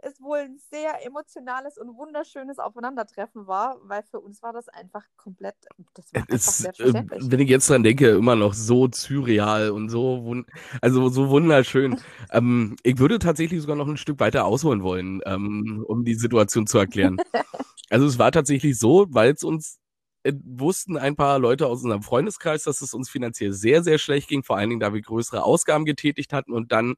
es 0.02 0.22
wohl 0.22 0.40
ein 0.40 0.58
sehr 0.72 1.06
emotionales 1.06 1.78
und 1.78 1.96
wunderschönes 1.96 2.60
Aufeinandertreffen 2.60 3.48
war, 3.48 3.78
weil 3.84 4.04
für 4.04 4.20
uns 4.20 4.42
war 4.42 4.54
das 4.54 4.70
einfach 4.70 5.04
komplett, 5.18 5.56
das 5.94 6.14
war 6.14 6.26
es, 6.30 6.66
einfach 6.66 7.18
äh, 7.18 7.20
Wenn 7.22 7.40
ich 7.40 7.50
jetzt 7.50 7.70
dran 7.70 7.84
denke, 7.84 8.10
immer 8.10 8.36
noch 8.36 8.54
so 8.54 8.88
surreal 8.92 9.72
und 9.72 9.90
so, 9.90 10.44
also 10.82 11.10
so 11.10 11.30
wunderschön. 11.30 12.00
ähm, 12.32 12.76
ich 12.84 12.98
würde 13.00 13.20
tatsächlich 13.20 13.62
sogar 13.62 13.76
noch 13.76 13.88
ein 13.88 13.98
Stück 13.98 14.20
weiter 14.20 14.46
ausholen 14.46 14.84
wollen, 14.84 15.22
ähm, 15.26 15.84
um 15.88 16.04
die 16.04 16.16
Situation 16.16 16.68
zu 16.68 16.78
erklären. 16.78 17.18
also 17.90 18.06
es 18.06 18.20
war 18.20 18.32
tatsächlich 18.32 18.78
so, 18.78 19.08
weil 19.10 19.34
es 19.34 19.44
uns 19.44 19.80
äh, 20.24 20.34
wussten 20.44 20.98
ein 20.98 21.16
paar 21.16 21.38
Leute 21.38 21.68
aus 21.68 21.84
unserem 21.84 22.02
Freundeskreis, 22.02 22.64
dass 22.64 22.82
es 22.82 22.96
uns 22.96 23.10
finanziell 23.10 23.54
sehr, 23.54 23.84
sehr 23.84 24.00
schlecht 24.00 24.28
ging, 24.28 24.44
vor 24.44 24.58
allen 24.58 24.70
Dingen, 24.70 24.80
da 24.80 24.92
wir 24.92 25.02
größere 25.02 25.44
Ausgaben 25.44 25.86
getätigt 25.86 26.34
hatten 26.34 26.52
und 26.52 26.72
dann 26.72 26.96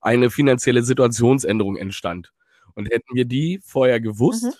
eine 0.00 0.30
finanzielle 0.30 0.84
Situationsänderung 0.84 1.76
entstand. 1.76 2.32
Und 2.74 2.90
hätten 2.90 3.14
wir 3.14 3.24
die 3.24 3.60
vorher 3.62 4.00
gewusst, 4.00 4.44
mhm. 4.44 4.52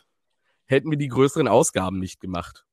hätten 0.66 0.90
wir 0.90 0.99
die 0.99 1.09
größeren 1.09 1.49
Ausgaben 1.49 1.99
nicht 1.99 2.21
gemacht. 2.21 2.64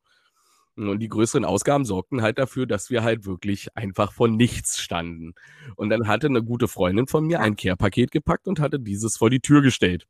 Und 0.75 0.99
die 0.99 1.07
größeren 1.07 1.45
Ausgaben 1.45 1.85
sorgten 1.85 2.21
halt 2.21 2.37
dafür, 2.37 2.65
dass 2.65 2.89
wir 2.89 3.01
halt 3.01 3.25
wirklich 3.25 3.75
einfach 3.77 4.11
von 4.11 4.35
nichts 4.35 4.77
standen. 4.77 5.33
Und 5.75 5.89
dann 5.89 6.07
hatte 6.07 6.27
eine 6.27 6.43
gute 6.43 6.67
Freundin 6.67 7.07
von 7.07 7.25
mir 7.25 7.39
ein 7.39 7.55
Care-Paket 7.55 8.11
gepackt 8.11 8.47
und 8.47 8.59
hatte 8.59 8.79
dieses 8.79 9.15
vor 9.15 9.29
die 9.29 9.39
Tür 9.39 9.61
gestellt. 9.61 10.05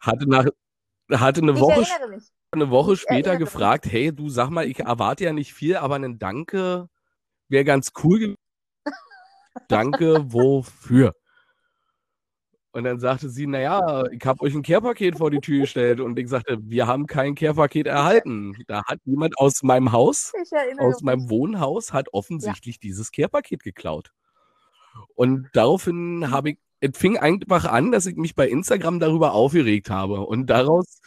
Hatte 0.00 0.28
nach, 0.28 0.46
hatte 1.10 1.40
eine 1.40 1.52
ich 1.52 1.60
Woche, 1.60 1.86
eine 2.50 2.70
Woche 2.70 2.96
später 2.96 3.38
gefragt, 3.38 3.86
mich. 3.86 3.94
hey, 3.94 4.14
du 4.14 4.28
sag 4.28 4.50
mal, 4.50 4.66
ich 4.66 4.80
erwarte 4.80 5.24
ja 5.24 5.32
nicht 5.32 5.54
viel, 5.54 5.76
aber 5.76 5.94
ein 5.94 6.18
Danke 6.18 6.90
wäre 7.48 7.64
ganz 7.64 7.92
cool 8.04 8.18
gewesen. 8.18 8.38
Danke, 9.68 10.24
wofür? 10.30 11.14
Und 12.76 12.84
dann 12.84 13.00
sagte 13.00 13.30
sie, 13.30 13.46
naja, 13.46 14.04
ich 14.10 14.22
habe 14.26 14.42
euch 14.42 14.54
ein 14.54 14.62
Care-Paket 14.62 15.16
vor 15.16 15.30
die 15.30 15.40
Tür 15.40 15.60
gestellt. 15.60 15.98
Und 15.98 16.18
ich 16.18 16.28
sagte, 16.28 16.58
wir 16.60 16.86
haben 16.86 17.06
kein 17.06 17.34
Care-Paket 17.34 17.86
erhalten. 17.86 18.54
Da 18.66 18.84
hat 18.84 18.98
jemand 19.06 19.38
aus 19.38 19.62
meinem 19.62 19.92
Haus, 19.92 20.34
aus 20.78 21.00
meinem 21.00 21.30
Wohnhaus, 21.30 21.94
hat 21.94 22.12
offensichtlich 22.12 22.74
ja. 22.74 22.80
dieses 22.82 23.12
Care-Paket 23.12 23.62
geklaut. 23.62 24.12
Und 25.14 25.48
daraufhin 25.54 26.30
habe 26.30 26.50
ich, 26.50 26.58
es 26.80 26.90
fing 26.98 27.16
einfach 27.16 27.64
an, 27.64 27.92
dass 27.92 28.04
ich 28.04 28.16
mich 28.16 28.34
bei 28.34 28.46
Instagram 28.46 29.00
darüber 29.00 29.32
aufgeregt 29.32 29.88
habe. 29.88 30.26
Und 30.26 30.50
daraus 30.50 31.00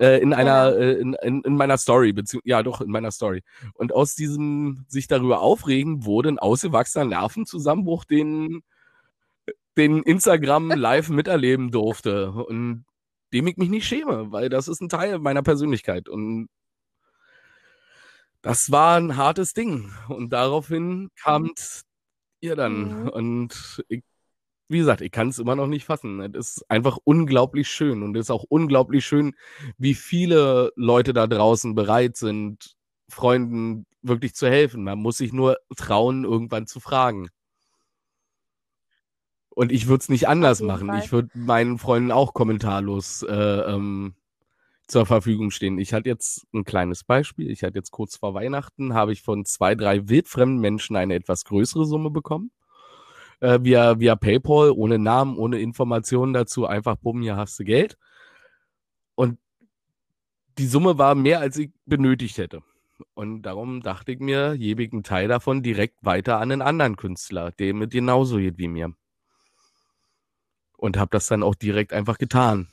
äh, 0.00 0.20
in 0.20 0.34
einer, 0.34 0.74
äh, 0.76 0.94
in, 0.94 1.14
in, 1.22 1.42
in, 1.42 1.54
meiner 1.54 1.78
Story, 1.78 2.12
beziehungsweise, 2.12 2.50
ja 2.50 2.64
doch, 2.64 2.80
in 2.80 2.90
meiner 2.90 3.12
Story. 3.12 3.44
Und 3.74 3.92
aus 3.94 4.16
diesem 4.16 4.86
sich 4.88 5.06
darüber 5.06 5.40
aufregen 5.40 6.04
wurde 6.04 6.30
ein 6.30 6.40
ausgewachsener 6.40 7.04
Nervenzusammenbruch, 7.04 8.04
den 8.04 8.64
den 9.76 10.02
Instagram 10.02 10.70
live 10.70 11.08
miterleben 11.08 11.70
durfte 11.70 12.32
und 12.32 12.84
dem 13.32 13.46
ich 13.46 13.56
mich 13.56 13.68
nicht 13.68 13.86
schäme, 13.86 14.32
weil 14.32 14.48
das 14.48 14.68
ist 14.68 14.80
ein 14.80 14.88
Teil 14.88 15.18
meiner 15.18 15.42
Persönlichkeit 15.42 16.08
und 16.08 16.48
das 18.42 18.70
war 18.70 18.96
ein 18.96 19.16
hartes 19.16 19.52
Ding 19.52 19.92
und 20.08 20.32
daraufhin 20.32 21.10
kam 21.16 21.52
ihr 22.40 22.56
dann 22.56 23.02
mhm. 23.02 23.08
und 23.08 23.84
ich, 23.88 24.02
wie 24.68 24.78
gesagt, 24.78 25.00
ich 25.02 25.10
kann 25.10 25.28
es 25.28 25.38
immer 25.38 25.56
noch 25.56 25.66
nicht 25.66 25.84
fassen. 25.84 26.20
Es 26.34 26.56
ist 26.56 26.70
einfach 26.70 26.98
unglaublich 27.04 27.68
schön 27.68 28.02
und 28.02 28.16
es 28.16 28.26
ist 28.26 28.30
auch 28.30 28.44
unglaublich 28.48 29.04
schön, 29.04 29.34
wie 29.78 29.94
viele 29.94 30.72
Leute 30.76 31.12
da 31.12 31.26
draußen 31.26 31.74
bereit 31.74 32.16
sind, 32.16 32.76
Freunden 33.10 33.86
wirklich 34.02 34.34
zu 34.34 34.48
helfen. 34.48 34.84
Man 34.84 34.98
muss 34.98 35.18
sich 35.18 35.32
nur 35.32 35.58
trauen, 35.76 36.24
irgendwann 36.24 36.66
zu 36.66 36.80
fragen. 36.80 37.28
Und 39.60 39.72
ich 39.72 39.88
würde 39.88 40.00
es 40.00 40.08
nicht 40.08 40.26
anders 40.26 40.62
machen. 40.62 40.86
Fall. 40.86 41.00
Ich 41.00 41.12
würde 41.12 41.28
meinen 41.34 41.76
Freunden 41.76 42.12
auch 42.12 42.32
kommentarlos 42.32 43.22
äh, 43.24 43.34
ähm, 43.34 44.14
zur 44.86 45.04
Verfügung 45.04 45.50
stehen. 45.50 45.78
Ich 45.78 45.92
hatte 45.92 46.08
jetzt 46.08 46.46
ein 46.54 46.64
kleines 46.64 47.04
Beispiel. 47.04 47.50
Ich 47.50 47.62
hatte 47.62 47.76
jetzt 47.76 47.90
kurz 47.90 48.16
vor 48.16 48.32
Weihnachten, 48.32 48.94
habe 48.94 49.12
ich 49.12 49.20
von 49.20 49.44
zwei, 49.44 49.74
drei 49.74 50.08
wildfremden 50.08 50.60
Menschen 50.60 50.96
eine 50.96 51.14
etwas 51.14 51.44
größere 51.44 51.84
Summe 51.84 52.08
bekommen. 52.08 52.52
Äh, 53.40 53.58
via, 53.60 54.00
via 54.00 54.16
PayPal, 54.16 54.70
ohne 54.70 54.98
Namen, 54.98 55.36
ohne 55.36 55.60
Informationen 55.60 56.32
dazu. 56.32 56.64
Einfach, 56.64 56.96
bumm, 56.96 57.20
hier 57.20 57.36
hast 57.36 57.60
du 57.60 57.64
Geld. 57.64 57.98
Und 59.14 59.38
die 60.56 60.68
Summe 60.68 60.96
war 60.96 61.14
mehr, 61.14 61.40
als 61.40 61.58
ich 61.58 61.70
benötigt 61.84 62.38
hätte. 62.38 62.62
Und 63.12 63.42
darum 63.42 63.82
dachte 63.82 64.12
ich 64.12 64.20
mir, 64.20 64.54
jebigen 64.54 65.02
Teil 65.02 65.28
davon 65.28 65.62
direkt 65.62 66.02
weiter 66.02 66.38
an 66.38 66.50
einen 66.50 66.62
anderen 66.62 66.96
Künstler, 66.96 67.52
der 67.52 67.74
mit 67.74 67.90
genauso 67.90 68.38
geht 68.38 68.56
wie 68.56 68.68
mir 68.68 68.94
und 70.80 70.96
habe 70.96 71.10
das 71.10 71.26
dann 71.26 71.42
auch 71.42 71.54
direkt 71.54 71.92
einfach 71.92 72.18
getan. 72.18 72.68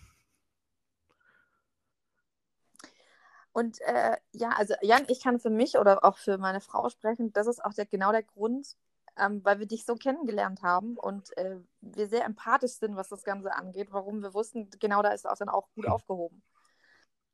Und 3.51 3.81
äh, 3.81 4.17
ja, 4.33 4.49
also 4.49 4.75
Jan, 4.81 5.05
ich 5.07 5.23
kann 5.23 5.39
für 5.39 5.49
mich 5.49 5.77
oder 5.77 6.03
auch 6.03 6.17
für 6.17 6.37
meine 6.37 6.61
Frau 6.61 6.89
sprechen, 6.89 7.33
das 7.33 7.47
ist 7.47 7.63
auch 7.63 7.73
der, 7.73 7.87
genau 7.87 8.11
der 8.11 8.23
Grund, 8.23 8.75
ähm, 9.17 9.43
weil 9.43 9.59
wir 9.59 9.65
dich 9.65 9.83
so 9.83 9.95
kennengelernt 9.95 10.61
haben 10.61 10.95
und 10.95 11.35
äh, 11.37 11.57
wir 11.81 12.07
sehr 12.07 12.23
empathisch 12.25 12.73
sind, 12.73 12.95
was 12.95 13.09
das 13.09 13.23
Ganze 13.23 13.53
angeht, 13.53 13.87
warum 13.91 14.21
wir 14.21 14.35
wussten, 14.35 14.69
genau 14.79 15.01
da 15.01 15.09
ist 15.09 15.27
auch 15.27 15.37
dann 15.37 15.49
auch 15.49 15.69
gut 15.73 15.87
aufgehoben. 15.87 16.43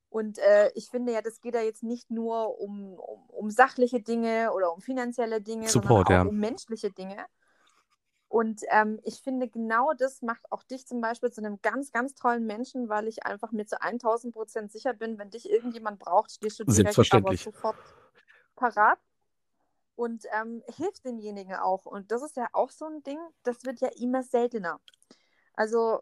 Und 0.09 0.37
äh, 0.37 0.71
ich 0.75 0.89
finde 0.89 1.11
ja, 1.11 1.21
das 1.21 1.41
geht 1.41 1.55
ja 1.55 1.61
jetzt 1.61 1.83
nicht 1.83 2.09
nur 2.09 2.59
um, 2.59 2.93
um, 2.93 3.29
um 3.29 3.49
sachliche 3.49 3.99
Dinge 3.99 4.53
oder 4.53 4.71
um 4.71 4.79
finanzielle 4.79 5.41
Dinge, 5.41 5.67
Support, 5.67 6.07
sondern 6.07 6.21
auch 6.21 6.25
ja. 6.25 6.29
um 6.29 6.37
menschliche 6.37 6.91
Dinge. 6.91 7.17
Und 8.33 8.61
ähm, 8.71 8.99
ich 9.03 9.21
finde, 9.21 9.47
genau 9.47 9.93
das 9.93 10.23
macht 10.23 10.51
auch 10.51 10.63
dich 10.63 10.87
zum 10.87 11.01
Beispiel 11.01 11.31
zu 11.31 11.39
einem 11.41 11.61
ganz, 11.61 11.91
ganz 11.91 12.15
tollen 12.15 12.47
Menschen, 12.47 12.89
weil 12.89 13.07
ich 13.07 13.27
einfach 13.27 13.51
mir 13.51 13.67
zu 13.67 13.79
1000 13.79 14.33
Prozent 14.33 14.71
sicher 14.71 14.93
bin, 14.95 15.19
wenn 15.19 15.29
dich 15.29 15.47
irgendjemand 15.47 15.99
braucht, 15.99 16.31
stehst 16.31 16.59
du 16.59 16.63
direkt 16.63 17.05
aber 17.11 17.35
sofort 17.35 17.77
parat 18.55 18.99
und 19.95 20.25
ähm, 20.33 20.63
hilft 20.67 21.05
denjenigen 21.05 21.55
auch. 21.55 21.85
Und 21.85 22.11
das 22.11 22.23
ist 22.23 22.37
ja 22.37 22.47
auch 22.53 22.71
so 22.71 22.85
ein 22.85 23.03
Ding, 23.03 23.19
das 23.43 23.65
wird 23.65 23.81
ja 23.81 23.89
immer 23.99 24.23
seltener. 24.23 24.79
Also 25.55 26.01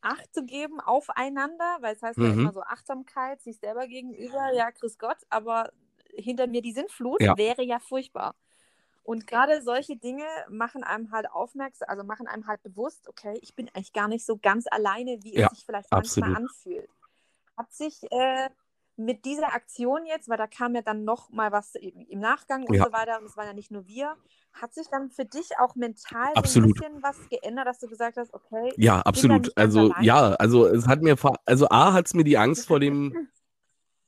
Acht 0.00 0.32
zu 0.34 0.44
geben 0.44 0.80
aufeinander, 0.80 1.78
weil 1.80 1.94
es 1.94 2.02
heißt 2.02 2.22
ja 2.22 2.28
Mhm. 2.28 2.30
immer 2.30 2.52
so 2.52 2.62
Achtsamkeit, 2.62 3.40
sich 3.42 3.58
selber 3.58 3.86
gegenüber, 3.88 4.52
ja, 4.54 4.70
grüß 4.70 4.98
Gott, 4.98 5.18
aber 5.30 5.72
hinter 6.14 6.46
mir 6.46 6.62
die 6.62 6.72
Sintflut 6.72 7.20
Ja. 7.20 7.36
wäre 7.36 7.62
ja 7.64 7.78
furchtbar. 7.80 8.36
Und 9.08 9.26
gerade 9.26 9.62
solche 9.62 9.96
Dinge 9.96 10.26
machen 10.50 10.84
einem 10.84 11.10
halt 11.12 11.30
aufmerksam, 11.30 11.88
also 11.88 12.04
machen 12.04 12.26
einem 12.26 12.46
halt 12.46 12.62
bewusst, 12.62 13.08
okay, 13.08 13.38
ich 13.40 13.54
bin 13.54 13.70
eigentlich 13.72 13.94
gar 13.94 14.06
nicht 14.06 14.26
so 14.26 14.36
ganz 14.36 14.66
alleine, 14.70 15.20
wie 15.22 15.34
es 15.34 15.40
Ja, 15.40 15.48
sich 15.48 15.64
vielleicht 15.64 15.90
manchmal 15.90 16.28
absolut. 16.28 16.36
anfühlt. 16.36 16.90
Hat 17.56 17.72
sich 17.72 18.02
äh, 18.12 18.50
mit 18.96 19.24
dieser 19.24 19.54
Aktion 19.54 20.04
jetzt, 20.04 20.28
weil 20.28 20.36
da 20.36 20.46
kam 20.46 20.74
ja 20.74 20.82
dann 20.82 21.04
noch 21.04 21.30
mal 21.30 21.52
was 21.52 21.74
im, 21.76 22.18
Nachgang 22.18 22.66
und 22.66 22.76
Ja. 22.76 22.84
so 22.84 22.92
weiter, 22.92 23.18
und 23.18 23.24
es 23.24 23.34
waren 23.38 23.46
ja 23.46 23.54
nicht 23.54 23.70
nur 23.70 23.86
wir, 23.86 24.14
hat 24.52 24.74
sich 24.74 24.88
dann 24.88 25.08
für 25.08 25.24
dich 25.24 25.58
auch 25.58 25.74
mental 25.74 26.34
so 26.34 26.40
Absolut. 26.40 26.68
ein 26.68 26.72
bisschen 26.74 27.02
was 27.02 27.16
geändert, 27.30 27.66
dass 27.66 27.78
du 27.78 27.88
gesagt 27.88 28.18
hast, 28.18 28.34
okay, 28.34 28.74
Ja, 28.76 29.00
absolut. 29.00 29.56
Also 29.56 29.90
allein. 29.90 30.04
ja, 30.04 30.34
also 30.34 30.66
es 30.66 30.86
hat 30.86 31.00
mir 31.00 31.16
also 31.46 31.66
A 31.70 31.94
hat 31.94 32.08
es 32.08 32.12
mir 32.12 32.24
die 32.24 32.36
Angst 32.36 32.66
vor 32.66 32.78
dem 32.80 33.16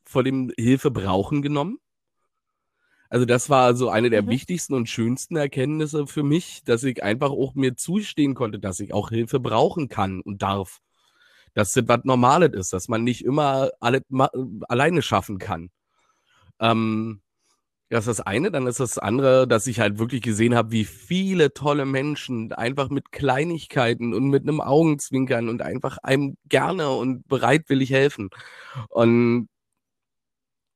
vor 0.05 0.25
dem 0.25 0.53
Hilfe 0.59 0.91
brauchen 0.91 1.41
genommen. 1.41 1.79
Also 3.11 3.27
das 3.27 3.51
war 3.51 3.75
so 3.75 3.91
eine 3.91 4.11
der 4.11 4.23
Mhm. 4.23 4.31
wichtigsten 4.31 4.75
und 4.75 4.89
schönsten 4.89 5.37
Erkenntnisse 5.37 6.07
für 6.07 6.23
mich, 6.23 6.63
dass 6.65 6.85
ich 6.85 7.03
einfach 7.03 7.31
auch 7.31 7.55
mir 7.55 7.77
zustehen 7.77 8.35
konnte, 8.35 8.61
dass 8.61 8.81
ich 8.81 8.95
auch 8.95 9.11
Hilfe 9.11 9.41
brauchen 9.41 9.89
kann 9.89 10.21
und 10.21 10.43
darf. 10.43 10.81
Dass 11.55 11.73
das 11.73 11.89
was 11.89 12.05
Normales 12.05 12.53
ist, 12.55 12.73
dass 12.73 12.89
man 12.89 13.05
nicht 13.05 13.25
immer 13.25 13.71
alle 13.81 14.03
alleine 14.69 15.03
schaffen 15.03 15.39
kann. 15.39 15.71
Ähm, 16.61 17.23
das 17.91 18.07
ist 18.09 18.19
das 18.21 18.27
eine, 18.27 18.51
dann 18.53 18.67
ist 18.69 18.81
das 18.81 18.99
andere, 18.99 19.49
dass 19.49 19.67
ich 19.67 19.81
halt 19.81 19.99
wirklich 19.99 20.23
gesehen 20.23 20.55
habe, 20.55 20.73
wie 20.73 20.85
viele 20.85 21.53
tolle 21.55 21.87
Menschen 21.87 22.53
einfach 22.53 22.91
mit 22.91 23.13
Kleinigkeiten 23.13 24.15
und 24.15 24.29
mit 24.29 24.45
einem 24.45 24.61
Augenzwinkern 24.61 25.49
und 25.49 25.63
einfach 25.63 25.99
einem 25.99 26.37
gerne 26.49 26.91
und 26.91 27.27
bereitwillig 27.29 27.91
helfen. 27.91 28.31
Und 28.91 29.49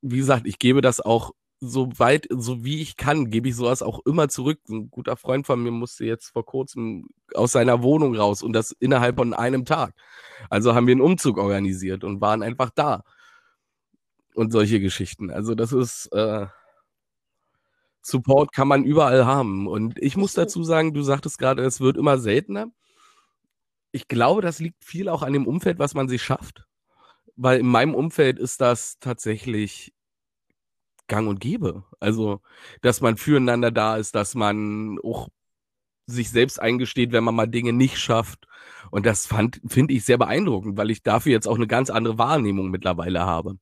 wie 0.02 0.18
gesagt, 0.18 0.46
ich 0.46 0.58
gebe 0.58 0.80
das 0.80 1.00
auch 1.00 1.32
so 1.68 1.98
weit, 1.98 2.26
so 2.30 2.64
wie 2.64 2.80
ich 2.80 2.96
kann, 2.96 3.30
gebe 3.30 3.48
ich 3.48 3.56
sowas 3.56 3.82
auch 3.82 4.00
immer 4.06 4.28
zurück. 4.28 4.60
Ein 4.68 4.90
guter 4.90 5.16
Freund 5.16 5.46
von 5.46 5.62
mir 5.62 5.70
musste 5.70 6.04
jetzt 6.04 6.30
vor 6.30 6.44
kurzem 6.44 7.08
aus 7.34 7.52
seiner 7.52 7.82
Wohnung 7.82 8.16
raus 8.16 8.42
und 8.42 8.52
das 8.52 8.72
innerhalb 8.72 9.16
von 9.16 9.34
einem 9.34 9.64
Tag. 9.64 9.94
Also 10.50 10.74
haben 10.74 10.86
wir 10.86 10.92
einen 10.92 11.00
Umzug 11.00 11.38
organisiert 11.38 12.04
und 12.04 12.20
waren 12.20 12.42
einfach 12.42 12.70
da. 12.70 13.04
Und 14.34 14.50
solche 14.52 14.80
Geschichten. 14.80 15.30
Also 15.30 15.54
das 15.54 15.72
ist 15.72 16.06
äh, 16.12 16.46
Support 18.06 18.52
kann 18.52 18.68
man 18.68 18.84
überall 18.84 19.24
haben. 19.24 19.66
Und 19.66 19.98
ich 19.98 20.16
muss 20.16 20.34
dazu 20.34 20.62
sagen, 20.62 20.92
du 20.92 21.02
sagtest 21.02 21.38
gerade, 21.38 21.64
es 21.64 21.80
wird 21.80 21.96
immer 21.96 22.18
seltener. 22.18 22.66
Ich 23.92 24.08
glaube, 24.08 24.42
das 24.42 24.58
liegt 24.58 24.84
viel 24.84 25.08
auch 25.08 25.22
an 25.22 25.32
dem 25.32 25.46
Umfeld, 25.46 25.78
was 25.78 25.94
man 25.94 26.08
sich 26.08 26.22
schafft. 26.22 26.66
Weil 27.36 27.60
in 27.60 27.66
meinem 27.66 27.94
Umfeld 27.94 28.38
ist 28.38 28.60
das 28.60 28.98
tatsächlich 29.00 29.94
gang 31.08 31.28
und 31.28 31.40
gäbe. 31.40 31.84
Also, 32.00 32.40
dass 32.82 33.00
man 33.00 33.16
füreinander 33.16 33.70
da 33.70 33.96
ist, 33.96 34.14
dass 34.14 34.34
man 34.34 34.98
auch 35.02 35.28
sich 36.06 36.30
selbst 36.30 36.60
eingesteht, 36.60 37.12
wenn 37.12 37.24
man 37.24 37.34
mal 37.34 37.46
Dinge 37.46 37.72
nicht 37.72 37.98
schafft. 37.98 38.46
Und 38.90 39.06
das 39.06 39.26
finde 39.26 39.94
ich 39.94 40.04
sehr 40.04 40.18
beeindruckend, 40.18 40.76
weil 40.76 40.90
ich 40.90 41.02
dafür 41.02 41.32
jetzt 41.32 41.48
auch 41.48 41.56
eine 41.56 41.66
ganz 41.66 41.90
andere 41.90 42.18
Wahrnehmung 42.18 42.70
mittlerweile 42.70 43.20
habe. 43.20 43.58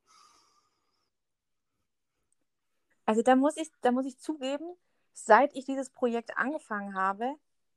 Also 3.05 3.23
da 3.23 3.37
muss 3.37 3.57
ich, 3.57 3.71
da 3.81 3.93
muss 3.93 4.07
ich 4.07 4.19
zugeben, 4.19 4.65
seit 5.13 5.55
ich 5.55 5.65
dieses 5.65 5.91
Projekt 5.91 6.37
angefangen 6.37 6.95
habe, 6.95 7.35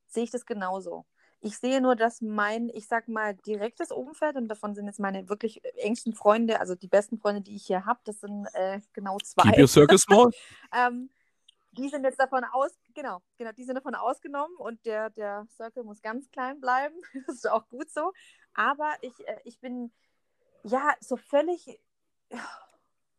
sehe 0.08 0.24
ich 0.24 0.32
das 0.32 0.46
genauso. 0.46 1.06
Ich 1.46 1.60
sehe 1.60 1.80
nur, 1.80 1.96
dass 1.96 2.22
mein, 2.22 2.70
ich 2.70 2.88
sag 2.88 3.08
mal, 3.08 3.36
direktes 3.36 3.92
Umfeld, 3.92 4.36
und 4.36 4.48
davon 4.48 4.74
sind 4.74 4.88
jetzt 4.88 5.00
meine 5.00 5.30
wirklich 5.30 5.62
engsten 5.76 6.16
Freunde, 6.16 6.60
also 6.60 6.74
die 6.74 6.88
besten 6.88 7.20
Freunde, 7.20 7.42
die 7.42 7.56
ich 7.56 7.68
hier 7.68 7.86
habe, 7.86 8.00
das 8.04 8.20
sind 8.20 8.48
äh, 8.54 8.82
genau 8.94 9.20
zwei. 9.20 9.52
Keep 9.52 9.60
your 9.60 9.68
circle 9.68 9.98
small. 10.00 10.32
ähm, 10.74 11.12
die 11.74 11.88
sind 11.90 12.04
jetzt 12.04 12.20
davon 12.20 12.44
aus, 12.46 12.72
genau, 12.96 13.22
genau, 13.38 13.52
die 13.52 13.64
sind 13.64 13.76
davon 13.76 13.94
ausgenommen 13.94 14.56
und 14.58 14.84
der, 14.88 15.12
der 15.12 15.46
Circle 15.56 15.84
muss 15.84 16.02
ganz 16.02 16.32
klein 16.32 16.60
bleiben. 16.60 16.96
Das 17.28 17.36
ist 17.36 17.48
auch 17.48 17.68
gut 17.70 17.92
so. 17.92 18.12
Aber 18.56 18.96
ich, 19.02 19.14
äh, 19.28 19.38
ich 19.44 19.60
bin 19.60 19.92
ja 20.64 20.96
so 21.00 21.16
völlig, 21.16 21.80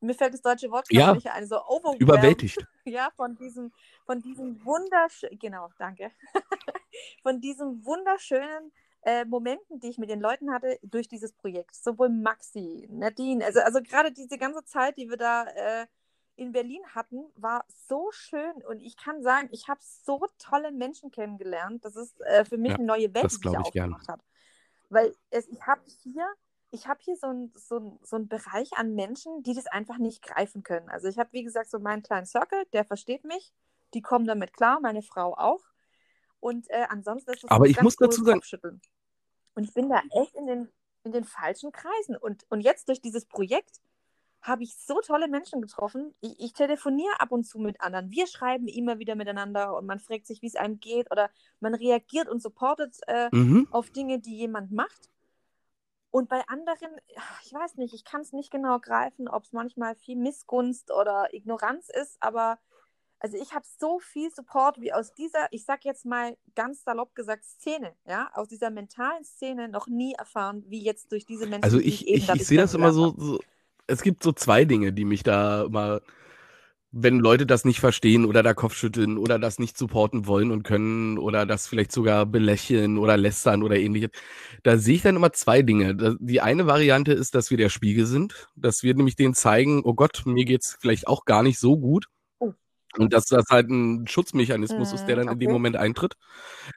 mir 0.00 0.14
fällt 0.14 0.34
das 0.34 0.42
deutsche 0.42 0.68
Wort 0.72 0.88
Ja, 0.90 1.14
nicht 1.14 1.30
ein, 1.30 1.46
so 1.46 1.60
Überwältigt. 2.00 2.58
ja, 2.84 3.08
von 3.14 3.36
diesem, 3.36 3.72
von 4.04 4.20
diesem 4.20 4.64
wunderschönen, 4.64 5.38
genau, 5.38 5.70
danke, 5.78 6.10
von 7.22 7.40
diesen 7.40 7.84
wunderschönen 7.84 8.72
äh, 9.02 9.24
Momenten, 9.24 9.80
die 9.80 9.88
ich 9.90 9.98
mit 9.98 10.10
den 10.10 10.20
Leuten 10.20 10.52
hatte 10.52 10.78
durch 10.82 11.08
dieses 11.08 11.32
Projekt. 11.32 11.74
Sowohl 11.76 12.08
Maxi, 12.08 12.88
Nadine, 12.90 13.44
also, 13.44 13.60
also 13.60 13.80
gerade 13.82 14.12
diese 14.12 14.38
ganze 14.38 14.64
Zeit, 14.64 14.96
die 14.96 15.08
wir 15.08 15.16
da 15.16 15.44
äh, 15.44 15.86
in 16.36 16.52
Berlin 16.52 16.82
hatten, 16.94 17.24
war 17.36 17.64
so 17.88 18.10
schön 18.12 18.52
und 18.68 18.80
ich 18.80 18.96
kann 18.96 19.22
sagen, 19.22 19.48
ich 19.52 19.68
habe 19.68 19.80
so 19.82 20.26
tolle 20.38 20.70
Menschen 20.72 21.10
kennengelernt. 21.10 21.84
Das 21.84 21.96
ist 21.96 22.20
äh, 22.22 22.44
für 22.44 22.58
mich 22.58 22.72
Ja, 22.72 22.76
eine 22.76 22.84
neue 22.84 23.14
Welt, 23.14 23.24
das 23.24 23.38
die 23.38 23.48
ich 23.48 23.56
aufgemacht 23.56 24.08
hat. 24.08 24.20
Weil 24.88 25.14
es, 25.30 25.48
ich 25.48 25.66
habe 25.66 25.82
hier, 26.02 26.26
ich 26.70 26.86
habe 26.86 27.00
hier 27.02 27.16
so 27.16 27.28
einen 27.28 27.52
so 27.56 27.98
so 28.02 28.16
ein 28.16 28.28
Bereich 28.28 28.72
an 28.74 28.94
Menschen, 28.94 29.42
die 29.42 29.54
das 29.54 29.66
einfach 29.66 29.98
nicht 29.98 30.22
greifen 30.22 30.62
können. 30.62 30.88
Also 30.88 31.08
ich 31.08 31.18
habe, 31.18 31.32
wie 31.32 31.42
gesagt, 31.44 31.70
so 31.70 31.78
meinen 31.78 32.02
kleinen 32.02 32.26
Circle, 32.26 32.64
der 32.72 32.84
versteht 32.84 33.24
mich, 33.24 33.52
die 33.94 34.02
kommen 34.02 34.26
damit 34.26 34.52
klar, 34.52 34.80
meine 34.80 35.02
Frau 35.02 35.34
auch. 35.36 35.64
Und 36.40 36.68
äh, 36.70 36.86
ansonsten 36.88 37.32
ist 37.32 37.44
das 37.44 37.50
Aber 37.50 37.66
ich 37.66 37.80
muss 37.80 37.96
dazu 37.96 38.24
sagen-. 38.24 38.42
Und 39.54 39.64
ich 39.64 39.72
bin 39.74 39.88
da 39.88 40.02
echt 40.12 40.34
in 40.34 40.46
den, 40.46 40.68
in 41.04 41.12
den 41.12 41.24
falschen 41.24 41.72
Kreisen. 41.72 42.16
Und, 42.16 42.44
und 42.50 42.60
jetzt 42.60 42.88
durch 42.88 43.00
dieses 43.00 43.24
Projekt 43.24 43.80
habe 44.42 44.62
ich 44.62 44.76
so 44.76 45.00
tolle 45.00 45.28
Menschen 45.28 45.60
getroffen. 45.60 46.14
Ich, 46.20 46.38
ich 46.38 46.52
telefoniere 46.52 47.20
ab 47.20 47.32
und 47.32 47.44
zu 47.44 47.58
mit 47.58 47.80
anderen. 47.80 48.10
Wir 48.10 48.26
schreiben 48.26 48.68
immer 48.68 48.98
wieder 48.98 49.14
miteinander 49.16 49.76
und 49.76 49.86
man 49.86 49.98
fragt 49.98 50.26
sich, 50.26 50.40
wie 50.42 50.46
es 50.46 50.56
einem 50.56 50.78
geht 50.78 51.10
oder 51.10 51.30
man 51.58 51.74
reagiert 51.74 52.28
und 52.28 52.40
supportet 52.40 52.96
äh, 53.06 53.28
Mhm. 53.32 53.66
auf 53.70 53.90
Dinge, 53.90 54.20
die 54.20 54.36
jemand 54.36 54.70
macht. 54.70 55.10
Und 56.10 56.28
bei 56.28 56.46
anderen, 56.48 56.92
ich 57.44 57.52
weiß 57.52 57.76
nicht, 57.76 57.92
ich 57.92 58.04
kann 58.04 58.20
es 58.20 58.32
nicht 58.32 58.50
genau 58.50 58.78
greifen, 58.78 59.28
ob 59.28 59.42
es 59.44 59.52
manchmal 59.52 59.96
viel 59.96 60.16
Missgunst 60.16 60.90
oder 60.90 61.34
Ignoranz 61.34 61.88
ist, 61.90 62.16
aber 62.20 62.58
also 63.20 63.36
ich 63.36 63.52
habe 63.52 63.64
so 63.78 63.98
viel 63.98 64.30
Support 64.30 64.80
wie 64.80 64.92
aus 64.92 65.14
dieser, 65.14 65.46
ich 65.50 65.64
sag 65.64 65.84
jetzt 65.84 66.04
mal 66.04 66.36
ganz 66.54 66.84
salopp 66.84 67.14
gesagt, 67.14 67.44
Szene, 67.44 67.94
ja, 68.06 68.30
aus 68.34 68.48
dieser 68.48 68.70
mentalen 68.70 69.24
Szene 69.24 69.68
noch 69.68 69.86
nie 69.86 70.14
erfahren, 70.14 70.64
wie 70.68 70.82
jetzt 70.82 71.12
durch 71.12 71.24
diese 71.24 71.46
Menschen, 71.46 71.64
Also 71.64 71.78
die 71.78 71.88
ich, 71.88 72.06
ich, 72.08 72.28
ich 72.28 72.46
sehe 72.46 72.58
das 72.58 72.74
immer 72.74 72.92
so, 72.92 73.14
so, 73.16 73.40
es 73.86 74.02
gibt 74.02 74.22
so 74.22 74.32
zwei 74.32 74.64
Dinge, 74.64 74.92
die 74.92 75.04
mich 75.04 75.22
da 75.22 75.64
immer, 75.64 76.02
wenn 76.92 77.18
Leute 77.18 77.46
das 77.46 77.64
nicht 77.64 77.80
verstehen 77.80 78.24
oder 78.24 78.42
da 78.42 78.54
Kopfschütteln 78.54 79.18
oder 79.18 79.38
das 79.38 79.58
nicht 79.58 79.76
supporten 79.76 80.26
wollen 80.26 80.50
und 80.50 80.62
können 80.62 81.18
oder 81.18 81.46
das 81.46 81.66
vielleicht 81.66 81.92
sogar 81.92 82.26
belächeln 82.26 82.98
oder 82.98 83.16
lästern 83.16 83.62
oder 83.62 83.76
ähnliches, 83.76 84.10
da 84.62 84.78
sehe 84.78 84.96
ich 84.96 85.02
dann 85.02 85.16
immer 85.16 85.32
zwei 85.32 85.62
Dinge. 85.62 86.16
Die 86.20 86.40
eine 86.40 86.66
Variante 86.66 87.12
ist, 87.12 87.34
dass 87.34 87.50
wir 87.50 87.56
der 87.58 87.68
Spiegel 87.68 88.06
sind, 88.06 88.48
dass 88.56 88.82
wir 88.82 88.94
nämlich 88.94 89.16
denen 89.16 89.34
zeigen, 89.34 89.82
oh 89.84 89.94
Gott, 89.94 90.22
mir 90.26 90.44
geht's 90.44 90.76
vielleicht 90.80 91.06
auch 91.06 91.24
gar 91.24 91.42
nicht 91.42 91.58
so 91.58 91.78
gut. 91.78 92.06
Und 92.98 93.12
dass 93.12 93.26
das 93.26 93.46
halt 93.50 93.68
ein 93.70 94.06
Schutzmechanismus 94.08 94.92
ist, 94.92 95.06
der 95.06 95.16
Mhm, 95.16 95.18
dann 95.18 95.30
in 95.30 95.38
dem 95.38 95.50
okay. 95.50 95.52
Moment 95.52 95.76
eintritt, 95.76 96.14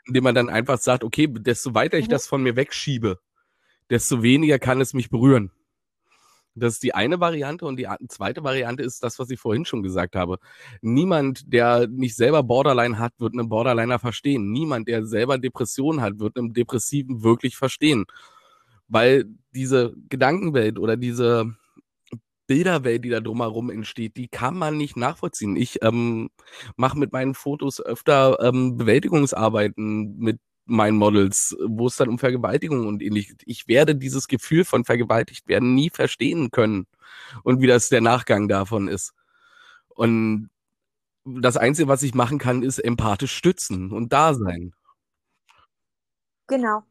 indem 0.06 0.24
man 0.26 0.36
dann 0.36 0.50
einfach 0.50 0.80
sagt, 0.80 1.04
okay, 1.04 1.28
desto 1.30 1.74
weiter 1.76 1.98
ich 1.98 2.08
Mhm. 2.08 2.10
das 2.10 2.28
von 2.28 2.44
mir 2.44 2.56
wegschiebe, 2.56 3.20
desto 3.90 4.24
weniger 4.24 4.60
kann 4.60 4.82
es 4.82 4.94
mich 4.94 5.10
berühren. 5.10 5.52
Das 6.56 6.74
ist 6.74 6.84
die 6.84 6.94
eine 6.94 7.20
Variante 7.20 7.66
und 7.66 7.78
die 7.78 7.88
zweite 8.10 8.44
Variante 8.44 8.84
ist 8.84 9.04
das, 9.04 9.18
was 9.20 9.30
ich 9.30 9.40
vorhin 9.40 9.66
schon 9.66 9.84
gesagt 9.84 10.16
habe. 10.16 10.40
Niemand, 10.82 11.54
der 11.54 11.88
nicht 11.88 12.16
selber 12.16 12.44
Borderline 12.44 13.00
hat, 13.00 13.14
wird 13.20 13.34
einen 13.34 13.50
Borderliner 13.50 14.00
verstehen. 14.00 14.52
Niemand, 14.52 14.88
der 14.88 15.06
selber 15.06 15.38
Depressionen 15.38 16.02
hat, 16.02 16.20
wird 16.20 16.38
einen 16.38 16.54
Depressiven 16.54 17.24
wirklich 17.24 17.56
verstehen. 17.56 18.06
Weil 18.88 19.26
diese 19.54 19.94
Gedankenwelt 20.10 20.80
oder 20.80 20.98
diese 20.98 21.56
Bilderwelt, 22.50 23.06
die 23.06 23.10
da 23.10 23.20
drumherum 23.20 23.70
entsteht, 23.70 24.18
die 24.18 24.28
kann 24.28 24.58
man 24.58 24.76
nicht 24.76 24.98
nachvollziehen. 24.98 25.56
Ich 25.56 25.84
ähm, 25.84 26.32
mache 26.76 26.98
mit 26.98 27.14
meinen 27.14 27.36
Fotos 27.36 27.80
öfter 27.80 28.40
ähm, 28.42 28.76
Bewältigungsarbeiten 28.76 30.18
mit 30.18 30.40
meinen 30.66 30.98
Models, 30.98 31.56
wo 31.68 31.86
es 31.86 31.96
dann 31.96 32.10
um 32.10 32.18
Vergewaltigung 32.18 32.88
und 32.88 33.04
ähnlich. 33.04 33.36
Ich 33.46 33.68
werde 33.68 33.96
dieses 33.96 34.28
Gefühl 34.28 34.66
von 34.66 34.84
vergewaltigt 34.84 35.48
werden 35.48 35.76
nie 35.76 35.92
verstehen 35.92 36.50
können. 36.50 36.88
und 37.44 37.62
wie 37.62 37.68
das 37.68 37.90
der 37.90 38.02
Nachgang 38.02 38.48
davon 38.48 38.88
ist. 38.88 39.14
Und 39.90 40.50
das 41.26 41.56
Einzige, 41.56 41.88
was 41.88 42.02
ich 42.02 42.16
machen 42.16 42.40
kann, 42.40 42.64
ist 42.64 42.80
empathisch 42.80 43.36
stützen 43.36 43.92
und 43.92 44.12
da 44.12 44.34
sein. 44.34 44.74
Genau. 46.48 46.82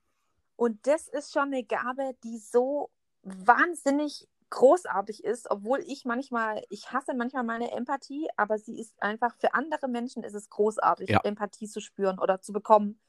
Und 0.55 0.87
das 0.87 1.09
ist 1.09 1.33
schon 1.33 1.53
eine 1.53 1.65
Gabe, 1.65 2.15
die 2.23 2.39
so 2.39 2.91
wahnsinnig 3.23 4.29
großartig 4.51 5.25
ist, 5.25 5.51
obwohl 5.51 5.81
ich 5.81 6.05
manchmal, 6.05 6.65
ich 6.71 6.93
hasse 6.93 7.15
manchmal 7.15 7.45
meine 7.45 7.71
Empathie, 7.73 8.29
aber 8.37 8.59
sie 8.59 8.81
ist 8.81 9.01
einfach, 9.03 9.35
für 9.37 9.55
andere 9.55 9.89
Menschen 9.89 10.23
ist 10.23 10.35
es 10.35 10.49
großartig, 10.51 11.09
Ja. 11.11 11.21
Empathie 11.25 11.69
zu 11.69 11.81
spüren 11.81 12.19
oder 12.19 12.41
zu 12.41 12.53
bekommen, 12.53 13.01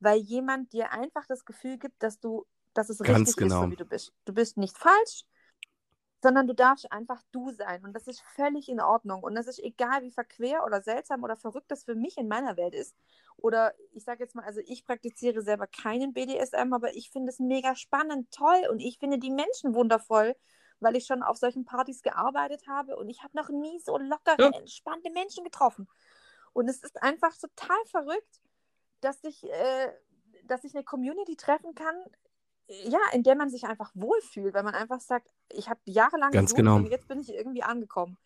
weil 0.00 0.18
jemand 0.18 0.72
dir 0.72 0.92
einfach 0.92 1.26
das 1.26 1.44
Gefühl 1.44 1.78
gibt, 1.78 2.02
dass 2.02 2.20
du, 2.20 2.46
dass 2.74 2.90
es 2.90 2.98
Ganz 2.98 3.10
richtig 3.28 3.28
ist, 3.28 3.36
genau. 3.36 3.64
so 3.64 3.70
wie 3.70 3.76
du 3.76 3.84
bist. 3.84 4.12
Du 4.24 4.32
bist 4.32 4.56
nicht 4.56 4.76
falsch, 4.78 5.24
sondern 6.22 6.46
du 6.46 6.54
darfst 6.54 6.90
einfach 6.92 7.20
du 7.32 7.50
sein 7.50 7.84
und 7.84 7.94
das 7.94 8.06
ist 8.06 8.22
völlig 8.22 8.68
in 8.68 8.80
Ordnung 8.80 9.22
und 9.24 9.34
das 9.34 9.48
ist 9.48 9.58
egal, 9.58 10.02
wie 10.02 10.10
verquer 10.12 10.64
oder 10.64 10.80
seltsam 10.80 11.24
oder 11.24 11.36
verrückt 11.36 11.70
das 11.70 11.84
für 11.84 11.96
mich 11.96 12.16
in 12.16 12.28
meiner 12.28 12.56
Welt 12.56 12.74
ist. 12.74 12.96
Oder 13.36 13.74
ich 13.92 14.04
sage 14.04 14.22
jetzt 14.22 14.34
mal, 14.36 14.44
also 14.44 14.60
ich 14.64 14.84
praktiziere 14.84 15.42
selber 15.42 15.66
keinen 15.66 16.12
BDSM, 16.12 16.72
aber 16.72 16.94
ich 16.94 17.10
finde 17.10 17.30
es 17.30 17.40
mega 17.40 17.74
spannend, 17.74 18.30
toll 18.30 18.68
und 18.70 18.78
ich 18.78 18.98
finde 18.98 19.18
die 19.18 19.32
Menschen 19.32 19.74
wundervoll, 19.74 20.36
weil 20.82 20.96
ich 20.96 21.06
schon 21.06 21.22
auf 21.22 21.36
solchen 21.36 21.64
Partys 21.64 22.02
gearbeitet 22.02 22.66
habe 22.68 22.96
und 22.96 23.08
ich 23.08 23.22
habe 23.22 23.36
noch 23.36 23.48
nie 23.48 23.78
so 23.80 23.96
lockere, 23.98 24.36
Ja. 24.38 24.50
entspannte 24.50 25.10
Menschen 25.10 25.44
getroffen. 25.44 25.88
Und 26.52 26.68
es 26.68 26.82
ist 26.82 27.02
einfach 27.02 27.36
total 27.36 27.78
verrückt, 27.86 28.40
dass 29.00 29.22
ich, 29.24 29.44
äh, 29.44 29.92
dass 30.44 30.64
ich 30.64 30.74
eine 30.74 30.84
Community 30.84 31.36
treffen 31.36 31.74
kann, 31.74 31.94
ja, 32.68 33.00
in 33.12 33.22
der 33.22 33.34
man 33.36 33.50
sich 33.50 33.64
einfach 33.64 33.90
wohlfühlt, 33.94 34.54
weil 34.54 34.62
man 34.62 34.74
einfach 34.74 35.00
sagt, 35.00 35.28
ich 35.50 35.68
habe 35.68 35.80
jahrelang 35.84 36.30
Ganz 36.30 36.50
gesucht 36.50 36.56
genau. 36.58 36.76
und 36.76 36.86
jetzt 36.86 37.08
bin 37.08 37.20
ich 37.20 37.32
irgendwie 37.32 37.62
angekommen. 37.62 38.16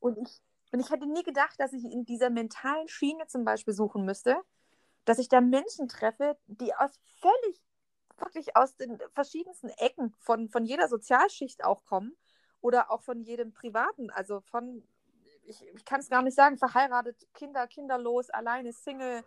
Und 0.00 0.18
ich, 0.18 0.40
und 0.72 0.80
ich 0.80 0.90
hätte 0.90 1.06
nie 1.06 1.22
gedacht, 1.22 1.58
dass 1.58 1.72
ich 1.72 1.84
in 1.84 2.04
dieser 2.04 2.30
mentalen 2.30 2.88
Schiene 2.88 3.26
zum 3.26 3.44
Beispiel 3.44 3.74
suchen 3.74 4.04
müsste, 4.04 4.36
dass 5.04 5.18
ich 5.18 5.28
da 5.28 5.40
Menschen 5.40 5.88
treffe, 5.88 6.36
die 6.46 6.74
aus 6.74 6.92
völlig, 7.20 7.60
wirklich 8.20 8.56
aus 8.56 8.76
den 8.76 8.98
verschiedensten 9.14 9.68
Ecken 9.70 10.14
von, 10.20 10.48
von 10.48 10.64
jeder 10.64 10.88
Sozialschicht 10.88 11.64
auch 11.64 11.84
kommen 11.84 12.16
oder 12.60 12.90
auch 12.90 13.02
von 13.02 13.22
jedem 13.22 13.52
Privaten, 13.52 14.10
also 14.10 14.40
von, 14.40 14.82
ich, 15.44 15.62
ich 15.74 15.84
kann 15.84 16.00
es 16.00 16.10
gar 16.10 16.22
nicht 16.22 16.34
sagen, 16.34 16.58
verheiratet, 16.58 17.16
Kinder, 17.34 17.66
kinderlos, 17.66 18.30
alleine, 18.30 18.72
Single, 18.72 19.24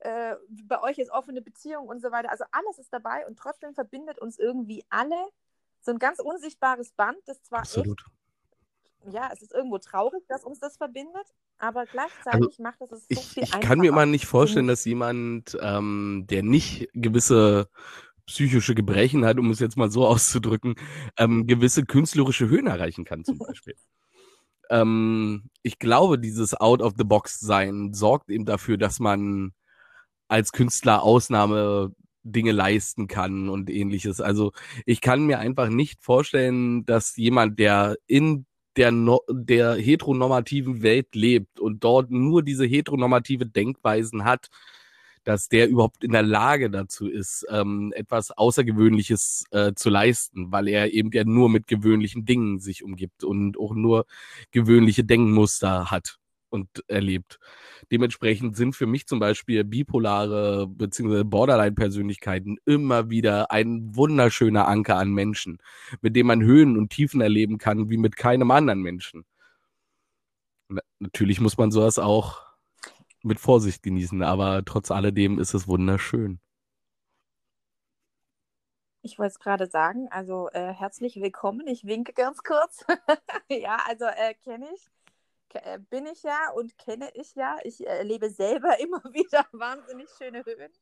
äh, 0.00 0.36
bei 0.64 0.80
euch 0.82 0.98
ist 0.98 1.10
offene 1.10 1.42
Beziehung 1.42 1.88
und 1.88 2.00
so 2.00 2.10
weiter. 2.12 2.30
Also 2.30 2.44
alles 2.52 2.78
ist 2.78 2.92
dabei 2.92 3.26
und 3.26 3.38
trotzdem 3.38 3.74
verbindet 3.74 4.18
uns 4.18 4.38
irgendwie 4.38 4.84
alle 4.90 5.16
so 5.80 5.92
ein 5.92 5.98
ganz 5.98 6.20
unsichtbares 6.20 6.92
Band, 6.92 7.18
das 7.26 7.42
zwar 7.42 7.60
Absolut. 7.60 8.04
echt, 9.04 9.14
ja, 9.14 9.30
es 9.32 9.42
ist 9.42 9.52
irgendwo 9.52 9.78
traurig, 9.78 10.26
dass 10.28 10.44
uns 10.44 10.60
das 10.60 10.76
verbindet, 10.76 11.26
aber 11.58 11.86
gleichzeitig 11.86 12.58
macht 12.58 12.80
es 12.82 12.92
es 12.92 13.12
so 13.12 13.20
Ich, 13.20 13.20
viel 13.24 13.44
ich 13.44 13.52
einfacher. 13.52 13.60
kann 13.60 13.80
mir 13.80 13.88
immer 13.88 14.06
nicht 14.06 14.26
vorstellen, 14.26 14.66
mich. 14.66 14.74
dass 14.74 14.84
jemand, 14.84 15.56
ähm, 15.60 16.26
der 16.28 16.42
nicht 16.42 16.88
gewisse 16.94 17.68
psychische 18.28 18.74
Gebrechen 18.74 19.24
hat, 19.24 19.38
um 19.38 19.50
es 19.50 19.58
jetzt 19.58 19.76
mal 19.76 19.90
so 19.90 20.06
auszudrücken, 20.06 20.76
ähm, 21.18 21.46
gewisse 21.46 21.84
künstlerische 21.84 22.48
Höhen 22.48 22.68
erreichen 22.68 23.04
kann, 23.04 23.24
zum 23.24 23.38
Beispiel. 23.38 23.74
ähm, 24.70 25.50
ich 25.62 25.78
glaube, 25.78 26.18
dieses 26.18 26.54
Out-of-the-Box-Sein 26.54 27.92
sorgt 27.94 28.30
eben 28.30 28.44
dafür, 28.44 28.76
dass 28.76 29.00
man 29.00 29.52
als 30.28 30.52
Künstler 30.52 31.02
Ausnahme 31.02 31.94
Dinge 32.22 32.52
leisten 32.52 33.08
kann 33.08 33.48
und 33.48 33.70
ähnliches. 33.70 34.20
Also 34.20 34.52
ich 34.84 35.00
kann 35.00 35.26
mir 35.26 35.38
einfach 35.38 35.70
nicht 35.70 36.02
vorstellen, 36.02 36.84
dass 36.84 37.16
jemand, 37.16 37.58
der 37.58 37.96
in 38.06 38.44
der, 38.76 38.92
no 38.92 39.20
der 39.30 39.76
heteronormativen 39.76 40.82
Welt 40.82 41.14
lebt 41.14 41.58
und 41.58 41.82
dort 41.82 42.10
nur 42.10 42.42
diese 42.42 42.66
heteronormative 42.66 43.46
Denkweisen 43.46 44.24
hat, 44.24 44.48
dass 45.24 45.48
der 45.48 45.68
überhaupt 45.68 46.04
in 46.04 46.12
der 46.12 46.22
Lage 46.22 46.70
dazu 46.70 47.08
ist, 47.08 47.46
ähm, 47.50 47.92
etwas 47.94 48.30
Außergewöhnliches 48.30 49.44
äh, 49.50 49.72
zu 49.74 49.90
leisten, 49.90 50.52
weil 50.52 50.68
er 50.68 50.92
eben 50.92 51.10
ja 51.12 51.24
nur 51.24 51.48
mit 51.48 51.66
gewöhnlichen 51.66 52.24
Dingen 52.24 52.58
sich 52.58 52.84
umgibt 52.84 53.24
und 53.24 53.58
auch 53.58 53.74
nur 53.74 54.06
gewöhnliche 54.50 55.04
Denkmuster 55.04 55.90
hat 55.90 56.18
und 56.50 56.68
erlebt. 56.88 57.38
Dementsprechend 57.90 58.56
sind 58.56 58.74
für 58.74 58.86
mich 58.86 59.06
zum 59.06 59.18
Beispiel 59.18 59.64
bipolare 59.64 60.66
bzw. 60.66 61.24
Borderline-Persönlichkeiten 61.24 62.58
immer 62.64 63.10
wieder 63.10 63.50
ein 63.50 63.94
wunderschöner 63.94 64.68
Anker 64.68 64.96
an 64.96 65.10
Menschen, 65.10 65.58
mit 66.00 66.16
dem 66.16 66.26
man 66.26 66.42
Höhen 66.42 66.76
und 66.76 66.90
Tiefen 66.90 67.20
erleben 67.20 67.58
kann, 67.58 67.90
wie 67.90 67.96
mit 67.98 68.16
keinem 68.16 68.50
anderen 68.50 68.82
Menschen. 68.82 69.24
Na, 70.68 70.82
natürlich 70.98 71.40
muss 71.40 71.56
man 71.56 71.70
sowas 71.70 71.98
auch 71.98 72.47
mit 73.22 73.40
Vorsicht 73.40 73.82
genießen, 73.82 74.22
aber 74.22 74.64
trotz 74.64 74.90
alledem 74.90 75.38
ist 75.38 75.54
es 75.54 75.68
wunderschön. 75.68 76.40
Ich 79.02 79.18
wollte 79.18 79.30
es 79.30 79.38
gerade 79.38 79.66
sagen, 79.68 80.08
also 80.10 80.50
äh, 80.50 80.72
herzlich 80.72 81.16
willkommen. 81.16 81.66
Ich 81.66 81.86
winke 81.86 82.12
ganz 82.12 82.42
kurz. 82.42 82.84
ja, 83.48 83.78
also 83.86 84.04
äh, 84.04 84.34
kenne 84.34 84.68
ich, 84.74 84.90
äh, 85.54 85.78
bin 85.78 86.06
ich 86.06 86.22
ja 86.24 86.50
und 86.54 86.76
kenne 86.78 87.08
ich 87.14 87.34
ja. 87.34 87.56
Ich 87.64 87.80
äh, 87.80 87.98
erlebe 87.98 88.28
selber 88.28 88.78
immer 88.80 89.02
wieder 89.12 89.46
wahnsinnig 89.52 90.08
schöne 90.18 90.44
Höhen, 90.44 90.72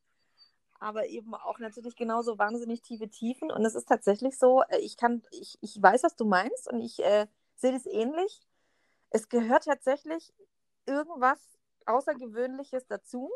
aber 0.79 1.07
eben 1.07 1.35
auch 1.35 1.59
natürlich 1.59 1.95
genauso 1.95 2.37
wahnsinnig 2.37 2.81
tiefe 2.81 3.07
Tiefen. 3.07 3.51
Und 3.51 3.63
es 3.65 3.75
ist 3.75 3.87
tatsächlich 3.87 4.37
so, 4.37 4.63
äh, 4.63 4.79
ich 4.79 4.97
kann, 4.97 5.21
ich, 5.31 5.57
ich 5.61 5.81
weiß, 5.81 6.03
was 6.03 6.15
du 6.15 6.25
meinst 6.25 6.71
und 6.71 6.81
ich 6.81 7.03
äh, 7.03 7.27
sehe 7.55 7.71
das 7.71 7.85
ähnlich. 7.85 8.41
Es 9.09 9.29
gehört 9.29 9.65
tatsächlich 9.65 10.33
irgendwas 10.85 11.56
Außergewöhnliches 11.87 12.87
dazu. 12.87 13.29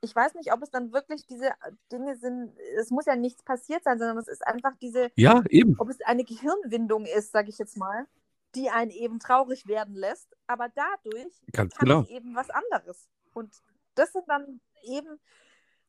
Ich 0.00 0.14
weiß 0.14 0.34
nicht, 0.34 0.52
ob 0.52 0.62
es 0.62 0.70
dann 0.70 0.92
wirklich 0.92 1.26
diese 1.26 1.50
Dinge 1.90 2.16
sind, 2.16 2.52
es 2.76 2.90
muss 2.90 3.06
ja 3.06 3.16
nichts 3.16 3.42
passiert 3.42 3.84
sein, 3.84 3.98
sondern 3.98 4.18
es 4.18 4.28
ist 4.28 4.46
einfach 4.46 4.72
diese, 4.80 5.10
Ja, 5.16 5.42
eben. 5.48 5.76
ob 5.78 5.88
es 5.88 6.00
eine 6.02 6.24
Gehirnwindung 6.24 7.06
ist, 7.06 7.32
sage 7.32 7.48
ich 7.48 7.58
jetzt 7.58 7.76
mal, 7.78 8.06
die 8.54 8.70
einen 8.70 8.90
eben 8.90 9.18
traurig 9.18 9.66
werden 9.66 9.94
lässt, 9.94 10.36
aber 10.46 10.68
dadurch 10.68 11.32
Ganz 11.52 11.74
kann 11.74 11.88
genau. 11.88 12.00
es 12.02 12.10
eben 12.10 12.34
was 12.34 12.50
anderes. 12.50 13.08
Und 13.32 13.50
das 13.94 14.12
sind 14.12 14.28
dann 14.28 14.60
eben, 14.82 15.18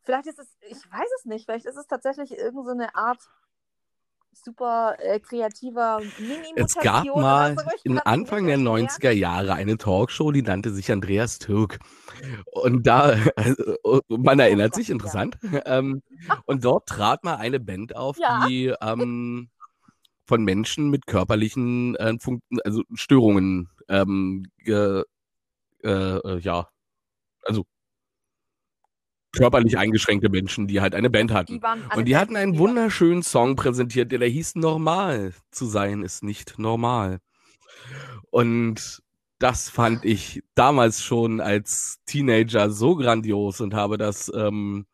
vielleicht 0.02 0.28
ist 0.28 0.40
es, 0.40 0.48
ich 0.62 0.92
weiß 0.92 1.10
es 1.20 1.26
nicht, 1.26 1.46
vielleicht 1.46 1.66
ist 1.66 1.78
es 1.78 1.88
tatsächlich 1.88 2.32
irgend 2.38 2.66
so 2.66 2.72
eine 2.72 2.96
Art 2.96 3.20
super 4.44 4.96
äh, 5.00 5.20
kreativer 5.20 6.00
Mini-Mutation 6.20 6.66
Es 6.66 6.76
gab 6.76 7.06
mal 7.16 7.56
so. 7.56 7.64
In 7.84 8.00
Anfang 8.00 8.46
der 8.46 8.58
erklären. 8.58 8.88
90er 8.88 9.12
Jahre 9.12 9.54
eine 9.54 9.78
Talkshow, 9.78 10.32
die 10.32 10.42
nannte 10.42 10.72
sich 10.72 10.92
Andreas 10.92 11.40
Türk. 11.40 11.80
Und 12.52 12.86
da, 12.88 13.18
also, 13.36 14.02
man 14.10 14.40
erinnert 14.40 14.76
sich, 14.76 14.90
interessant. 14.90 15.38
Ähm, 15.66 16.02
und 16.46 16.64
dort 16.66 16.88
trat 16.88 17.24
mal 17.24 17.36
eine 17.36 17.60
Band 17.60 17.96
auf, 17.96 18.18
Ja. 18.20 18.46
die 18.48 18.74
ähm, 18.82 19.50
von 20.26 20.44
Menschen 20.44 20.90
mit 20.90 21.08
körperlichen 21.08 21.96
äh, 21.96 22.16
also 22.64 22.84
Störungen, 22.94 23.70
ähm, 23.90 24.46
äh, 24.66 25.02
äh, 25.84 26.40
ja, 26.40 26.68
also 27.44 27.66
körperlich 29.36 29.78
eingeschränkte 29.78 30.30
Menschen, 30.30 30.68
die 30.68 30.82
halt 30.82 30.96
eine 30.96 31.10
Band 31.10 31.32
hatten. 31.32 31.60
Die 31.60 31.98
Und 31.98 32.06
die 32.06 32.18
hatten 32.18 32.36
einen 32.36 32.58
wunderschönen 32.58 33.24
Song 33.24 33.56
präsentiert, 33.56 34.12
der 34.12 34.20
da 34.20 34.26
hieß 34.26 34.56
Normal 34.56 35.34
zu 35.52 35.66
sein 35.66 36.04
ist 36.04 36.24
nicht 36.24 36.58
normal. 36.60 37.20
Und 38.32 39.02
das 39.40 39.70
fand 39.70 40.06
ich 40.06 40.44
damals 40.56 41.04
schon 41.04 41.42
als 41.42 42.00
Teenager 42.06 42.70
so 42.70 42.96
grandios 42.96 43.62
und 43.62 43.74
habe 43.74 43.98
das 43.98 44.32
ähm, 44.34 44.86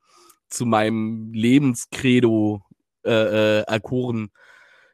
zu 0.50 0.66
meinem 0.66 1.32
Lebenskredo 1.34 2.64
äh, 3.04 3.12
äh, 3.12 3.62
erkoren. 3.62 4.32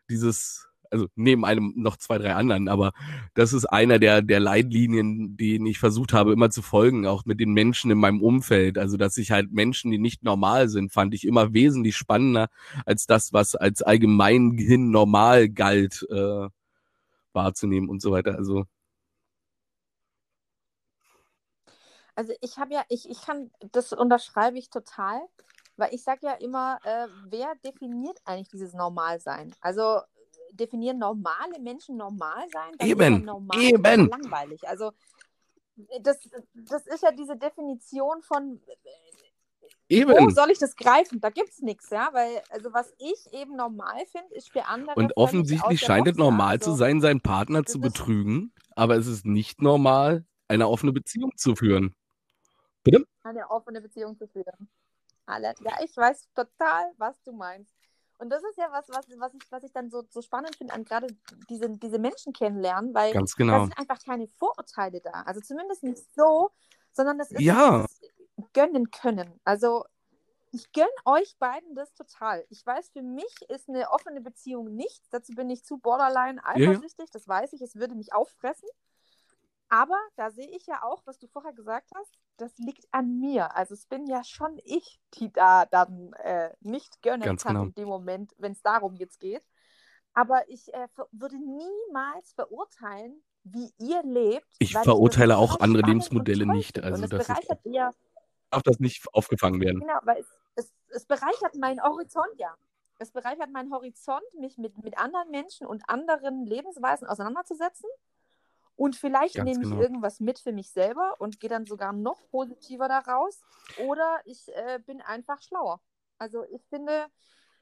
Dieses, 0.09 0.66
also 0.91 1.07
neben 1.15 1.45
einem 1.45 1.73
noch 1.75 1.97
zwei, 1.97 2.17
drei 2.17 2.33
anderen, 2.35 2.67
aber 2.67 2.93
das 3.33 3.53
ist 3.53 3.65
einer 3.65 3.99
der, 3.99 4.21
der 4.21 4.39
Leitlinien, 4.39 5.37
denen 5.37 5.65
ich 5.65 5.79
versucht 5.79 6.13
habe, 6.13 6.33
immer 6.33 6.49
zu 6.49 6.61
folgen, 6.61 7.07
auch 7.07 7.25
mit 7.25 7.39
den 7.39 7.53
Menschen 7.53 7.91
in 7.91 7.97
meinem 7.99 8.21
Umfeld. 8.21 8.77
Also, 8.77 8.97
dass 8.97 9.17
ich 9.17 9.31
halt 9.31 9.51
Menschen, 9.51 9.91
die 9.91 9.99
nicht 9.99 10.23
normal 10.23 10.69
sind, 10.69 10.91
fand 10.91 11.13
ich 11.13 11.25
immer 11.25 11.53
wesentlich 11.53 11.95
spannender 11.97 12.47
als 12.85 13.05
das, 13.07 13.33
was 13.33 13.55
als 13.55 13.81
allgemeinhin 13.81 14.91
normal 14.91 15.49
galt, 15.49 16.05
äh, 16.09 16.49
wahrzunehmen 17.33 17.89
und 17.89 18.01
so 18.01 18.11
weiter. 18.11 18.35
Also, 18.35 18.65
Also 22.15 22.33
ich 22.41 22.57
habe 22.57 22.73
ja, 22.73 22.83
ich, 22.89 23.07
ich 23.09 23.21
kann, 23.21 23.51
das 23.71 23.93
unterschreibe 23.93 24.57
ich 24.57 24.71
total, 24.71 25.21
weil 25.77 25.93
ich 25.93 26.03
sage 26.03 26.21
ja 26.23 26.33
immer, 26.33 26.79
äh, 26.83 27.07
wer 27.29 27.53
definiert 27.63 28.19
eigentlich 28.25 28.49
dieses 28.49 28.73
Normalsein? 28.73 29.53
Also 29.61 30.01
definieren 30.57 30.99
normale 30.99 31.59
Menschen 31.59 31.97
normal 31.97 32.45
sein? 32.51 32.87
Eben, 32.87 33.23
normal 33.25 33.61
eben. 33.61 34.09
langweilig. 34.09 34.67
Also 34.67 34.91
das, 36.01 36.17
das 36.53 36.87
ist 36.87 37.03
ja 37.03 37.11
diese 37.11 37.37
Definition 37.37 38.21
von, 38.23 38.59
Eben. 39.89 40.11
Wo 40.11 40.29
soll 40.29 40.51
ich 40.51 40.59
das 40.59 40.75
greifen? 40.75 41.21
Da 41.21 41.29
gibt 41.29 41.49
es 41.49 41.61
nichts, 41.61 41.89
ja, 41.91 42.09
weil, 42.11 42.41
also 42.49 42.73
was 42.73 42.93
ich 42.97 43.33
eben 43.33 43.55
normal 43.55 44.05
finde, 44.11 44.35
ist 44.35 44.51
für 44.51 44.65
andere. 44.65 44.95
Und 44.95 45.15
offensichtlich 45.15 45.79
scheint 45.79 46.07
es 46.09 46.17
normal 46.17 46.59
zu 46.59 46.71
Also, 46.71 46.79
sein, 46.79 46.99
seinen 46.99 47.21
Partner 47.21 47.63
zu 47.63 47.79
betrügen, 47.79 48.51
aber 48.75 48.97
es 48.97 49.07
ist 49.07 49.25
nicht 49.25 49.61
normal, 49.61 50.25
eine 50.49 50.67
offene 50.67 50.91
Beziehung 50.91 51.31
zu 51.37 51.55
führen. 51.55 51.95
Bitte? 52.83 53.05
eine 53.27 53.49
offene 53.49 53.81
Beziehung 53.81 54.17
zu 54.17 54.27
führen. 54.27 54.69
Alle, 55.25 55.53
ja, 55.59 55.77
ich 55.83 55.95
weiß 55.95 56.29
total, 56.33 56.91
was 56.97 57.21
du 57.23 57.33
meinst. 57.33 57.73
Und 58.19 58.29
das 58.29 58.43
ist 58.43 58.57
ja 58.57 58.71
was, 58.71 58.89
was, 58.89 59.05
was, 59.19 59.33
ich, 59.33 59.51
was 59.51 59.63
ich 59.63 59.71
dann 59.71 59.89
so, 59.89 60.03
so 60.09 60.21
spannend 60.21 60.55
finde, 60.55 60.73
an 60.73 60.83
gerade 60.83 61.07
diese, 61.49 61.69
diese 61.69 61.99
Menschen 61.99 62.33
kennenlernen, 62.33 62.93
weil 62.93 63.13
Ganz 63.13 63.35
da 63.35 63.37
genau. 63.37 63.63
sind 63.65 63.77
einfach 63.77 64.03
keine 64.03 64.27
Vorurteile 64.39 65.01
da. 65.01 65.23
Also 65.25 65.39
zumindest 65.41 65.83
nicht 65.83 66.03
so, 66.15 66.51
sondern 66.91 67.17
das 67.17 67.31
ist 67.31 67.41
Ja. 67.41 67.85
dieses 67.85 68.11
gönnen 68.53 68.89
können. 68.91 69.39
Also 69.43 69.85
ich 70.51 70.71
gönne 70.71 70.87
euch 71.05 71.37
beiden 71.37 71.75
das 71.75 71.93
total. 71.93 72.45
Ich 72.49 72.65
weiß, 72.65 72.89
für 72.89 73.01
mich 73.01 73.35
ist 73.49 73.69
eine 73.69 73.91
offene 73.91 74.21
Beziehung 74.21 74.75
nichts. 74.75 75.09
Dazu 75.09 75.33
bin 75.33 75.49
ich 75.49 75.63
zu 75.63 75.77
borderline 75.77 76.41
ja. 76.55 76.69
eifersüchtig. 76.69 77.09
Das 77.11 77.27
weiß 77.27 77.53
ich. 77.53 77.61
Es 77.61 77.75
würde 77.75 77.95
mich 77.95 78.13
auffressen. 78.13 78.67
Aber 79.69 79.97
da 80.15 80.31
sehe 80.31 80.49
ich 80.49 80.65
ja 80.65 80.81
auch, 80.83 81.01
was 81.05 81.19
du 81.19 81.27
vorher 81.27 81.53
gesagt 81.53 81.89
hast, 81.95 82.17
das 82.37 82.57
liegt 82.57 82.85
an 82.91 83.19
mir. 83.19 83.55
Also 83.55 83.73
es 83.73 83.85
bin 83.85 84.07
ja 84.07 84.23
schon 84.23 84.59
ich, 84.63 84.99
die 85.15 85.31
da 85.31 85.65
dann 85.65 86.13
äh, 86.13 86.51
nicht 86.61 87.01
gönnen 87.01 87.21
Ganz 87.21 87.43
kann 87.43 87.55
genau. 87.55 87.65
in 87.65 87.73
dem 87.73 87.87
Moment, 87.87 88.33
wenn 88.37 88.53
es 88.53 88.61
darum 88.61 88.95
jetzt 88.95 89.19
geht. 89.19 89.43
Aber 90.13 90.47
ich 90.49 90.73
äh, 90.73 90.87
würde 91.11 91.37
niemals 91.37 92.33
verurteilen, 92.33 93.21
wie 93.43 93.71
ihr 93.77 94.01
lebt. 94.03 94.47
Ich 94.59 94.73
verurteile 94.73 95.33
total 95.33 95.43
auch 95.43 95.59
andere 95.59 95.83
Lebensmodelle 95.83 96.45
nicht. 96.45 96.79
Also 96.81 97.03
und 97.03 97.11
das 97.11 97.21
ist, 97.21 97.27
bereichert 97.27 97.65
eher, 97.65 97.93
darf 98.49 98.63
das 98.63 98.79
nicht 98.79 99.05
aufgefangen 99.13 99.59
werden. 99.61 99.81
genau, 99.81 99.99
weil 100.03 100.19
es, 100.19 100.27
es, 100.55 100.73
es 100.89 101.05
bereichert 101.05 101.55
meinen 101.55 101.81
Horizont 101.81 102.33
ja. 102.37 102.55
Es 102.99 103.11
bereichert 103.11 103.51
meinen 103.51 103.71
Horizont, 103.71 104.23
mich 104.39 104.57
mit, 104.57 104.75
mit 104.83 104.97
anderen 104.97 105.29
Menschen 105.29 105.67
und 105.67 105.87
anderen 105.87 106.45
Lebensweisen 106.45 107.07
auseinanderzusetzen. 107.07 107.87
Und 108.77 108.95
vielleicht 108.95 109.35
Ganz 109.35 109.49
nehme 109.49 109.63
ich 109.63 109.69
genau. 109.69 109.81
irgendwas 109.81 110.19
mit 110.21 110.39
für 110.39 110.53
mich 110.53 110.69
selber 110.71 111.15
und 111.19 111.39
gehe 111.41 111.49
dann 111.49 111.65
sogar 111.65 111.91
noch 111.93 112.21
positiver 112.29 112.87
daraus. 112.87 113.41
Oder 113.85 114.19
ich 114.23 114.47
äh, 114.55 114.79
bin 114.85 115.01
einfach 115.01 115.41
schlauer. 115.41 115.81
Also 116.19 116.45
ich 116.51 116.61
finde, 116.69 117.07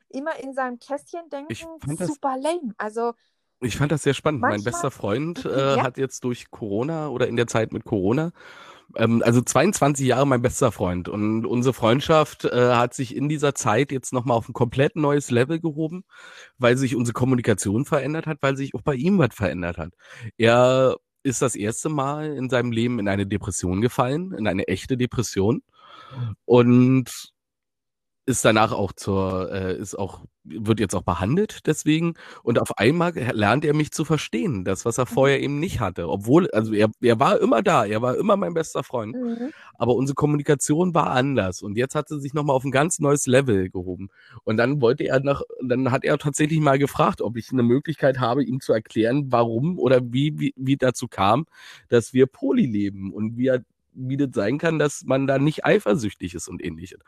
immer 0.09 0.37
in 0.39 0.53
seinem 0.53 0.77
Kästchen 0.77 1.27
denken, 1.31 1.55
das- 1.97 2.07
super 2.09 2.35
lame. 2.37 2.73
Also 2.77 3.13
Ich 3.61 3.77
fand 3.77 3.91
das 3.91 4.03
sehr 4.03 4.13
spannend. 4.13 4.41
mein 4.41 4.51
Manchmal- 4.51 4.73
bester 4.73 4.91
Freund 4.91 5.45
äh, 5.45 5.77
Ja. 5.77 5.83
hat 5.83 5.97
jetzt 5.97 6.23
durch 6.25 6.51
Corona 6.51 7.07
oder 7.07 7.27
in 7.27 7.37
der 7.37 7.47
Zeit 7.47 7.71
mit 7.71 7.85
Corona, 7.85 8.31
ähm, 8.97 9.23
also 9.25 9.41
22 9.41 10.05
Jahre 10.07 10.27
mein 10.27 10.41
bester 10.41 10.71
Freund. 10.73 11.07
Und 11.09 11.45
unsere 11.45 11.73
Freundschaft 11.73 12.43
äh, 12.45 12.73
hat 12.75 12.93
sich 12.93 13.15
in 13.15 13.29
dieser 13.29 13.55
Zeit 13.55 13.91
jetzt 13.91 14.11
nochmal 14.13 14.37
auf 14.37 14.47
ein 14.49 14.53
komplett 14.53 14.95
neues 14.97 15.31
Level 15.31 15.59
gehoben, 15.61 16.03
weil 16.57 16.77
sich 16.77 16.95
unsere 16.95 17.13
Kommunikation 17.13 17.85
verändert 17.85 18.27
hat, 18.27 18.37
weil 18.41 18.57
sich 18.57 18.75
auch 18.75 18.81
bei 18.83 18.95
ihm 18.95 19.17
was 19.17 19.33
verändert 19.33 19.77
hat. 19.77 19.93
Er 20.37 20.97
ist 21.25 21.41
das 21.41 21.55
erste 21.55 21.89
Mal 21.89 22.33
in 22.35 22.49
seinem 22.49 22.71
Leben 22.71 22.99
in 22.99 23.07
eine 23.07 23.25
Depression 23.25 23.81
gefallen, 23.81 24.31
in 24.33 24.47
eine 24.47 24.67
echte 24.67 24.95
Depression. 24.95 25.63
Und 26.45 27.33
ist 28.27 28.43
danach 28.43 28.71
auch 28.71 28.91
zur, 28.91 29.51
äh, 29.51 29.77
ist 29.77 29.97
auch, 29.97 30.21
wird 30.43 30.79
jetzt 30.79 30.95
auch 30.95 31.03
behandelt 31.03 31.67
deswegen. 31.67 32.15
Und 32.41 32.59
auf 32.59 32.77
einmal 32.77 33.13
lernt 33.13 33.65
er 33.65 33.75
mich 33.75 33.91
zu 33.91 34.03
verstehen, 34.03 34.65
das, 34.65 34.83
was 34.83 34.97
er 34.97 35.05
vorher 35.05 35.41
eben 35.41 35.59
nicht 35.59 35.79
hatte. 35.79 36.09
Obwohl, 36.09 36.49
also 36.51 36.73
er, 36.73 36.89
er 37.01 37.19
war 37.19 37.39
immer 37.39 37.61
da, 37.61 37.85
er 37.85 38.01
war 38.01 38.17
immer 38.17 38.35
mein 38.35 38.55
bester 38.55 38.83
Freund. 38.83 39.15
mhm. 39.15 39.51
Aber 39.75 39.95
unsere 39.95 40.15
Kommunikation 40.15 40.95
war 40.95 41.11
anders. 41.11 41.61
Und 41.61 41.77
jetzt 41.77 41.93
hat 41.93 42.07
sie 42.07 42.19
sich 42.19 42.33
nochmal 42.33 42.55
auf 42.55 42.63
ein 42.63 42.71
ganz 42.71 42.99
neues 42.99 43.27
Level 43.27 43.69
gehoben. 43.69 44.09
Und 44.43 44.57
dann 44.57 44.81
wollte 44.81 45.03
er 45.05 45.19
nach, 45.19 45.41
dann 45.61 45.91
hat 45.91 46.03
er 46.03 46.17
tatsächlich 46.17 46.59
mal 46.59 46.79
gefragt, 46.79 47.21
ob 47.21 47.37
ich 47.37 47.51
eine 47.51 47.63
Möglichkeit 47.63 48.19
habe, 48.19 48.43
ihm 48.43 48.59
zu 48.59 48.73
erklären, 48.73 49.27
warum 49.31 49.77
oder 49.77 50.01
wie, 50.01 50.39
wie, 50.39 50.53
wie 50.57 50.77
dazu 50.77 51.07
kam, 51.07 51.45
dass 51.89 52.13
wir 52.13 52.25
Poly 52.25 52.65
leben 52.65 53.13
und 53.13 53.37
wie, 53.37 53.47
er, 53.47 53.63
wie 53.93 54.17
das 54.17 54.29
sein 54.33 54.57
kann, 54.57 54.79
dass 54.79 55.03
man 55.05 55.27
da 55.27 55.37
nicht 55.37 55.63
eifersüchtig 55.63 56.33
ist 56.33 56.47
und 56.47 56.63
ähnliches. 56.63 56.99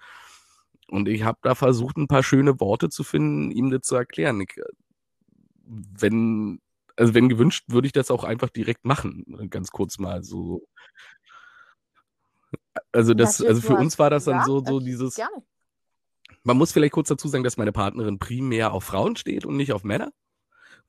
Und 0.89 1.07
ich 1.09 1.23
habe 1.23 1.39
da 1.41 1.55
versucht, 1.55 1.97
ein 1.97 2.07
paar 2.07 2.23
schöne 2.23 2.59
Worte 2.59 2.89
zu 2.89 3.03
finden, 3.03 3.51
ihm 3.51 3.69
das 3.69 3.81
zu 3.81 3.95
erklären. 3.95 4.41
Ich, 4.41 4.57
äh, 4.57 4.63
wenn, 5.65 6.59
also 6.95 7.13
wenn 7.13 7.29
gewünscht, 7.29 7.65
würde 7.67 7.87
ich 7.87 7.93
das 7.93 8.11
auch 8.11 8.23
einfach 8.23 8.49
direkt 8.49 8.85
machen. 8.85 9.25
Ganz 9.49 9.71
kurz 9.71 9.99
mal 9.99 10.23
so. 10.23 10.67
Also 12.91 13.13
das, 13.13 13.41
also 13.41 13.61
für 13.61 13.75
uns 13.75 13.99
war 13.99 14.09
das 14.09 14.25
dann 14.25 14.45
so, 14.45 14.63
so 14.63 14.79
dieses, 14.79 15.15
Gerne. 15.15 15.43
man 16.43 16.57
muss 16.57 16.71
vielleicht 16.71 16.93
kurz 16.93 17.09
dazu 17.09 17.27
sagen, 17.27 17.43
dass 17.43 17.57
meine 17.57 17.73
Partnerin 17.73 18.19
primär 18.19 18.71
auf 18.71 18.85
Frauen 18.85 19.15
steht 19.15 19.45
und 19.45 19.57
nicht 19.57 19.73
auf 19.73 19.83
Männer. 19.83 20.11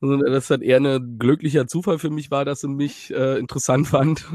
Also 0.01 0.17
das 0.17 0.49
hat 0.49 0.61
eher 0.61 0.77
ein 0.77 1.19
glücklicher 1.19 1.67
Zufall 1.67 1.99
für 1.99 2.09
mich 2.09 2.31
war, 2.31 2.45
dass 2.45 2.61
sie 2.61 2.69
mich 2.69 3.13
äh, 3.13 3.37
interessant 3.37 3.87
fand. 3.87 4.25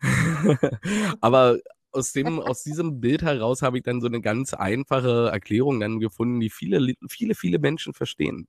Aber 1.20 1.58
aus 1.92 2.12
dem, 2.12 2.38
aus 2.40 2.62
diesem 2.62 3.00
Bild 3.00 3.22
heraus 3.22 3.62
habe 3.62 3.78
ich 3.78 3.84
dann 3.84 4.00
so 4.00 4.06
eine 4.06 4.20
ganz 4.20 4.54
einfache 4.54 5.28
Erklärung 5.32 5.80
dann 5.80 6.00
gefunden, 6.00 6.40
die 6.40 6.50
viele, 6.50 6.94
viele, 7.08 7.34
viele 7.34 7.58
Menschen 7.58 7.94
verstehen. 7.94 8.46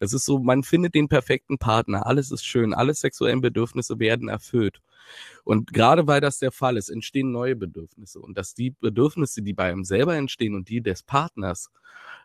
Das 0.00 0.12
ist 0.12 0.24
so, 0.24 0.38
man 0.40 0.62
findet 0.62 0.94
den 0.94 1.08
perfekten 1.08 1.58
Partner, 1.58 2.06
alles 2.06 2.30
ist 2.30 2.44
schön, 2.44 2.74
alle 2.74 2.94
sexuellen 2.94 3.40
Bedürfnisse 3.40 3.98
werden 3.98 4.28
erfüllt. 4.28 4.80
Und 5.44 5.72
gerade 5.72 6.06
weil 6.06 6.20
das 6.20 6.38
der 6.38 6.52
Fall 6.52 6.76
ist, 6.76 6.88
entstehen 6.88 7.32
neue 7.32 7.56
Bedürfnisse. 7.56 8.20
Und 8.20 8.38
dass 8.38 8.54
die 8.54 8.70
Bedürfnisse, 8.70 9.42
die 9.42 9.52
bei 9.52 9.70
einem 9.70 9.84
selber 9.84 10.16
entstehen 10.16 10.54
und 10.54 10.68
die 10.68 10.80
des 10.80 11.02
Partners, 11.02 11.70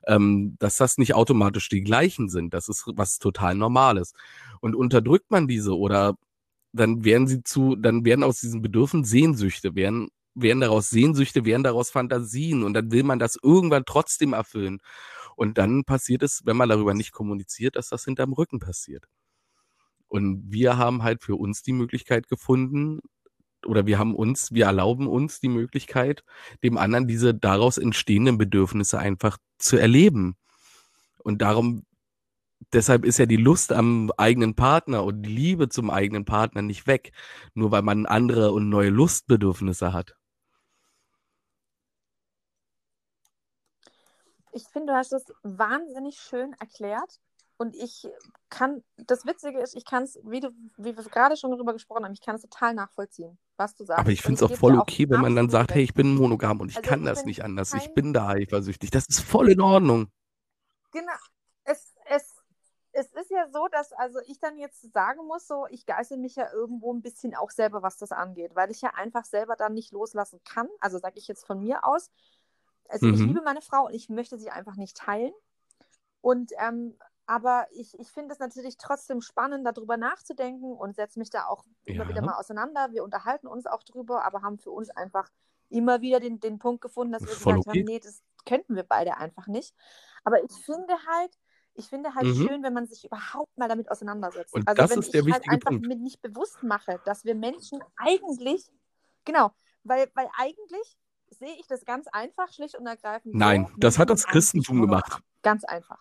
ähm, 0.05 0.55
dass 0.59 0.77
das 0.77 0.97
nicht 0.97 1.15
automatisch 1.15 1.69
die 1.69 1.83
gleichen 1.83 2.29
sind. 2.29 2.53
Das 2.53 2.69
ist 2.69 2.85
was 2.87 3.19
total 3.19 3.55
Normales. 3.55 4.13
Und 4.61 4.75
unterdrückt 4.75 5.31
man 5.31 5.47
diese 5.47 5.75
oder 5.77 6.17
dann 6.73 7.03
werden 7.03 7.27
sie 7.27 7.43
zu, 7.43 7.75
dann 7.75 8.05
werden 8.05 8.23
aus 8.23 8.39
diesen 8.39 8.61
Bedürfnissen 8.61 9.05
Sehnsüchte, 9.05 9.75
werden, 9.75 10.09
werden 10.41 10.61
daraus 10.61 10.89
Sehnsüchte, 10.89 11.45
werden 11.45 11.63
daraus 11.63 11.89
Fantasien 11.89 12.63
und 12.63 12.73
dann 12.73 12.91
will 12.91 13.03
man 13.03 13.19
das 13.19 13.37
irgendwann 13.41 13.85
trotzdem 13.85 14.33
erfüllen. 14.33 14.79
Und 15.35 15.57
dann 15.57 15.83
passiert 15.83 16.23
es, 16.23 16.41
wenn 16.45 16.57
man 16.57 16.69
darüber 16.69 16.93
nicht 16.93 17.11
kommuniziert, 17.11 17.75
dass 17.75 17.89
das 17.89 18.05
hinterm 18.05 18.33
Rücken 18.33 18.59
passiert. 18.59 19.05
Und 20.07 20.43
wir 20.51 20.77
haben 20.77 21.03
halt 21.03 21.23
für 21.23 21.35
uns 21.35 21.61
die 21.63 21.73
Möglichkeit 21.73 22.27
gefunden, 22.27 23.01
oder 23.65 23.85
wir 23.85 23.99
haben 23.99 24.15
uns, 24.15 24.51
wir 24.51 24.65
erlauben 24.65 25.07
uns 25.07 25.39
die 25.39 25.49
Möglichkeit, 25.49 26.23
dem 26.63 26.77
anderen 26.77 27.07
diese 27.07 27.33
daraus 27.33 27.77
entstehenden 27.77 28.37
Bedürfnisse 28.37 28.99
einfach 28.99 29.37
zu 29.57 29.77
erleben. 29.77 30.35
Und 31.23 31.41
darum, 31.41 31.83
deshalb 32.73 33.05
ist 33.05 33.19
ja 33.19 33.25
die 33.25 33.37
Lust 33.37 33.73
am 33.73 34.11
eigenen 34.17 34.55
Partner 34.55 35.03
und 35.03 35.23
die 35.23 35.29
Liebe 35.29 35.69
zum 35.69 35.89
eigenen 35.89 36.25
Partner 36.25 36.61
nicht 36.61 36.87
weg, 36.87 37.11
nur 37.53 37.71
weil 37.71 37.81
man 37.81 38.05
andere 38.05 38.51
und 38.51 38.69
neue 38.69 38.89
Lustbedürfnisse 38.89 39.93
hat. 39.93 40.15
Ich 44.51 44.65
finde, 44.67 44.93
du 44.93 44.97
hast 44.97 45.13
es 45.13 45.25
wahnsinnig 45.43 46.19
schön 46.19 46.53
erklärt. 46.59 47.19
Und 47.59 47.75
ich 47.75 48.07
kann, 48.49 48.83
das 48.97 49.25
Witzige 49.25 49.59
ist, 49.59 49.75
ich 49.75 49.83
kann 49.83 50.03
es, 50.03 50.19
wie, 50.23 50.41
du, 50.41 50.51
wie 50.77 50.95
wir 50.95 51.03
gerade 51.03 51.35
schon 51.35 51.49
darüber 51.49 51.73
gesprochen 51.73 52.05
haben, 52.05 52.13
ich 52.13 52.21
kann 52.21 52.35
es 52.35 52.43
total 52.43 52.75
nachvollziehen, 52.75 53.39
was 53.57 53.73
du 53.73 53.83
sagst. 53.83 53.99
Aber 53.99 54.11
ich 54.11 54.21
finde 54.21 54.35
es 54.35 54.51
auch 54.51 54.55
voll 54.55 54.77
okay, 54.77 55.09
wenn 55.09 55.21
man 55.21 55.35
dann 55.35 55.49
sagt, 55.49 55.73
hey, 55.73 55.81
ich 55.81 55.95
bin 55.95 56.13
monogam 56.15 56.61
und 56.61 56.69
ich 56.69 56.77
Also 56.77 56.87
kann 56.87 57.01
ich 57.01 57.07
das 57.07 57.25
nicht 57.25 57.43
anders. 57.43 57.73
Ich 57.73 57.95
bin 57.95 58.13
da 58.13 58.27
eifersüchtig. 58.29 58.91
Das 58.91 59.07
ist 59.07 59.21
voll 59.21 59.49
in 59.49 59.59
Ordnung. 59.59 60.11
Genau. 60.91 61.11
Es, 61.63 61.95
es, 62.05 62.35
es 62.91 63.11
ist 63.13 63.31
ja 63.31 63.47
so, 63.51 63.67
dass 63.71 63.91
also 63.93 64.19
ich 64.27 64.39
dann 64.39 64.59
jetzt 64.59 64.93
sagen 64.93 65.25
muss, 65.25 65.47
so 65.47 65.65
ich 65.71 65.87
geißel 65.87 66.17
mich 66.17 66.35
ja 66.35 66.51
irgendwo 66.53 66.93
ein 66.93 67.01
bisschen 67.01 67.35
auch 67.35 67.49
selber, 67.49 67.81
was 67.81 67.97
das 67.97 68.11
angeht, 68.11 68.55
weil 68.55 68.69
ich 68.69 68.81
ja 68.81 68.91
einfach 68.93 69.25
selber 69.25 69.55
dann 69.55 69.73
nicht 69.73 69.91
loslassen 69.91 70.39
kann. 70.43 70.67
Also 70.79 70.99
sage 70.99 71.17
ich 71.17 71.27
jetzt 71.27 71.45
von 71.45 71.59
mir 71.59 71.83
aus. 71.85 72.11
Also 72.89 73.07
ich 73.07 73.19
Mhm. 73.19 73.27
liebe 73.27 73.41
meine 73.41 73.61
Frau 73.61 73.85
und 73.87 73.93
ich 73.93 74.09
möchte 74.09 74.37
sie 74.37 74.49
einfach 74.49 74.75
nicht 74.75 74.97
teilen. 74.97 75.33
Und 76.21 76.51
ähm, 76.59 76.97
aber 77.25 77.67
ich, 77.71 77.97
ich 77.99 78.09
finde 78.09 78.33
es 78.33 78.39
natürlich 78.39 78.77
trotzdem 78.77 79.21
spannend, 79.21 79.65
darüber 79.67 79.97
nachzudenken 79.97 80.71
und 80.73 80.95
setze 80.95 81.19
mich 81.19 81.29
da 81.29 81.45
auch 81.47 81.65
immer 81.85 82.05
Ja. 82.05 82.09
wieder 82.09 82.21
mal 82.21 82.35
auseinander. 82.37 82.91
Wir 82.91 83.03
unterhalten 83.03 83.47
uns 83.47 83.65
auch 83.67 83.83
drüber, 83.83 84.23
aber 84.25 84.41
haben 84.43 84.59
für 84.59 84.71
uns 84.71 84.89
einfach 84.91 85.29
immer 85.69 85.99
wieder 86.01 86.21
den, 86.21 86.39
den 86.39 86.59
Punkt 86.59 86.81
gefunden, 86.81 87.11
dass 87.11 87.23
wir 87.27 87.35
Voll 87.35 87.57
gesagt 87.57 87.67
okay. 87.67 87.79
haben, 87.79 87.85
nee, 87.85 87.99
das 87.99 88.23
könnten 88.45 88.75
wir 88.75 88.83
beide 88.83 89.17
einfach 89.17 89.47
nicht. 89.47 89.75
Aber 90.23 90.41
ich 90.41 90.51
finde 90.53 90.93
halt, 91.05 91.37
ich 91.73 91.87
finde 91.89 92.15
halt 92.15 92.27
Mhm. 92.27 92.47
schön, 92.47 92.63
wenn 92.63 92.73
man 92.73 92.87
sich 92.87 93.03
überhaupt 93.05 93.57
mal 93.57 93.67
damit 93.67 93.91
auseinandersetzt. 93.91 94.53
Und 94.53 94.67
also 94.67 94.79
das 94.79 94.89
wenn 94.89 94.99
ist 94.99 95.13
der 95.13 95.21
ich 95.21 95.29
halt 95.29 95.43
wichtige 95.43 95.49
einfach 95.49 95.69
Punkt. 95.69 95.85
mir 95.87 95.95
nicht 95.97 96.21
bewusst 96.21 96.63
mache, 96.63 97.01
dass 97.03 97.25
wir 97.25 97.35
Menschen 97.35 97.81
eigentlich, 97.97 98.71
genau, 99.25 99.51
weil, 99.83 100.09
weil 100.15 100.29
eigentlich 100.37 100.97
sehe 101.29 101.53
ich 101.55 101.67
das 101.67 101.85
ganz 101.85 102.07
einfach, 102.07 102.51
schlicht 102.51 102.75
und 102.77 102.87
ergreifend. 102.87 103.33
so, 103.33 103.37
Nein, 103.37 103.71
das 103.77 103.97
hat 103.99 104.09
das 104.09 104.25
Christentum 104.25 104.81
gemacht. 104.81 105.21
Ganz 105.43 105.63
einfach. 105.63 105.99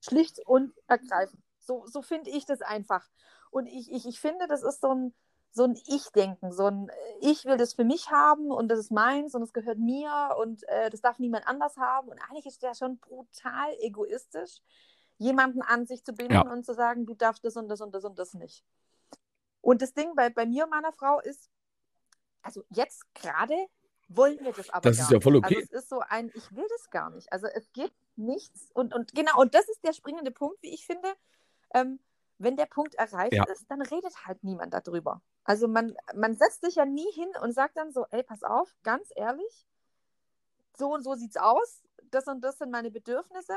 Schlicht 0.00 0.40
und 0.46 0.72
ergreifend. 0.86 1.42
So, 1.58 1.86
so 1.86 2.02
finde 2.02 2.30
ich 2.30 2.46
das 2.46 2.62
einfach. 2.62 3.08
Und 3.50 3.66
ich, 3.66 3.90
ich, 3.90 4.06
ich 4.06 4.20
finde, 4.20 4.46
das 4.46 4.62
ist 4.62 4.80
so 4.80 4.92
ein, 4.94 5.14
so 5.52 5.64
ein 5.64 5.76
Ich-Denken, 5.86 6.52
so 6.52 6.66
ein 6.66 6.90
Ich 7.20 7.44
will 7.44 7.56
das 7.56 7.74
für 7.74 7.84
mich 7.84 8.10
haben 8.10 8.50
und 8.50 8.68
das 8.68 8.78
ist 8.78 8.90
meins 8.92 9.34
und 9.34 9.42
es 9.42 9.52
gehört 9.52 9.78
mir 9.78 10.36
und 10.38 10.62
äh, 10.68 10.90
das 10.90 11.00
darf 11.00 11.18
niemand 11.18 11.46
anders 11.46 11.76
haben. 11.76 12.08
Und 12.08 12.18
eigentlich 12.28 12.46
ist 12.46 12.62
der 12.62 12.74
schon 12.74 12.98
brutal 12.98 13.72
egoistisch, 13.80 14.60
jemanden 15.18 15.62
an 15.62 15.86
sich 15.86 16.04
zu 16.04 16.12
binden 16.12 16.34
Ja. 16.34 16.40
und 16.42 16.66
zu 16.66 16.74
sagen, 16.74 17.06
du 17.06 17.14
darfst 17.14 17.44
das 17.44 17.56
und 17.56 17.68
das 17.68 17.80
und 17.80 17.94
das 17.94 18.04
und 18.04 18.18
das 18.18 18.34
nicht. 18.34 18.64
Und 19.62 19.82
das 19.82 19.94
Ding 19.94 20.14
bei, 20.14 20.28
bei 20.30 20.46
mir 20.46 20.64
und 20.64 20.70
meiner 20.70 20.92
Frau 20.92 21.20
ist, 21.20 21.50
also 22.42 22.62
jetzt 22.68 23.02
gerade 23.14 23.56
wollen 24.08 24.38
wir 24.40 24.52
das 24.52 24.70
aber 24.70 24.88
Das 24.88 24.98
gar 24.98 25.06
ist 25.06 25.10
ja 25.12 25.20
voll 25.20 25.36
okay. 25.36 25.56
Also 25.56 25.60
es 25.60 25.82
ist 25.82 25.88
so 25.88 26.00
ein, 26.00 26.30
ich 26.34 26.54
will 26.54 26.66
das 26.68 26.90
gar 26.90 27.10
nicht. 27.10 27.32
Also 27.32 27.46
es 27.46 27.72
gibt 27.72 27.94
nichts 28.16 28.70
und, 28.72 28.94
und 28.94 29.14
genau, 29.14 29.40
und 29.40 29.54
das 29.54 29.68
ist 29.68 29.84
der 29.84 29.92
springende 29.92 30.30
Punkt, 30.30 30.62
wie 30.62 30.72
ich 30.72 30.86
finde. 30.86 31.08
Ähm, 31.74 31.98
wenn 32.38 32.56
der 32.56 32.66
Punkt 32.66 32.94
erreicht 32.94 33.32
Ja. 33.32 33.44
ist, 33.44 33.64
dann 33.70 33.80
redet 33.80 34.26
halt 34.26 34.44
niemand 34.44 34.74
darüber. 34.74 35.22
Also 35.44 35.68
man, 35.68 35.96
man 36.14 36.34
setzt 36.34 36.62
sich 36.62 36.74
ja 36.74 36.84
nie 36.84 37.10
hin 37.12 37.28
und 37.42 37.52
sagt 37.52 37.76
dann 37.76 37.92
so, 37.92 38.04
ey, 38.10 38.22
pass 38.22 38.42
auf, 38.42 38.74
ganz 38.82 39.10
ehrlich, 39.16 39.66
so 40.76 40.92
und 40.92 41.02
so 41.02 41.14
sieht's 41.14 41.36
aus, 41.36 41.82
das 42.10 42.26
und 42.26 42.42
das 42.42 42.58
sind 42.58 42.70
meine 42.70 42.90
Bedürfnisse. 42.90 43.54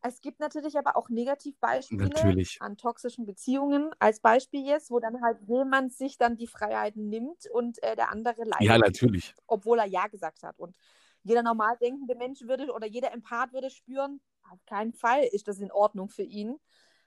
Es 0.00 0.20
gibt 0.20 0.38
natürlich 0.38 0.78
aber 0.78 0.96
auch 0.96 1.08
Negativbeispiele 1.08 2.04
Natürlich. 2.08 2.60
an 2.60 2.76
toxischen 2.76 3.26
Beziehungen, 3.26 3.90
als 3.98 4.20
Beispiel 4.20 4.64
jetzt, 4.64 4.90
wo 4.90 5.00
dann 5.00 5.20
halt 5.22 5.38
jemand 5.46 5.92
sich 5.92 6.18
dann 6.18 6.36
die 6.36 6.46
Freiheiten 6.46 7.08
nimmt 7.08 7.50
und 7.52 7.82
äh, 7.82 7.96
der 7.96 8.10
andere 8.10 8.44
leidet, 8.44 8.66
Ja, 8.66 8.78
natürlich. 8.78 9.34
obwohl 9.46 9.78
er 9.80 9.86
Ja 9.86 10.06
gesagt 10.06 10.44
hat. 10.44 10.58
Und 10.60 10.76
jeder 11.24 11.42
normal 11.42 11.76
denkende 11.78 12.14
Mensch 12.14 12.42
würde 12.42 12.72
oder 12.72 12.86
jeder 12.86 13.12
Empath 13.12 13.52
würde 13.52 13.70
spüren, 13.70 14.20
auf 14.50 14.64
keinen 14.66 14.92
Fall 14.92 15.24
ist 15.24 15.48
das 15.48 15.58
in 15.58 15.72
Ordnung 15.72 16.08
für 16.08 16.22
ihn. 16.22 16.58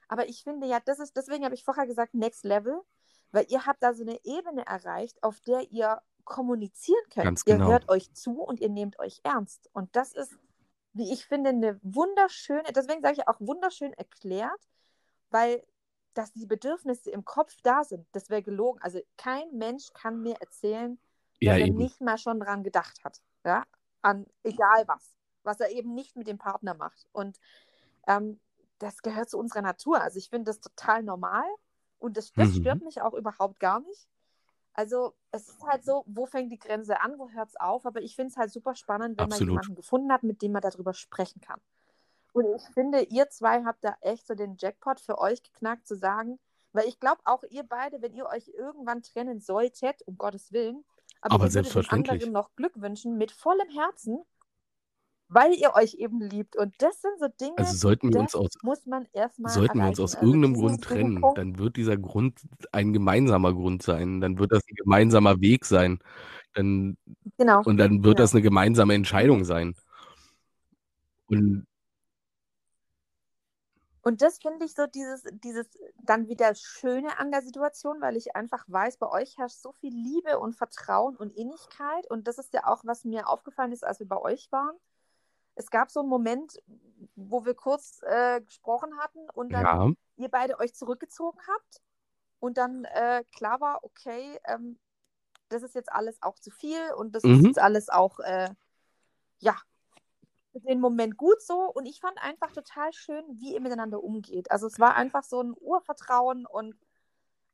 Aber 0.07 0.27
ich 0.27 0.43
finde 0.43 0.67
ja, 0.67 0.79
das 0.83 0.99
ist, 0.99 1.15
deswegen 1.15 1.45
habe 1.45 1.55
ich 1.55 1.63
vorher 1.63 1.87
gesagt, 1.87 2.13
Next 2.13 2.43
Level, 2.43 2.81
weil 3.31 3.45
ihr 3.47 3.65
habt 3.65 3.81
da 3.81 3.93
so 3.93 4.03
eine 4.03 4.19
Ebene 4.25 4.65
erreicht, 4.65 5.23
auf 5.23 5.39
der 5.39 5.71
ihr 5.71 6.01
kommunizieren 6.25 7.01
könnt. 7.09 7.25
Ganz 7.25 7.43
ihr 7.45 7.55
genau. 7.55 7.69
hört 7.69 7.89
euch 7.89 8.13
zu 8.13 8.41
und 8.41 8.59
ihr 8.59 8.69
nehmt 8.69 8.99
euch 8.99 9.21
ernst. 9.23 9.69
Und 9.73 9.95
das 9.95 10.13
ist, 10.13 10.37
wie 10.93 11.11
ich 11.13 11.25
finde, 11.25 11.51
eine 11.51 11.79
wunderschöne, 11.83 12.63
deswegen 12.75 13.01
sage 13.01 13.15
ich 13.19 13.27
auch 13.27 13.39
wunderschön 13.39 13.93
erklärt, 13.93 14.61
weil 15.29 15.63
dass 16.13 16.33
die 16.33 16.45
Bedürfnisse 16.45 17.09
im 17.11 17.23
Kopf 17.25 17.55
da 17.63 17.83
sind, 17.85 18.05
das 18.11 18.29
wäre 18.29 18.43
gelogen. 18.43 18.81
Also 18.81 18.99
kein 19.17 19.49
Mensch 19.53 19.93
kann 19.93 20.21
mir 20.21 20.35
erzählen, 20.41 20.99
Ja, 21.39 21.53
dass 21.53 21.59
er 21.59 21.67
eben. 21.67 21.77
nicht 21.77 22.01
mal 22.01 22.17
schon 22.17 22.39
dran 22.39 22.63
gedacht 22.63 23.03
hat. 23.05 23.21
Ja, 23.45 23.63
an 24.01 24.25
egal 24.43 24.83
was, 24.87 25.15
was 25.43 25.59
er 25.61 25.71
eben 25.71 25.93
nicht 25.93 26.17
mit 26.17 26.27
dem 26.27 26.37
Partner 26.37 26.73
macht. 26.73 27.07
Und 27.13 27.39
ähm, 28.07 28.39
das 28.79 29.01
gehört 29.01 29.29
zu 29.29 29.37
unserer 29.37 29.61
Natur. 29.61 30.01
Also 30.01 30.17
ich 30.17 30.29
finde 30.29 30.45
das 30.51 30.59
total 30.59 31.03
normal 31.03 31.45
und 31.99 32.17
das, 32.17 32.33
das 32.33 32.49
Mhm. 32.49 32.55
stört 32.57 32.81
mich 32.81 33.01
auch 33.01 33.13
überhaupt 33.13 33.59
gar 33.59 33.79
nicht. 33.79 34.07
Also 34.73 35.13
es 35.31 35.49
ist 35.49 35.63
halt 35.63 35.83
so, 35.83 36.03
wo 36.07 36.25
fängt 36.25 36.51
die 36.51 36.59
Grenze 36.59 37.01
an, 37.01 37.17
wo 37.17 37.29
hört 37.29 37.49
es 37.49 37.59
auf? 37.59 37.85
Aber 37.85 38.01
ich 38.01 38.15
finde 38.15 38.31
es 38.31 38.37
halt 38.37 38.51
super 38.51 38.75
spannend, 38.75 39.17
wenn 39.17 39.25
Absolut. 39.25 39.47
man 39.47 39.49
jemanden 39.49 39.75
gefunden 39.75 40.11
hat, 40.11 40.23
mit 40.23 40.41
dem 40.41 40.53
man 40.53 40.61
darüber 40.61 40.93
sprechen 40.93 41.41
kann. 41.41 41.59
Und 42.33 42.45
ich 42.55 42.63
finde, 42.73 43.01
ihr 43.03 43.29
zwei 43.29 43.63
habt 43.65 43.83
da 43.83 43.95
echt 44.01 44.27
so 44.27 44.35
den 44.35 44.55
Jackpot 44.57 45.01
für 45.01 45.19
euch 45.19 45.43
geknackt, 45.43 45.87
zu 45.87 45.95
sagen, 45.95 46.39
weil 46.71 46.87
ich 46.87 46.99
glaube 46.99 47.21
auch 47.25 47.43
ihr 47.49 47.63
beide, 47.63 48.01
wenn 48.01 48.13
ihr 48.13 48.27
euch 48.27 48.47
irgendwann 48.47 49.03
trennen 49.03 49.41
solltet, 49.41 50.01
um 50.07 50.17
Gottes 50.17 50.53
Willen, 50.53 50.85
aber, 51.21 51.35
Aber 51.35 51.49
selbstverständlich. 51.49 52.11
anderen 52.11 52.33
noch 52.33 52.55
Glück 52.55 52.81
wünschen, 52.81 53.17
mit 53.17 53.31
vollem 53.31 53.69
Herzen, 53.69 54.23
weil 55.33 55.53
ihr 55.53 55.73
euch 55.75 55.93
eben 55.95 56.19
liebt. 56.21 56.57
Und 56.57 56.75
das 56.81 57.01
sind 57.01 57.17
so 57.19 57.27
Dinge, 57.39 57.57
Also 57.57 57.75
sollten 57.77 58.13
wir 58.13 58.19
uns 58.19 58.35
aus, 58.35 58.49
muss 58.63 58.85
man 58.85 59.07
erstmal 59.13 59.51
sollten 59.51 59.79
wir 59.79 59.87
uns 59.87 59.99
aus 59.99 60.15
Also 60.15 60.27
irgendeinem 60.27 60.53
Grund 60.55 60.83
trennen, 60.83 61.21
Punkt- 61.21 61.37
dann 61.37 61.57
wird 61.57 61.77
dieser 61.77 61.97
Grund 61.97 62.41
ein 62.73 62.91
gemeinsamer 62.93 63.53
Grund 63.53 63.81
sein. 63.81 64.19
Dann 64.21 64.37
wird 64.37 64.51
das 64.51 64.63
ein 64.67 64.75
gemeinsamer 64.75 65.39
Weg 65.39 65.65
sein. 65.65 65.99
Dann, 66.53 66.97
Genau. 67.37 67.61
und 67.63 67.77
dann 67.77 68.03
wird 68.03 68.19
Ja. 68.19 68.23
das 68.23 68.33
eine 68.33 68.41
gemeinsame 68.41 68.93
Entscheidung 68.93 69.45
sein. 69.45 69.73
Und 71.27 71.65
Und 74.03 74.21
das 74.23 74.39
finde 74.39 74.65
ich 74.65 74.73
so 74.73 74.87
dieses, 74.87 75.23
dieses 75.43 75.67
dann 76.03 76.27
wieder 76.27 76.55
Schöne 76.55 77.19
an 77.19 77.31
der 77.31 77.43
Situation, 77.43 78.01
weil 78.01 78.17
ich 78.17 78.35
einfach 78.35 78.65
weiß, 78.67 78.97
bei 78.97 79.07
euch 79.09 79.37
herrscht 79.37 79.59
so 79.61 79.73
viel 79.73 79.93
Liebe 79.93 80.39
und 80.39 80.55
Vertrauen 80.55 81.15
und 81.15 81.31
Innigkeit. 81.37 82.09
Und 82.09 82.27
das 82.27 82.39
ist 82.39 82.51
ja 82.53 82.65
auch, 82.65 82.81
was 82.83 83.05
mir 83.05 83.29
aufgefallen 83.29 83.71
ist, 83.71 83.85
als 83.85 83.99
wir 83.99 84.07
bei 84.07 84.17
euch 84.17 84.51
waren. 84.51 84.75
Es 85.55 85.69
gab 85.69 85.91
so 85.91 85.99
einen 85.99 86.09
Moment, 86.09 86.61
wo 87.15 87.45
wir 87.45 87.53
kurz 87.53 88.01
äh, 88.03 88.41
gesprochen 88.41 88.97
hatten 88.99 89.29
und 89.33 89.51
dann 89.51 89.65
ja, 89.65 89.91
ihr 90.17 90.29
beide 90.29 90.59
euch 90.59 90.73
zurückgezogen 90.73 91.39
habt 91.47 91.81
und 92.39 92.57
dann 92.57 92.85
äh, 92.85 93.23
klar 93.35 93.59
war, 93.61 93.83
okay, 93.83 94.39
ähm, 94.45 94.79
das 95.49 95.63
ist 95.63 95.75
jetzt 95.75 95.91
alles 95.91 96.21
auch 96.21 96.39
zu 96.39 96.51
viel 96.51 96.93
und 96.95 97.13
das 97.13 97.23
ist 97.23 97.29
Mhm. 97.29 97.45
jetzt 97.45 97.59
alles 97.59 97.89
auch, 97.89 98.19
äh, 98.19 98.49
ja, 99.39 99.55
für 100.51 100.59
den 100.61 100.79
Moment 100.79 101.17
gut 101.17 101.41
so. 101.41 101.61
Und 101.71 101.85
ich 101.85 101.99
fand 101.99 102.17
einfach 102.21 102.51
total 102.51 102.91
schön, 102.93 103.23
wie 103.39 103.53
ihr 103.53 103.61
miteinander 103.61 104.03
umgeht. 104.03 104.51
Also 104.51 104.67
es 104.67 104.79
war 104.79 104.95
einfach 104.95 105.23
so 105.23 105.41
ein 105.41 105.53
Urvertrauen 105.59 106.45
und 106.45 106.75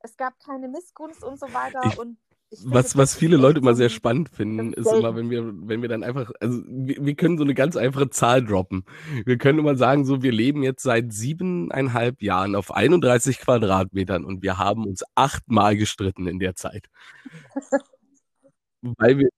es 0.00 0.16
gab 0.16 0.38
keine 0.40 0.68
Missgunst 0.68 1.24
und 1.24 1.38
so 1.38 1.52
weiter. 1.52 1.92
Ich- 1.92 1.98
und 1.98 2.18
was, 2.64 2.96
was 2.96 3.14
viele 3.14 3.36
Leute 3.36 3.58
immer 3.60 3.74
sehr 3.74 3.90
spannend 3.90 4.30
finden, 4.30 4.72
ist 4.72 4.90
immer, 4.90 5.14
wenn 5.14 5.28
wir, 5.28 5.52
wenn 5.68 5.82
wir 5.82 5.88
dann 5.88 6.02
einfach, 6.02 6.30
also 6.40 6.62
wir, 6.66 7.04
wir 7.04 7.14
können 7.14 7.36
so 7.36 7.44
eine 7.44 7.54
ganz 7.54 7.76
einfache 7.76 8.08
Zahl 8.08 8.42
droppen. 8.44 8.84
Wir 9.26 9.36
können 9.36 9.58
immer 9.58 9.76
sagen, 9.76 10.06
so, 10.06 10.22
wir 10.22 10.32
leben 10.32 10.62
jetzt 10.62 10.82
seit 10.82 11.12
siebeneinhalb 11.12 12.22
Jahren 12.22 12.54
auf 12.54 12.74
31 12.74 13.40
Quadratmetern 13.40 14.24
und 14.24 14.42
wir 14.42 14.56
haben 14.56 14.86
uns 14.86 15.04
achtmal 15.14 15.76
gestritten 15.76 16.26
in 16.26 16.38
der 16.38 16.54
Zeit. 16.54 16.88
Weil 18.80 19.18
wir, 19.18 19.28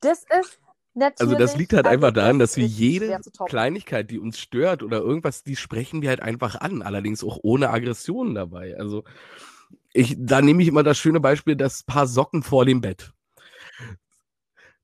Das 0.00 0.20
ist 0.20 0.58
natürlich. 0.94 1.20
also 1.20 1.34
das 1.36 1.56
liegt 1.56 1.74
halt 1.74 1.86
einfach 1.86 2.12
daran, 2.12 2.38
das 2.38 2.52
dass 2.52 2.56
wir 2.56 2.66
jede. 2.66 3.20
Kleinigkeit, 3.46 4.10
die 4.10 4.18
uns 4.18 4.38
stört 4.38 4.82
oder 4.82 5.00
irgendwas, 5.00 5.42
die 5.42 5.56
sprechen 5.56 6.00
wir 6.00 6.08
halt 6.08 6.22
einfach 6.22 6.54
an, 6.60 6.80
allerdings 6.80 7.22
auch 7.22 7.38
ohne 7.42 7.70
Aggression 7.70 8.34
dabei. 8.34 8.76
Also 8.78 9.04
ich, 9.92 10.16
da 10.18 10.40
nehme 10.40 10.62
ich 10.62 10.68
immer 10.68 10.82
das 10.82 10.98
schöne 10.98 11.20
Beispiel, 11.20 11.56
das 11.56 11.82
Paar 11.82 12.06
Socken 12.06 12.42
vor 12.42 12.64
dem 12.64 12.80
Bett. 12.80 13.12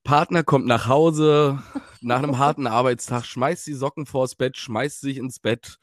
Partner 0.04 0.42
kommt 0.42 0.66
nach 0.66 0.86
Hause 0.88 1.62
nach 2.00 2.18
einem 2.22 2.38
harten 2.38 2.66
Arbeitstag, 2.66 3.24
schmeißt 3.26 3.66
die 3.66 3.74
Socken 3.74 4.06
vors 4.06 4.34
Bett, 4.34 4.56
schmeißt 4.56 5.00
sich 5.00 5.18
ins 5.18 5.38
Bett. 5.38 5.78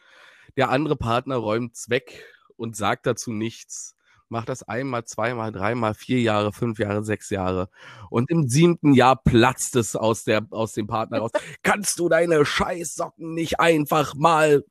Der 0.57 0.69
andere 0.69 0.95
Partner 0.95 1.35
räumt's 1.35 1.89
weg 1.89 2.23
und 2.55 2.75
sagt 2.75 3.05
dazu 3.05 3.31
nichts. 3.31 3.95
Macht 4.27 4.49
das 4.49 4.63
einmal, 4.63 5.03
zweimal, 5.03 5.51
dreimal, 5.51 5.93
vier 5.93 6.19
Jahre, 6.21 6.51
fünf 6.51 6.79
Jahre, 6.79 7.03
sechs 7.03 7.29
Jahre. 7.29 7.69
Und 8.09 8.31
im 8.31 8.47
siebten 8.47 8.93
Jahr 8.93 9.15
platzt 9.15 9.75
es 9.75 9.95
aus, 9.95 10.23
der, 10.23 10.47
aus 10.49 10.73
dem 10.73 10.87
Partner 10.87 11.19
raus. 11.19 11.31
Kannst 11.63 11.99
du 11.99 12.09
deine 12.09 12.43
Scheißsocken 12.45 13.35
nicht 13.35 13.59
einfach 13.59 14.15
mal 14.15 14.63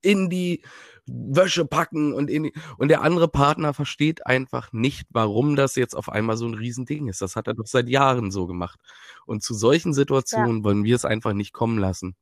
in 0.00 0.30
die 0.30 0.62
Wäsche 1.08 1.64
packen 1.64 2.12
und 2.12 2.30
in 2.30 2.52
und 2.78 2.88
der 2.88 3.02
andere 3.02 3.28
Partner 3.28 3.74
versteht 3.74 4.26
einfach 4.26 4.72
nicht, 4.72 5.06
warum 5.10 5.56
das 5.56 5.76
jetzt 5.76 5.94
auf 5.94 6.08
einmal 6.08 6.36
so 6.36 6.46
ein 6.46 6.54
Riesending 6.54 7.08
ist. 7.08 7.22
Das 7.22 7.36
hat 7.36 7.46
er 7.48 7.54
doch 7.54 7.66
seit 7.66 7.88
Jahren 7.88 8.30
so 8.30 8.46
gemacht. 8.46 8.78
Und 9.26 9.42
zu 9.42 9.54
solchen 9.54 9.94
Situationen 9.94 10.64
wollen 10.64 10.84
wir 10.84 10.96
es 10.96 11.04
einfach 11.04 11.32
nicht 11.32 11.52
kommen 11.52 11.78
lassen. 11.78 12.16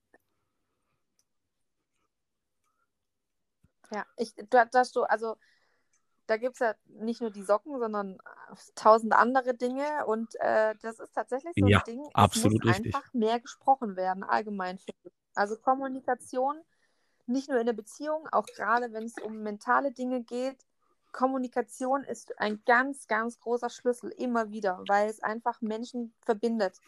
Ja, 3.93 4.05
ich, 4.16 4.34
da, 4.51 4.64
dass 4.64 4.93
du, 4.93 5.03
also 5.05 5.37
da 6.26 6.37
gibt 6.39 6.55
es 6.55 6.61
ja 6.61 6.74
nicht 6.87 7.20
nur 7.20 7.30
die 7.30 7.43
Socken, 7.45 7.78
sondern 7.78 8.18
tausend 8.74 9.14
andere 9.14 9.55
Dinge 9.55 10.07
und 10.07 10.34
äh, 10.41 10.74
das 10.82 10.99
ist 11.01 11.12
tatsächlich 11.14 11.57
so 11.59 11.66
Ja, 11.66 11.78
ein 11.78 11.84
Ding, 11.84 12.03
es 12.18 12.22
absolut 12.22 12.62
muss 12.62 12.64
richtig. 12.64 12.95
einfach 12.95 13.12
mehr 13.14 13.41
gesprochen 13.41 13.97
werden, 13.97 14.24
allgemein. 14.24 14.78
Also 15.34 15.57
Kommunikation, 15.59 16.61
nicht 17.29 17.49
nur 17.49 17.59
in 17.59 17.66
der 17.66 17.72
Beziehung, 17.72 18.29
auch 18.33 18.47
gerade 18.47 18.93
wenn 18.93 19.05
es 19.05 19.14
um 19.22 19.43
mentale 19.43 19.93
Dinge 19.93 20.22
geht. 20.22 20.57
Kommunikation 21.12 22.05
ist 22.05 22.39
ein 22.39 22.61
ganz, 22.66 23.07
ganz 23.07 23.41
großer 23.41 23.70
Schlüssel, 23.70 24.11
immer 24.11 24.51
wieder, 24.51 24.83
weil 24.87 25.09
es 25.09 25.22
einfach 25.22 25.61
Menschen 25.62 26.12
verbindet. 26.20 26.79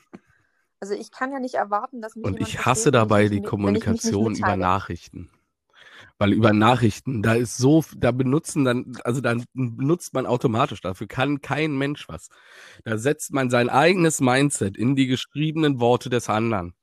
Also 0.81 0.95
ich 0.95 1.11
kann 1.11 1.33
ja 1.33 1.41
nicht 1.41 1.55
erwarten, 1.55 2.01
dass 2.01 2.15
mich 2.15 2.25
Und 2.25 2.35
ich 2.35 2.51
versteht, 2.51 2.67
hasse 2.67 2.85
wenn 2.87 2.93
dabei 2.93 3.25
ich 3.25 3.31
die 3.31 3.41
nicht 3.41 3.49
Kommunikation 3.49 4.37
über. 4.37 4.57
Nachrichten. 4.57 5.31
Weil 6.19 6.33
über 6.33 6.53
Nachrichten, 6.53 7.23
da 7.23 7.35
ist 7.35 7.57
so, 7.57 7.85
da 7.97 8.13
benutzen 8.13 8.65
dann, 8.65 8.97
also 9.05 9.21
dann 9.21 9.45
benutzt 9.55 10.15
man 10.15 10.27
automatisch, 10.27 10.81
dafür 10.81 11.07
kann 11.07 11.41
kein 11.41 11.77
Mensch 11.77 12.09
was. 12.09 12.29
Da 12.85 12.99
setzt 12.99 13.33
man 13.33 13.51
sein 13.51 13.69
eigenes 13.69 14.21
Mindset 14.21 14.77
in 14.77 14.97
die 14.97 15.07
geschriebenen 15.07 15.81
Worte 15.81 16.11
des 16.11 16.29
anderen. 16.29 16.75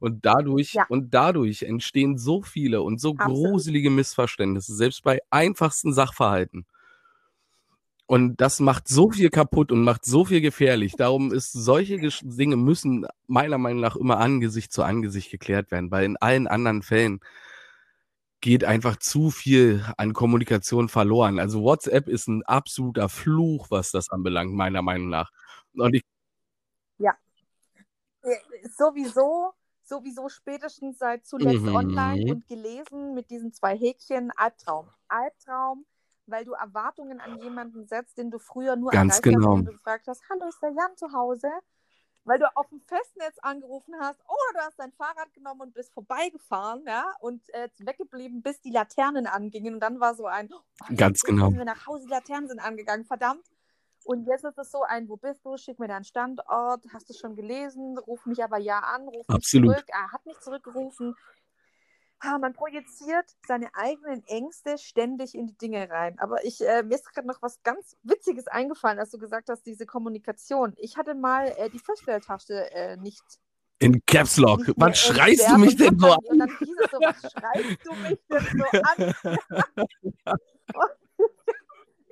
Und 0.00 0.24
dadurch, 0.24 0.72
Ja. 0.74 0.86
und 0.88 1.14
dadurch 1.14 1.62
entstehen 1.62 2.18
so 2.18 2.42
viele 2.42 2.82
und 2.82 3.00
so 3.00 3.14
Absolut. 3.16 3.36
gruselige 3.36 3.90
Missverständnisse, 3.90 4.74
selbst 4.74 5.04
bei 5.04 5.20
einfachsten 5.30 5.92
Sachverhalten. 5.92 6.66
Und 8.06 8.40
das 8.40 8.58
macht 8.58 8.88
so 8.88 9.10
viel 9.12 9.30
kaputt 9.30 9.70
und 9.70 9.84
macht 9.84 10.04
so 10.04 10.24
viel 10.24 10.40
gefährlich. 10.40 10.94
Darum 10.96 11.32
ist 11.32 11.52
solche 11.52 11.96
Dinge 12.24 12.56
müssen 12.56 13.06
meiner 13.28 13.56
Meinung 13.58 13.80
nach 13.80 13.94
immer 13.94 14.18
Angesicht 14.18 14.72
zu 14.72 14.82
Angesicht 14.82 15.30
geklärt 15.30 15.70
werden, 15.70 15.92
weil 15.92 16.06
in 16.06 16.16
allen 16.16 16.48
anderen 16.48 16.82
Fällen 16.82 17.20
geht 18.40 18.64
einfach 18.64 18.96
zu 18.96 19.30
viel 19.30 19.84
an 19.98 20.12
Kommunikation 20.14 20.88
verloren. 20.88 21.38
Also 21.38 21.62
WhatsApp 21.62 22.08
ist 22.08 22.26
ein 22.26 22.42
absoluter 22.44 23.08
Fluch, 23.10 23.66
was 23.70 23.90
das 23.92 24.10
anbelangt, 24.10 24.54
meiner 24.54 24.82
Meinung 24.82 25.10
nach. 25.10 25.30
Und 25.74 25.94
ich 25.94 26.02
Ja. 26.98 27.12
Äh, 28.22 28.36
Sowieso, 28.76 29.52
sowieso 29.90 30.30
spätestens 30.30 30.98
seit 30.98 31.26
zuletzt 31.26 31.66
online 31.66 32.24
Mhm. 32.24 32.30
und 32.30 32.48
gelesen 32.48 33.12
mit 33.14 33.28
diesen 33.30 33.52
zwei 33.52 33.76
Häkchen. 33.76 34.30
Albtraum. 34.36 34.88
Albtraum, 35.08 35.84
weil 36.26 36.46
du 36.46 36.52
Erwartungen 36.52 37.20
an 37.20 37.38
jemanden 37.42 37.86
setzt, 37.86 38.16
den 38.16 38.30
du 38.30 38.38
früher 38.38 38.76
nur 38.76 38.90
Ganz 38.90 39.18
erreicht 39.18 39.26
hast, 39.26 39.34
genau. 39.42 39.56
wenn 39.56 39.64
du 39.66 39.72
gefragt 39.72 40.08
hast, 40.08 40.22
hallo, 40.30 40.48
ist 40.48 40.62
der 40.62 40.70
Jan 40.70 40.96
zu 40.96 41.12
Hause? 41.12 41.50
Weil 42.24 42.38
du 42.38 42.44
auf 42.54 42.68
dem 42.68 42.80
Festnetz 42.82 43.38
angerufen 43.40 43.94
hast 43.98 44.20
oder 44.20 44.52
du 44.52 44.58
hast 44.60 44.78
dein 44.78 44.92
Fahrrad 44.92 45.32
genommen 45.32 45.62
und 45.62 45.74
bist 45.74 45.92
vorbeigefahren, 45.92 46.84
ja, 46.86 47.04
und 47.20 47.42
äh, 47.54 47.68
weggeblieben, 47.78 48.42
bis 48.42 48.60
die 48.60 48.70
Laternen 48.70 49.26
angingen. 49.26 49.74
Und 49.74 49.80
dann 49.80 50.00
war 50.00 50.14
so 50.14 50.26
ein, 50.26 50.50
oh, 50.52 50.94
Ganz 50.96 51.20
genau. 51.22 51.46
müssen 51.46 51.58
wir 51.58 51.64
nach 51.64 51.86
Hause, 51.86 52.04
die 52.04 52.10
Laternen 52.10 52.48
sind 52.48 52.60
angegangen, 52.60 53.04
verdammt. 53.06 53.46
Und 54.10 54.26
jetzt 54.26 54.44
ist 54.44 54.58
es 54.58 54.72
so 54.72 54.82
ein, 54.82 55.08
wo 55.08 55.16
bist 55.16 55.44
du? 55.44 55.56
Schick 55.56 55.78
mir 55.78 55.86
deinen 55.86 56.02
Standort. 56.02 56.84
Hast 56.92 57.08
du 57.08 57.14
schon 57.14 57.36
gelesen? 57.36 57.96
Ruf 57.96 58.26
mich 58.26 58.42
aber 58.42 58.58
ja 58.58 58.80
an, 58.80 59.02
ruf 59.06 59.28
mich 59.28 59.36
Absolut. 59.36 59.72
zurück. 59.72 59.84
Er 59.86 60.10
hat 60.10 60.26
nicht 60.26 60.42
zurückgerufen. 60.42 61.14
Ah, 62.18 62.36
man 62.38 62.52
projiziert 62.52 63.36
seine 63.46 63.72
eigenen 63.72 64.24
Ängste 64.26 64.78
ständig 64.78 65.36
in 65.36 65.46
die 65.46 65.56
Dinge 65.56 65.88
rein. 65.88 66.18
Aber 66.18 66.44
ich, 66.44 66.60
äh, 66.60 66.82
mir 66.82 66.96
ist 66.96 67.08
gerade 67.14 67.28
noch 67.28 67.40
was 67.40 67.62
ganz 67.62 67.96
Witziges 68.02 68.48
eingefallen, 68.48 68.98
als 68.98 69.12
du 69.12 69.18
gesagt 69.18 69.48
hast, 69.48 69.64
diese 69.64 69.86
Kommunikation. 69.86 70.74
Ich 70.78 70.96
hatte 70.96 71.14
mal 71.14 71.46
äh, 71.56 71.70
die 71.70 71.78
Feststelltasche 71.78 72.68
äh, 72.72 72.96
nicht, 72.96 73.22
In 73.78 74.04
Caps 74.06 74.38
Lock. 74.38 74.66
nicht 74.66 74.74
Was 74.76 74.98
schreist 74.98 75.48
du 75.48 75.56
mich 75.56 75.76
denn 75.76 75.96
so 76.00 76.10
an? 76.10 76.18
und 76.24 76.38
dann 76.40 76.50
hieß 76.58 76.76
es 76.84 76.90
so, 76.90 76.98
was 76.98 77.32
schreist 77.32 77.78
du 77.84 77.94
mich 77.94 78.18
denn 78.28 78.58
so 78.58 79.24
an? 80.26 80.36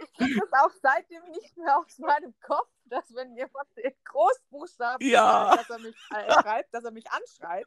Ich 0.01 0.13
kriege 0.15 0.41
das 0.41 0.53
auch 0.53 0.71
seitdem 0.83 1.23
nicht 1.31 1.57
mehr 1.57 1.79
aus 1.79 1.99
meinem 1.99 2.35
Kopf, 2.41 2.69
dass 2.85 3.15
wenn 3.15 3.35
jemand 3.37 3.69
in 3.77 3.93
Großbuchstaben 4.05 5.07
Ja. 5.07 5.53
schreibt, 5.53 5.61
dass 5.61 5.71
er 5.71 5.79
mich 5.79 5.97
äh, 6.11 6.33
schreibt, 6.43 6.75
dass 6.75 6.85
er 6.85 6.91
mich 6.91 7.11
anschreit. 7.11 7.67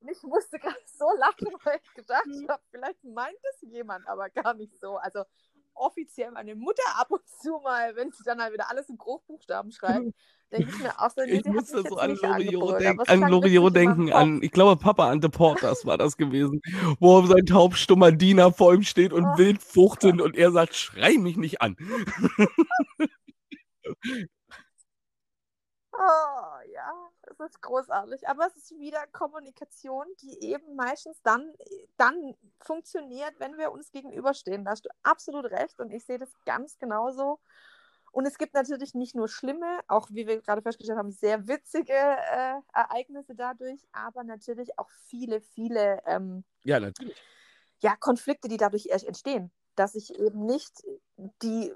Und 0.00 0.08
ich 0.08 0.22
musste 0.22 0.58
gerade 0.58 0.80
so 0.86 1.10
lachen, 1.18 1.48
weil 1.64 1.78
ich 1.82 1.94
gedacht 1.94 2.26
habe, 2.48 2.62
vielleicht 2.70 3.04
meint 3.04 3.38
es 3.50 3.60
jemand, 3.62 4.06
aber 4.08 4.30
gar 4.30 4.54
nicht 4.54 4.78
so. 4.80 4.96
Also 4.96 5.24
offiziell 5.80 6.30
meine 6.30 6.54
Mutter 6.54 6.82
ab 6.96 7.10
und 7.10 7.26
zu 7.26 7.60
mal, 7.62 7.96
wenn 7.96 8.12
sie 8.12 8.22
dann 8.24 8.40
halt 8.40 8.52
wieder 8.52 8.70
alles 8.70 8.88
in 8.88 8.98
Großbuchstaben 8.98 9.72
schreibt, 9.72 10.14
denke 10.52 10.70
ich 10.70 10.78
mir 10.78 11.00
auch 11.00 11.10
so, 11.10 11.22
nee, 11.24 11.38
Ich 11.38 11.44
musste 11.46 11.82
so 11.88 11.96
an 11.96 12.16
Loriot 12.16 12.80
es 12.80 13.08
an 13.08 13.20
Loriot 13.22 13.74
denken, 13.74 14.12
an, 14.12 14.42
ich 14.42 14.50
glaube, 14.50 14.80
Papa 14.80 15.10
Ante 15.10 15.28
Portas 15.28 15.86
war 15.86 15.98
das 15.98 16.16
gewesen, 16.16 16.60
wo 16.98 17.24
sein 17.26 17.46
taubstummer 17.46 18.12
Diener 18.12 18.52
vor 18.52 18.74
ihm 18.74 18.82
steht 18.82 19.12
und 19.12 19.24
wild 19.38 19.62
fuchteln 19.62 20.20
und 20.20 20.36
er 20.36 20.52
sagt, 20.52 20.74
schrei 20.74 21.16
mich 21.18 21.36
nicht 21.36 21.62
an. 21.62 21.76
Oh, 26.02 26.60
ja, 26.72 26.92
es 27.24 27.38
ist 27.40 27.60
großartig. 27.60 28.26
Aber 28.26 28.46
es 28.46 28.56
ist 28.56 28.70
wieder 28.78 29.06
Kommunikation, 29.08 30.06
die 30.22 30.42
eben 30.44 30.74
meistens 30.74 31.20
dann, 31.22 31.52
dann 31.98 32.34
funktioniert, 32.58 33.38
wenn 33.38 33.58
wir 33.58 33.70
uns 33.70 33.90
gegenüberstehen. 33.92 34.64
Da 34.64 34.70
hast 34.70 34.86
du 34.86 34.88
absolut 35.02 35.44
recht 35.50 35.78
und 35.78 35.90
ich 35.90 36.06
sehe 36.06 36.18
das 36.18 36.32
ganz 36.46 36.78
genauso. 36.78 37.38
Und 38.12 38.26
es 38.26 38.38
gibt 38.38 38.54
natürlich 38.54 38.94
nicht 38.94 39.14
nur 39.14 39.28
schlimme, 39.28 39.80
auch 39.88 40.08
wie 40.10 40.26
wir 40.26 40.40
gerade 40.40 40.62
festgestellt 40.62 40.98
haben, 40.98 41.12
sehr 41.12 41.46
witzige 41.46 41.92
äh, 41.92 42.54
Ereignisse 42.72 43.34
dadurch, 43.34 43.86
aber 43.92 44.24
natürlich 44.24 44.78
auch 44.78 44.88
viele, 45.06 45.42
viele 45.42 46.02
ähm, 46.06 46.44
Ja, 46.64 46.80
natürlich. 46.80 47.22
ja, 47.80 47.94
Konflikte, 47.96 48.48
die 48.48 48.56
dadurch 48.56 48.86
entstehen. 48.86 49.52
Dass 49.76 49.94
ich 49.94 50.18
eben 50.18 50.46
nicht 50.46 50.82
die, 51.42 51.72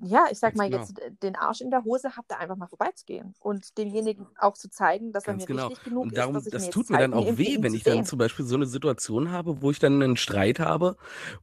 ja, 0.00 0.26
ich 0.30 0.38
sag 0.38 0.54
Ganz 0.54 0.58
mal 0.58 0.70
genau. 0.70 0.82
jetzt 0.82 1.22
den 1.22 1.36
Arsch 1.36 1.60
in 1.60 1.70
der 1.70 1.84
Hose 1.84 2.16
habe, 2.16 2.26
da 2.28 2.36
einfach 2.36 2.56
mal 2.56 2.68
vorbeizugehen 2.68 3.34
und 3.40 3.76
demjenigen 3.78 4.26
auch 4.38 4.54
zu 4.54 4.70
zeigen, 4.70 5.12
dass 5.12 5.24
Ganz 5.24 5.42
er 5.42 5.48
mir 5.48 5.56
genau. 5.56 5.70
wichtig 5.70 5.84
genug 5.84 6.02
Und 6.04 6.12
ist, 6.12 6.18
darum, 6.18 6.34
dass 6.34 6.46
ich 6.46 6.52
das 6.52 6.70
tut 6.70 6.90
mir 6.90 6.98
dann 6.98 7.14
auch 7.14 7.36
weh, 7.36 7.58
wenn 7.60 7.74
ich 7.74 7.82
dann 7.82 8.04
zum 8.04 8.18
Beispiel 8.18 8.44
so 8.44 8.54
eine 8.54 8.66
Situation 8.66 9.32
habe, 9.32 9.60
wo 9.60 9.70
ich 9.70 9.78
dann 9.78 10.00
einen 10.00 10.16
Streit 10.16 10.60
habe, 10.60 10.96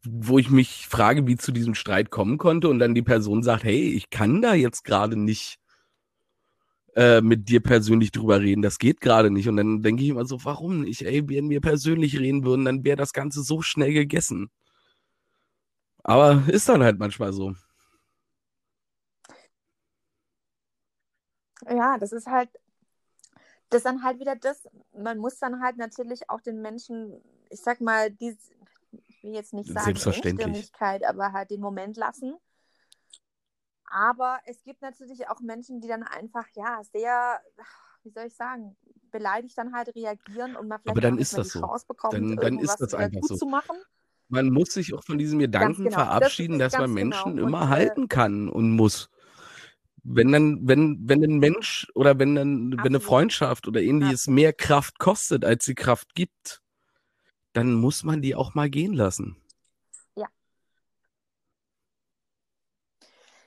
wo 0.03 0.39
ich 0.39 0.49
mich 0.49 0.87
frage, 0.87 1.27
wie 1.27 1.35
zu 1.35 1.51
diesem 1.51 1.75
Streit 1.75 2.11
kommen 2.11 2.37
konnte 2.37 2.69
und 2.69 2.79
dann 2.79 2.95
die 2.95 3.01
Person 3.01 3.43
sagt, 3.43 3.63
hey, 3.63 3.89
ich 3.93 4.09
kann 4.09 4.41
da 4.41 4.53
jetzt 4.53 4.83
gerade 4.83 5.17
nicht 5.17 5.57
äh, 6.95 7.21
mit 7.21 7.49
dir 7.49 7.61
persönlich 7.61 8.11
drüber 8.11 8.39
reden, 8.39 8.61
das 8.61 8.79
geht 8.79 9.01
gerade 9.01 9.29
nicht. 9.29 9.49
Und 9.49 9.57
dann 9.57 9.81
denke 9.83 10.03
ich 10.03 10.09
immer 10.09 10.25
so, 10.25 10.43
warum 10.45 10.81
nicht? 10.81 11.01
Ey, 11.01 11.27
wenn 11.27 11.49
wir 11.49 11.59
persönlich 11.61 12.17
reden 12.19 12.45
würden, 12.45 12.65
dann 12.65 12.85
wäre 12.85 12.95
das 12.97 13.11
Ganze 13.11 13.43
so 13.43 13.61
schnell 13.61 13.91
gegessen. 13.93 14.49
Aber 16.03 16.43
ist 16.47 16.69
dann 16.69 16.83
halt 16.83 16.99
manchmal 16.99 17.33
so. 17.33 17.53
Ja, 21.69 21.97
das 21.97 22.11
ist 22.11 22.27
halt, 22.27 22.49
das 23.69 23.79
ist 23.79 23.85
dann 23.85 24.03
halt 24.03 24.19
wieder 24.19 24.35
das, 24.35 24.67
man 24.97 25.17
muss 25.17 25.39
dann 25.39 25.61
halt 25.61 25.77
natürlich 25.77 26.29
auch 26.29 26.41
den 26.41 26.61
Menschen, 26.61 27.21
ich 27.49 27.61
sag 27.61 27.81
mal, 27.81 28.11
die, 28.11 28.37
ich 29.07 29.23
will 29.23 29.33
jetzt 29.33 29.53
nicht 29.53 29.69
sagen 29.69 29.85
Selbstverständlich. 29.85 30.45
Engstirnigkeit, 30.45 31.03
aber 31.05 31.33
halt 31.33 31.49
den 31.49 31.61
Moment 31.61 31.97
lassen. 31.97 32.35
Aber 33.85 34.39
es 34.45 34.63
gibt 34.63 34.81
natürlich 34.81 35.27
auch 35.29 35.39
Menschen, 35.39 35.79
die 35.79 35.87
dann 35.87 36.03
einfach, 36.03 36.47
ja, 36.55 36.81
sehr, 36.91 37.39
wie 38.03 38.09
soll 38.09 38.25
ich 38.25 38.35
sagen, 38.35 38.75
beleidigt 39.11 39.57
dann 39.57 39.73
halt 39.73 39.95
reagieren 39.95 40.55
und 40.55 40.67
man 40.67 40.79
vielleicht 40.79 40.97
Aber 40.97 41.01
dann 41.01 41.17
ist 41.17 41.37
das 41.37 41.47
die 41.47 41.59
so. 41.59 41.61
Chance 41.61 41.85
bekommt, 41.87 42.13
Dann, 42.13 42.35
dann 42.35 42.59
ist 42.59 42.77
das 42.77 42.93
einfach 42.93 43.21
gut 43.21 43.29
so. 43.29 43.37
zu 43.37 43.45
machen. 43.45 43.77
Man 44.27 44.49
muss 44.49 44.73
sich 44.73 44.93
auch 44.93 45.03
von 45.03 45.17
diesem 45.17 45.39
Gedanken 45.39 45.83
genau. 45.85 45.95
Das 45.97 46.07
verabschieden, 46.07 46.59
ist 46.59 46.73
dass 46.73 46.81
man 46.81 46.95
genau. 46.95 47.09
Menschen 47.09 47.31
Und 47.33 47.47
immer 47.47 47.63
äh, 47.63 47.67
halten 47.67 48.09
kann 48.09 48.49
und 48.49 48.71
muss. 48.71 49.09
Wenn 50.07 50.31
dann, 50.31 50.67
wenn, 50.67 50.99
wenn 51.09 51.23
ein 51.23 51.39
Mensch 51.39 51.87
oder 51.95 52.19
wenn 52.19 52.35
dann, 52.35 52.71
wenn 52.77 52.85
eine 52.85 52.99
Freundschaft 52.99 53.67
oder 53.67 53.81
ähnliches 53.81 54.21
absolut. 54.21 54.35
mehr 54.35 54.53
Kraft 54.53 54.99
kostet, 54.99 55.43
als 55.43 55.65
sie 55.65 55.73
Kraft 55.73 56.13
gibt, 56.13 56.61
dann 57.53 57.73
muss 57.73 58.03
man 58.03 58.21
die 58.21 58.35
auch 58.35 58.53
mal 58.53 58.69
gehen 58.69 58.93
lassen. 58.93 59.35
Ja. 60.15 60.27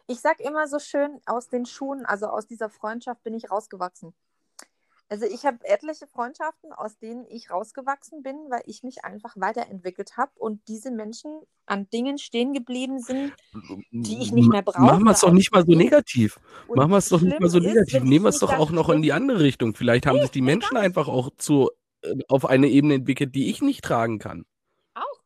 Ich 0.08 0.20
sag 0.20 0.40
immer 0.40 0.66
so 0.66 0.80
schön, 0.80 1.20
aus 1.26 1.48
den 1.48 1.64
Schuhen, 1.64 2.04
also 2.04 2.26
aus 2.26 2.48
dieser 2.48 2.68
Freundschaft 2.68 3.22
bin 3.22 3.34
ich 3.34 3.52
rausgewachsen. 3.52 4.12
Also 5.10 5.24
ich 5.24 5.46
habe 5.46 5.58
etliche 5.64 6.06
Freundschaften, 6.06 6.70
aus 6.72 6.98
denen 6.98 7.24
ich 7.28 7.50
rausgewachsen 7.50 8.22
bin, 8.22 8.36
weil 8.50 8.60
ich 8.66 8.82
mich 8.82 9.04
einfach 9.04 9.34
weiterentwickelt 9.36 10.18
habe 10.18 10.32
und 10.34 10.68
diese 10.68 10.90
Menschen 10.90 11.40
an 11.64 11.88
Dingen 11.88 12.18
stehen 12.18 12.52
geblieben 12.52 13.00
sind, 13.00 13.32
die 13.90 14.20
ich 14.20 14.32
nicht 14.32 14.50
mehr 14.50 14.62
Ma- 14.66 14.78
Machen 14.78 15.04
wir 15.04 15.12
es 15.12 15.20
doch 15.20 15.32
nicht 15.32 15.50
mal 15.50 15.64
so 15.64 15.72
negativ. 15.72 16.38
Machen 16.68 16.90
wir 16.90 16.98
es 16.98 17.08
doch 17.08 17.22
nicht 17.22 17.40
mal 17.40 17.48
so 17.48 17.58
negativ. 17.58 18.02
Nehmen 18.02 18.26
wir 18.26 18.28
es 18.28 18.38
doch 18.38 18.52
auch 18.52 18.70
noch 18.70 18.90
in 18.90 19.00
die 19.00 19.14
andere 19.14 19.40
Richtung. 19.40 19.74
Vielleicht 19.74 20.04
haben 20.06 20.20
sich 20.20 20.30
die 20.30 20.42
Menschen 20.42 20.76
einfach 20.76 21.08
auch 21.08 21.30
zu, 21.38 21.70
äh, 22.02 22.14
auf 22.28 22.44
eine 22.44 22.68
Ebene 22.68 22.94
entwickelt, 22.94 23.34
die 23.34 23.48
ich 23.48 23.62
nicht 23.62 23.82
tragen 23.82 24.18
kann. 24.18 24.44
Auch, 24.92 25.22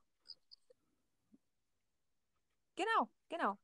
genau, 2.77 3.09
genau. 3.29 3.59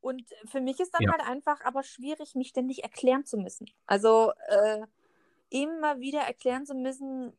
Und 0.00 0.22
für 0.44 0.60
mich 0.60 0.78
ist 0.78 0.92
dann 0.92 1.02
Ja. 1.04 1.12
halt 1.12 1.22
einfach 1.26 1.62
aber 1.62 1.82
schwierig, 1.82 2.34
mich 2.34 2.48
ständig 2.48 2.82
erklären 2.84 3.24
zu 3.24 3.38
müssen. 3.38 3.66
Also 3.86 4.32
äh, 4.48 4.86
immer 5.50 6.00
wieder 6.00 6.20
erklären 6.20 6.66
zu 6.66 6.74
müssen, 6.74 7.32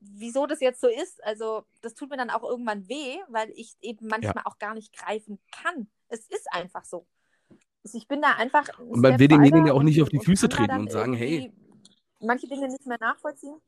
wieso 0.00 0.46
das 0.46 0.60
jetzt 0.60 0.80
so 0.80 0.88
ist. 0.88 1.22
Also 1.24 1.64
das 1.80 1.94
tut 1.94 2.10
mir 2.10 2.16
dann 2.16 2.30
auch 2.30 2.42
irgendwann 2.42 2.88
weh, 2.88 3.18
weil 3.28 3.50
ich 3.50 3.76
eben 3.80 4.08
Ja. 4.08 4.18
manchmal 4.18 4.44
auch 4.44 4.58
gar 4.58 4.74
nicht 4.74 4.92
greifen 4.96 5.38
kann. 5.50 5.88
Es 6.08 6.28
ist 6.28 6.46
einfach 6.52 6.84
so. 6.84 7.06
Also 7.84 7.98
ich 7.98 8.06
bin 8.06 8.22
da 8.22 8.32
einfach 8.32 8.68
ein 8.78 8.88
Und 8.88 9.00
man 9.00 9.18
will 9.18 9.28
demjenigen 9.28 9.66
ja 9.66 9.72
auch 9.72 9.82
nicht 9.82 10.00
auf 10.02 10.08
die 10.08 10.20
Füße 10.20 10.48
treten 10.48 10.78
und 10.78 10.90
sagen, 10.90 11.14
hey, 11.14 11.52
manche 12.20 12.46
Dinge 12.46 12.68
nicht 12.68 12.86
mehr 12.86 12.98
nachvollziehen. 13.00 13.60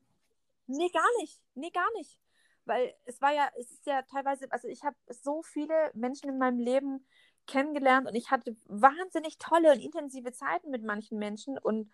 Nee, 0.66 0.88
gar 0.90 1.08
nicht. 1.20 1.40
Nee, 1.54 1.70
gar 1.70 1.90
nicht. 1.96 2.18
Weil 2.64 2.94
es 3.04 3.20
war 3.20 3.34
ja, 3.34 3.48
es 3.58 3.70
ist 3.70 3.86
ja 3.86 4.02
teilweise, 4.02 4.50
also 4.50 4.68
ich 4.68 4.84
habe 4.84 4.96
so 5.08 5.42
viele 5.42 5.90
Menschen 5.94 6.30
in 6.30 6.38
meinem 6.38 6.58
Leben 6.58 7.06
kennengelernt 7.46 8.08
und 8.08 8.14
ich 8.14 8.30
hatte 8.30 8.56
wahnsinnig 8.66 9.38
tolle 9.38 9.72
und 9.72 9.80
intensive 9.80 10.32
Zeiten 10.32 10.70
mit 10.70 10.82
manchen 10.82 11.18
Menschen 11.18 11.58
und 11.58 11.90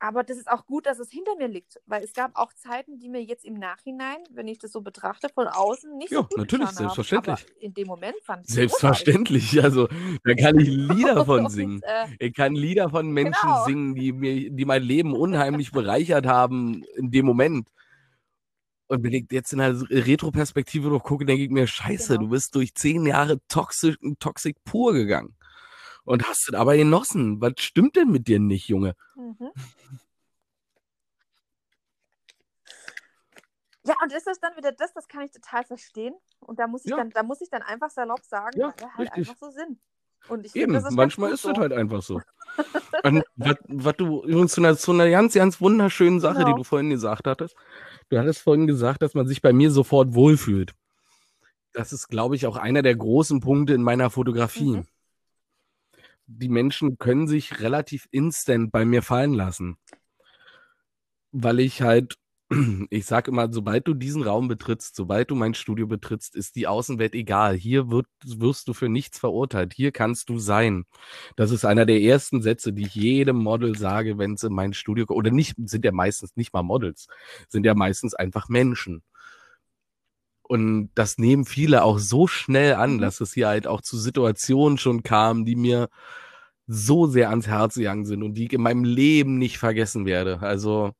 aber 0.00 0.24
das 0.24 0.38
ist 0.38 0.50
auch 0.50 0.66
gut, 0.66 0.86
dass 0.86 0.98
es 0.98 1.10
hinter 1.10 1.36
mir 1.36 1.46
liegt, 1.48 1.78
weil 1.86 2.02
es 2.02 2.12
gab 2.14 2.34
auch 2.34 2.52
Zeiten, 2.54 2.98
die 2.98 3.08
mir 3.10 3.22
jetzt 3.22 3.44
im 3.44 3.54
Nachhinein, 3.54 4.16
wenn 4.30 4.48
ich 4.48 4.58
das 4.58 4.72
so 4.72 4.80
betrachte, 4.80 5.28
von 5.28 5.46
außen 5.46 5.96
nicht 5.98 6.08
so 6.10 6.22
ja, 6.22 6.22
gut 6.22 6.36
natürlich, 6.38 6.70
getan 6.70 6.86
haben. 6.86 6.86
Aber 6.86 6.94
selbstverständlich. 7.04 7.62
in 7.62 7.74
dem 7.74 7.86
Moment 7.86 8.16
fand 8.22 8.48
ich 8.48 8.56
es 8.56 8.72
großartig. 8.72 9.06
Selbstverständlich. 9.30 9.62
Also, 9.62 9.88
da 10.24 10.34
kann 10.34 10.58
ich 10.58 10.68
Lieder 10.68 11.24
von 11.26 11.48
singen. 11.50 11.82
äh, 11.84 12.06
Ich 12.18 12.34
kann 12.34 12.54
Lieder 12.54 12.90
von 12.90 13.10
Menschen 13.12 13.40
genau. 13.42 13.64
singen, 13.66 13.94
die 13.94 14.12
mir, 14.12 14.50
die 14.50 14.64
mein 14.64 14.82
Leben 14.82 15.14
unheimlich 15.14 15.70
bereichert 15.72 16.26
haben 16.26 16.82
in 16.96 17.10
dem 17.10 17.26
Moment. 17.26 17.68
Und 18.88 19.04
wenn 19.04 19.12
ich 19.12 19.26
jetzt 19.30 19.52
in 19.52 19.60
der 19.60 19.80
Retroperspektive 19.88 20.88
noch 20.88 21.04
gucke, 21.04 21.24
denke 21.24 21.44
ich 21.44 21.50
mir, 21.50 21.66
scheiße, 21.66 22.14
Genau. 22.14 22.22
du 22.22 22.28
bist 22.30 22.54
durch 22.56 22.74
zehn 22.74 23.06
Jahre 23.06 23.38
toxisch, 23.48 23.96
toxic 24.18 24.56
pur 24.64 24.92
gegangen. 24.94 25.36
Und 26.04 26.26
hast 26.28 26.48
es 26.48 26.54
aber 26.54 26.76
genossen. 26.76 27.40
Was 27.40 27.52
stimmt 27.58 27.96
denn 27.96 28.10
mit 28.10 28.26
dir 28.28 28.38
nicht, 28.40 28.68
Junge? 28.68 28.94
Mhm. 29.16 29.50
Ja, 33.86 33.94
und 34.02 34.12
das 34.12 34.26
ist 34.26 34.42
dann 34.42 34.54
wieder 34.56 34.72
das, 34.72 34.92
das 34.92 35.08
kann 35.08 35.22
ich 35.22 35.30
total 35.32 35.64
verstehen. 35.64 36.14
Und 36.40 36.58
da 36.58 36.66
muss 36.66 36.84
ich, 36.84 36.90
Ja. 36.90 36.98
dann, 36.98 37.10
da 37.10 37.22
muss 37.22 37.40
ich 37.40 37.48
dann 37.48 37.62
einfach 37.62 37.90
salopp 37.90 38.22
sagen, 38.22 38.58
Ja, 38.58 38.66
weil 38.66 38.74
wir 38.88 38.94
halt 38.94 39.12
einfach 39.14 39.36
so 39.40 39.50
sind. 39.50 39.78
Und 40.28 40.44
ich 40.44 40.54
Eben, 40.54 40.64
finde, 40.72 40.80
das 40.80 40.90
ist 40.90 40.96
manchmal 40.96 41.32
ist 41.32 41.42
so. 41.42 41.54
halt 41.54 41.72
einfach 41.72 42.02
so. 42.02 42.20
Und 43.04 43.24
was, 43.36 43.96
du 43.96 44.22
übrigens 44.22 44.52
zu 44.52 44.60
einer, 44.60 44.76
zu 44.76 44.92
einer 44.92 45.08
ganz, 45.08 45.32
ganz 45.32 45.62
wunderschönen 45.62 46.20
Sache, 46.20 46.40
die 46.40 46.44
Genau. 46.44 46.56
du 46.58 46.64
vorhin 46.64 46.90
gesagt 46.90 47.26
hattest. 47.26 47.56
Du 48.10 48.18
hattest 48.18 48.40
vorhin 48.42 48.66
gesagt, 48.66 49.00
dass 49.00 49.14
man 49.14 49.26
sich 49.26 49.40
bei 49.40 49.54
mir 49.54 49.70
sofort 49.70 50.12
wohlfühlt. 50.14 50.74
Das 51.72 51.92
ist, 51.94 52.08
glaube 52.08 52.36
ich, 52.36 52.46
auch 52.46 52.56
einer 52.56 52.82
der 52.82 52.96
großen 52.96 53.40
Punkte 53.40 53.72
in 53.72 53.82
meiner 53.82 54.10
Fotografie. 54.10 54.76
Mhm. 54.76 54.86
Die 56.32 56.48
Menschen 56.48 56.96
können 56.96 57.26
sich 57.26 57.60
relativ 57.60 58.06
instant 58.12 58.70
bei 58.70 58.84
mir 58.84 59.02
fallen 59.02 59.34
lassen. 59.34 59.78
Weil 61.32 61.58
ich 61.58 61.82
halt, 61.82 62.18
ich 62.90 63.04
sag 63.06 63.26
immer, 63.26 63.52
sobald 63.52 63.88
du 63.88 63.94
diesen 63.94 64.22
Raum 64.22 64.46
betrittst, 64.46 64.94
sobald 64.94 65.30
du 65.30 65.34
mein 65.34 65.54
Studio 65.54 65.88
betrittst, 65.88 66.36
ist 66.36 66.54
die 66.54 66.68
Außenwelt 66.68 67.16
egal. 67.16 67.56
Hier 67.56 67.90
wird, 67.90 68.06
wirst 68.24 68.68
du 68.68 68.74
für 68.74 68.88
nichts 68.88 69.18
verurteilt. 69.18 69.74
Hier 69.74 69.90
kannst 69.90 70.28
du 70.28 70.38
sein. 70.38 70.84
Das 71.34 71.50
ist 71.50 71.64
einer 71.64 71.84
der 71.84 72.00
ersten 72.00 72.42
Sätze, 72.42 72.72
die 72.72 72.82
ich 72.82 72.94
jedem 72.94 73.36
Model 73.36 73.76
sage, 73.76 74.16
wenn 74.16 74.34
es 74.34 74.44
in 74.44 74.52
mein 74.52 74.72
Studio 74.72 75.06
kommt. 75.06 75.18
Oder 75.18 75.32
nicht, 75.32 75.56
sind 75.64 75.84
ja 75.84 75.92
meistens 75.92 76.36
nicht 76.36 76.52
mal 76.52 76.62
Models, 76.62 77.08
sind 77.48 77.66
ja 77.66 77.74
meistens 77.74 78.14
einfach 78.14 78.48
Menschen. 78.48 79.02
Und 80.50 80.90
das 80.96 81.16
nehmen 81.18 81.44
viele 81.44 81.84
auch 81.84 81.98
so 81.98 82.26
schnell 82.26 82.74
an, 82.74 82.98
Mhm. 82.98 83.00
dass 83.00 83.20
es 83.20 83.34
hier 83.34 83.48
halt 83.48 83.66
auch 83.68 83.80
zu 83.82 83.96
Situationen 83.98 84.78
schon 84.78 85.02
kam, 85.04 85.44
die 85.44 85.54
mir 85.56 85.88
so 86.66 87.06
sehr 87.06 87.30
ans 87.30 87.46
Herz 87.48 87.74
gegangen 87.76 88.06
sind 88.06 88.22
und 88.24 88.34
die 88.34 88.46
ich 88.46 88.52
in 88.54 88.62
meinem 88.62 88.84
Leben 88.84 89.38
nicht 89.38 89.58
vergessen 89.58 90.06
werde. 90.06 90.40
Also, 90.42 90.92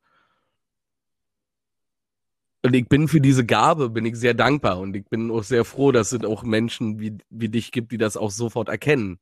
und 2.63 2.75
ich 2.75 2.87
bin 2.87 3.07
für 3.07 3.21
diese 3.21 3.45
Gabe, 3.45 3.89
bin 3.89 4.05
ich 4.05 4.15
sehr 4.15 4.33
dankbar 4.35 4.79
und 4.79 4.95
ich 4.95 5.05
bin 5.09 5.31
auch 5.31 5.43
sehr 5.43 5.65
froh, 5.65 5.91
dass 5.91 6.11
es 6.11 6.23
auch 6.23 6.43
Menschen 6.43 6.99
wie, 6.99 7.17
wie 7.29 7.49
dich 7.49 7.71
gibt, 7.71 7.91
die 7.91 7.97
das 7.97 8.17
auch 8.17 8.29
sofort 8.31 8.69
erkennen, 8.69 9.19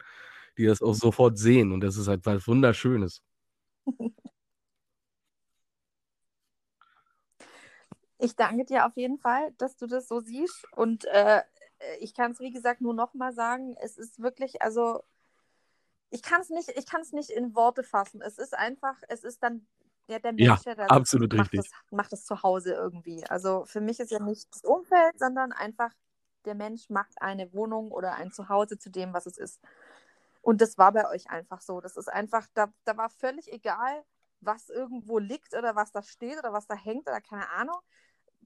die 0.57 0.65
das 0.65 0.81
auch 0.81 0.93
sofort 0.93 1.37
sehen 1.37 1.71
und 1.71 1.81
das 1.81 1.97
ist 1.97 2.07
halt 2.09 2.25
was 2.25 2.47
Wunderschönes. 2.47 3.21
Ich 8.19 8.35
danke 8.35 8.65
dir 8.65 8.85
auf 8.85 8.95
jeden 8.97 9.17
Fall, 9.17 9.53
dass 9.57 9.77
du 9.77 9.87
das 9.87 10.07
so 10.07 10.19
siehst. 10.19 10.67
Und 10.73 11.05
äh, 11.05 11.43
ich 11.99 12.13
kann 12.13 12.31
es, 12.31 12.39
wie 12.39 12.51
gesagt, 12.51 12.81
nur 12.81 12.93
nochmal 12.93 13.33
sagen, 13.33 13.75
es 13.81 13.97
ist 13.97 14.21
wirklich, 14.21 14.61
also 14.61 15.03
ich 16.11 16.21
kann 16.23 16.41
es 16.41 16.49
nicht, 16.49 16.69
ich 16.75 16.85
kann 16.85 17.01
es 17.01 17.11
nicht 17.13 17.29
in 17.29 17.55
Worte 17.55 17.83
fassen. 17.83 18.21
Es 18.21 18.37
ist 18.37 18.53
einfach, 18.55 18.97
es 19.07 19.23
ist 19.23 19.43
dann 19.43 19.67
ja, 20.07 20.19
der 20.19 20.33
Ja, 20.37 20.51
Mensch, 20.51 20.63
der 20.63 20.75
da 20.75 20.89
sitzt, 20.89 20.97
absolut 20.97 21.33
macht 21.33 21.51
richtig. 21.51 21.69
Das, 21.69 21.69
macht 21.91 22.11
das 22.11 22.25
zu 22.25 22.41
Hause 22.43 22.73
irgendwie. 22.73 23.25
Also 23.27 23.65
für 23.65 23.81
mich 23.81 23.99
ist 23.99 24.11
ja 24.11 24.19
nicht 24.19 24.47
das 24.53 24.63
Umfeld, 24.63 25.19
sondern 25.19 25.51
einfach 25.51 25.91
der 26.45 26.55
Mensch 26.55 26.89
macht 26.89 27.21
eine 27.21 27.53
Wohnung 27.53 27.91
oder 27.91 28.15
ein 28.15 28.31
Zuhause 28.31 28.77
zu 28.79 28.89
dem, 28.89 29.13
was 29.13 29.27
es 29.27 29.37
ist. 29.37 29.59
Und 30.41 30.61
das 30.61 30.77
war 30.77 30.91
bei 30.93 31.07
euch 31.09 31.29
einfach 31.29 31.61
so. 31.61 31.81
Das 31.81 31.97
ist 31.97 32.09
einfach, 32.09 32.47
da, 32.53 32.73
da 32.85 32.97
war 32.97 33.09
völlig 33.09 33.51
egal, 33.51 34.03
was 34.41 34.69
irgendwo 34.69 35.19
liegt 35.19 35.53
oder 35.53 35.75
was 35.75 35.91
da 35.91 36.01
steht 36.01 36.39
oder 36.39 36.53
was 36.53 36.67
da 36.67 36.75
hängt 36.75 37.07
oder 37.07 37.21
keine 37.21 37.49
Ahnung. 37.51 37.77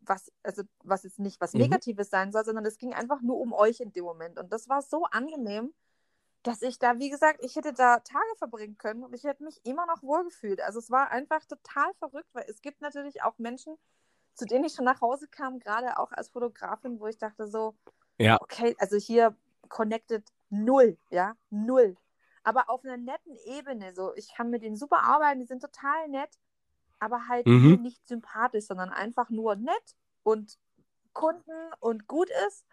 Was, 0.05 0.31
also, 0.43 0.63
was 0.83 1.03
jetzt 1.03 1.19
nicht 1.19 1.39
was 1.41 1.53
Mhm. 1.53 1.61
Negatives 1.61 2.09
sein 2.09 2.31
soll, 2.31 2.45
sondern 2.45 2.65
es 2.65 2.77
ging 2.77 2.93
einfach 2.93 3.21
nur 3.21 3.37
um 3.39 3.53
euch 3.53 3.79
in 3.79 3.91
dem 3.91 4.03
Moment. 4.05 4.37
Und 4.39 4.51
das 4.53 4.69
war 4.69 4.81
so 4.81 5.05
angenehm, 5.05 5.73
dass 6.43 6.61
ich 6.61 6.79
da, 6.79 6.99
wie 6.99 7.09
gesagt, 7.09 7.39
ich 7.43 7.55
hätte 7.55 7.73
da 7.73 7.99
Tage 7.99 8.35
verbringen 8.37 8.77
können 8.77 9.03
und 9.03 9.13
ich 9.13 9.23
hätte 9.23 9.43
mich 9.43 9.65
immer 9.65 9.85
noch 9.85 10.03
wohlgefühlt. 10.03 10.61
Also 10.61 10.79
es 10.79 10.91
war 10.91 11.11
einfach 11.11 11.45
total 11.45 11.93
verrückt, 11.95 12.29
weil 12.33 12.45
es 12.49 12.61
gibt 12.61 12.81
natürlich 12.81 13.23
auch 13.23 13.37
Menschen, 13.39 13.77
zu 14.35 14.45
denen 14.45 14.65
ich 14.65 14.73
schon 14.73 14.85
nach 14.85 15.01
Hause 15.01 15.27
kam, 15.29 15.59
gerade 15.59 15.97
auch 15.99 16.11
als 16.11 16.29
Fotografin, 16.29 16.99
wo 16.99 17.07
ich 17.07 17.17
dachte 17.17 17.47
so, 17.47 17.75
Ja. 18.19 18.39
okay, 18.39 18.75
also 18.79 18.97
hier 18.97 19.35
connected 19.69 20.23
null, 20.49 20.97
ja, 21.11 21.35
null. 21.49 21.97
Aber 22.43 22.69
auf 22.69 22.83
einer 22.83 22.97
netten 22.97 23.35
Ebene, 23.45 23.93
so, 23.95 24.13
ich 24.15 24.33
kann 24.35 24.49
mit 24.49 24.63
denen 24.63 24.75
super 24.77 25.03
arbeiten, 25.03 25.39
die 25.39 25.45
sind 25.47 25.61
total 25.61 26.09
nett, 26.09 26.37
aber 27.03 27.27
halt 27.27 27.45
Mhm. 27.45 27.81
nicht 27.81 28.07
sympathisch, 28.07 28.65
sondern 28.65 28.89
einfach 28.89 29.29
nur 29.29 29.55
nett 29.55 29.95
und 30.23 30.57
Kunden 31.13 31.51
und 31.79 32.07
gut 32.07 32.29
ist. 32.47 32.65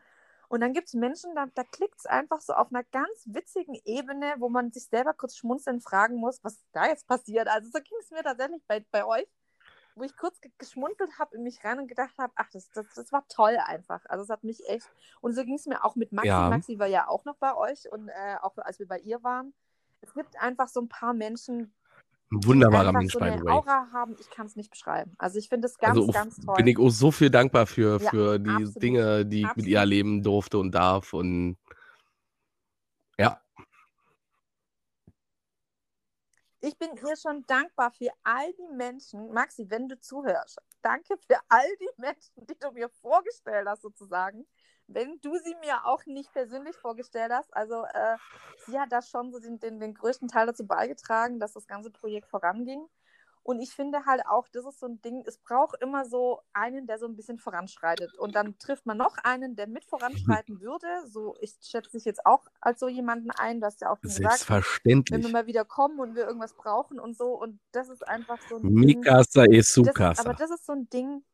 Und 0.49 0.61
dann 0.63 0.73
gibt 0.73 0.89
es 0.89 0.95
Menschen, 0.95 1.35
da, 1.35 1.47
da 1.55 1.63
klickt 1.63 1.99
es 1.99 2.07
einfach 2.07 2.41
so 2.41 2.55
auf 2.55 2.73
einer 2.73 2.83
ganz 2.85 3.25
witzigen 3.27 3.77
Ebene, 3.85 4.35
wo 4.39 4.49
man 4.49 4.73
sich 4.73 4.87
selber 4.87 5.15
kurz 5.15 5.37
schmunzeln 5.37 5.81
fragen 5.81 6.17
muss, 6.17 6.43
was 6.43 6.59
da 6.73 6.87
jetzt 6.87 7.07
passiert. 7.07 7.47
Also 7.49 7.69
so 7.73 7.79
ging 7.81 7.97
es 8.01 8.11
mir 8.11 8.23
tatsächlich 8.23 8.63
bei, 8.67 8.85
bei 8.91 9.05
euch, 9.05 9.29
wo 9.95 10.03
ich 10.03 10.17
kurz 10.17 10.41
ge 10.41 10.51
geschmunzelt 10.59 11.19
habe 11.19 11.37
in 11.37 11.45
mich 11.45 11.63
rein 11.65 11.79
und 11.79 11.87
gedacht 11.87 12.17
habe, 12.19 12.33
ach, 12.37 12.49
das, 12.53 12.69
das, 12.71 12.87
das 12.95 13.13
war 13.13 13.25
toll 13.29 13.59
einfach. 13.65 14.05
Also 14.07 14.25
es 14.25 14.31
hat 14.31 14.43
mich 14.43 14.67
echt. 14.69 14.89
Und 15.21 15.35
so 15.35 15.45
ging 15.45 15.55
es 15.55 15.67
mir 15.67 15.85
auch 15.85 15.95
mit 15.95 16.11
Maxi. 16.13 16.29
Ja. 16.29 16.49
Maxi 16.49 16.79
war 16.81 16.87
ja 16.89 17.07
auch 17.07 17.25
noch 17.25 17.37
bei 17.37 17.55
euch 17.55 17.91
und 17.93 18.09
äh, 18.09 18.37
auch 18.43 18.57
als 18.59 18.79
wir 18.81 18.89
bei 18.89 18.99
ihr 18.99 19.23
waren. 19.23 19.55
Es 20.01 20.15
gibt 20.15 20.41
einfach 20.41 20.69
so 20.69 20.81
ein 20.81 20.89
paar 20.89 21.13
Menschen, 21.13 21.73
Ein 22.33 22.45
wunderbarer 22.45 22.93
Mensch, 22.93 23.13
so 23.13 23.19
by 23.19 23.33
the 23.37 23.45
way. 23.45 23.53
Aura 23.53 23.89
haben. 23.93 24.17
Ich 24.21 24.31
kann 24.31 24.47
es 24.47 24.55
nicht 24.55 24.71
beschreiben. 24.71 25.15
Also 25.19 25.39
ich 25.39 25.49
finde 25.49 25.67
es 25.67 25.77
ganz, 25.79 25.97
Also 25.97 26.13
ganz 26.13 26.37
toll. 26.37 26.55
bin 26.57 26.67
ich 26.69 26.79
auch 26.79 26.91
so 26.91 27.11
viel 27.11 27.29
dankbar 27.31 27.67
für, 27.67 28.01
Ja, 28.01 28.11
für 28.11 28.39
die 28.39 28.51
absolut. 28.51 28.83
Dinge, 28.83 29.27
die 29.27 29.41
ich 29.41 29.57
mit 29.57 29.67
ihr 29.67 29.79
Absolut. 29.79 29.79
erleben 29.79 30.23
durfte 30.23 30.59
und 30.59 30.71
darf. 30.73 31.13
Und 31.13 31.57
ja, 33.19 33.41
Ich 36.63 36.77
bin 36.79 36.91
ihr 36.95 37.17
schon 37.17 37.43
dankbar 37.47 37.91
für 37.91 38.11
all 38.23 38.53
die 38.53 38.77
Menschen, 38.77 39.33
Maxi, 39.33 39.65
wenn 39.71 39.89
du 39.89 39.99
zuhörst. 39.99 40.59
Danke 40.83 41.17
für 41.27 41.39
all 41.49 41.67
die 41.81 41.89
Menschen, 41.97 42.47
die 42.47 42.59
du 42.59 42.71
mir 42.73 42.91
vorgestellt 43.01 43.67
hast, 43.67 43.81
sozusagen. 43.83 44.47
Wenn 44.93 45.21
du 45.21 45.37
sie 45.39 45.55
mir 45.61 45.87
auch 45.87 46.05
nicht 46.07 46.33
persönlich 46.33 46.77
vorgestellt 46.77 47.33
hast. 47.33 47.55
Also, 47.55 47.85
äh, 47.85 48.17
sie 48.67 48.79
hat 48.79 48.93
da 48.93 49.03
schon 49.03 49.33
so 49.33 49.39
den, 49.39 49.59
den, 49.59 49.81
den 49.81 49.95
größten 49.95 50.29
Teil 50.29 50.47
dazu 50.47 50.67
beigetragen, 50.67 51.39
dass 51.39 51.53
das 51.53 51.67
ganze 51.67 51.91
Projekt 51.91 52.29
voranging. 52.29 52.87
Und 53.43 53.61
ich 53.61 53.71
finde 53.71 54.05
halt 54.05 54.23
auch, 54.27 54.49
das 54.49 54.67
ist 54.67 54.81
so 54.81 54.87
ein 54.87 55.01
Ding, 55.01 55.25
es 55.27 55.39
braucht 55.39 55.83
immer 55.83 56.05
so 56.05 56.41
einen, 56.53 56.87
der 56.87 56.99
so 56.99 57.07
ein 57.07 57.17
bisschen 57.17 57.39
voranschreitet. 57.39 58.17
Und 58.19 58.35
dann 58.35 58.59
trifft 58.59 58.85
man 58.85 58.99
noch 58.99 59.17
einen, 59.25 59.57
der 59.57 59.67
mit 59.67 59.85
voranschreiten 59.85 60.61
würde. 60.61 60.87
So, 61.07 61.35
ich 61.41 61.57
schätze 61.63 61.93
dich 61.93 62.05
jetzt 62.05 62.25
auch 62.27 62.45
als 62.61 62.81
so 62.81 62.89
jemanden 62.89 63.31
ein, 63.31 63.61
du 63.61 63.67
hast 63.67 63.81
ja 63.81 63.91
auch 63.91 63.97
schon 63.97 64.11
gesagt, 64.11 64.19
wenn 64.19 64.25
wir 64.25 64.31
selbstverständlich. 64.31 65.33
mal 65.33 65.47
wieder 65.47 65.65
kommen 65.65 66.01
und 66.01 66.15
wir 66.15 66.27
irgendwas 66.27 66.55
brauchen 66.55 67.01
und 67.01 67.17
so. 67.17 67.29
Und 67.29 67.59
das 67.73 67.89
ist 67.89 68.07
einfach 68.07 68.39
so 68.49 68.57
ein 68.57 68.63
Ding. 68.63 68.75
Mikasa 68.75 69.45
e 69.45 69.59
Das, 69.59 70.19
aber 70.19 70.35
das 70.35 70.51
ist 70.51 70.67
so 70.67 70.73
ein 70.73 70.91
Ding, 70.91 71.25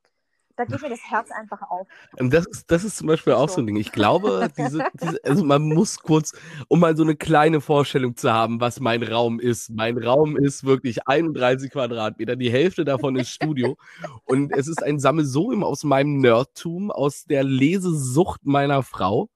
da 0.56 0.64
geht 0.64 0.80
mir 0.82 0.88
das 0.90 1.00
Herz 1.10 1.30
einfach 1.30 1.62
auf. 1.70 1.86
Das 2.16 2.46
ist, 2.46 2.70
das 2.70 2.84
ist 2.84 2.96
zum 2.96 3.06
Beispiel 3.08 3.34
auch 3.34 3.48
so 3.48 3.56
So. 3.56 3.60
ein 3.60 3.66
Ding. 3.66 3.76
Ich 3.76 3.92
glaube, 3.92 4.48
diese, 4.56 4.84
diese, 4.94 5.22
also 5.24 5.44
man 5.44 5.62
muss 5.68 5.98
kurz, 6.00 6.32
um 6.68 6.80
mal 6.80 6.96
so 6.96 7.02
eine 7.02 7.16
kleine 7.16 7.60
Vorstellung 7.60 8.16
zu 8.16 8.32
haben, 8.32 8.60
was 8.60 8.80
mein 8.80 9.02
Raum 9.02 9.38
ist. 9.40 9.70
Mein 9.70 9.98
Raum 9.98 10.36
ist 10.36 10.64
wirklich 10.64 11.06
31 11.06 11.70
Quadratmeter. 11.70 12.36
Die 12.36 12.50
Hälfte 12.50 12.84
davon 12.84 13.16
ist 13.16 13.30
Studio. 13.30 13.76
Und 14.24 14.52
es 14.52 14.66
ist 14.68 14.82
ein 14.82 14.98
Sammelsurium 14.98 15.62
aus 15.64 15.84
meinem 15.84 16.18
Nerdtum, 16.18 16.90
aus 16.90 17.24
der 17.24 17.44
Lesesucht 17.44 18.44
meiner 18.44 18.82
Frau. 18.82 19.28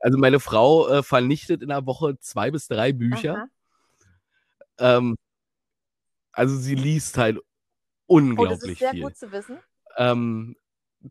Also 0.00 0.18
meine 0.18 0.40
Frau 0.40 0.88
äh, 0.88 1.02
vernichtet 1.02 1.62
in 1.62 1.68
der 1.68 1.86
Woche 1.86 2.18
zwei 2.20 2.50
bis 2.50 2.68
drei 2.68 2.92
Bücher. 2.92 3.48
Ähm, 4.78 5.16
also 6.32 6.56
sie 6.56 6.74
liest 6.74 7.18
halt 7.18 7.38
Oh, 8.36 8.46
das 8.46 8.64
ist 8.64 8.68
unglaublich 8.68 8.78
sehr 8.78 8.90
viel. 8.92 9.02
gut 9.02 9.16
zu 9.16 9.30
wissen. 9.32 9.58
Ähm, 9.98 10.56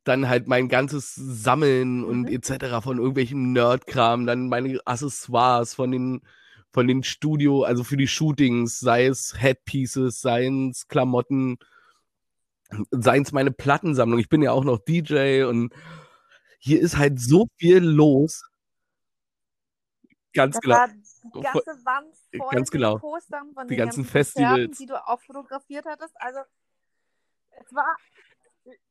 dann 0.03 0.29
halt 0.29 0.47
mein 0.47 0.69
ganzes 0.69 1.15
Sammeln 1.15 2.03
und 2.03 2.23
Mhm. 2.23 2.27
etc. 2.29 2.81
von 2.83 2.97
irgendwelchem 2.99 3.53
Nerdkram, 3.53 4.25
dann 4.27 4.49
meine 4.49 4.79
Accessoires 4.85 5.75
von 5.75 5.91
den 5.91 6.21
von 6.73 6.87
den 6.87 7.03
Studio, 7.03 7.63
also 7.63 7.83
für 7.83 7.97
die 7.97 8.07
Shootings, 8.07 8.79
sei 8.79 9.07
es 9.07 9.35
Headpieces, 9.41 10.21
seien 10.21 10.71
es 10.71 10.87
Klamotten, 10.87 11.57
seien 12.91 13.23
es 13.23 13.31
meine 13.31 13.51
Plattensammlung. 13.51 14.19
Ich 14.19 14.29
bin 14.29 14.41
ja 14.41 14.51
auch 14.51 14.63
noch 14.63 14.79
DJ 14.79 15.43
und 15.43 15.73
hier 16.59 16.81
ist 16.81 16.97
halt 16.97 17.19
so 17.19 17.47
viel 17.57 17.79
los. 17.79 18.43
Ganz 20.33 20.55
Das 20.55 20.61
genau. 20.61 20.75
war 20.75 20.87
die 20.89 21.41
ganze 21.41 21.85
Wand 21.85 22.15
voll 22.35 22.49
Ganz 22.51 22.69
genau. 22.71 22.97
Postern 22.99 23.53
von 23.53 23.67
Die 23.67 23.75
den 23.75 23.77
ganzen 23.77 24.03
ganzen 24.03 24.13
Konzerten, 24.13 24.73
Festivals. 24.73 24.77
die 24.77 24.85
du 24.85 25.07
auch 25.07 25.21
fotografiert 25.21 25.85
hattest. 25.85 26.13
Also, 26.19 26.39
es 27.51 27.73
war. 27.73 27.95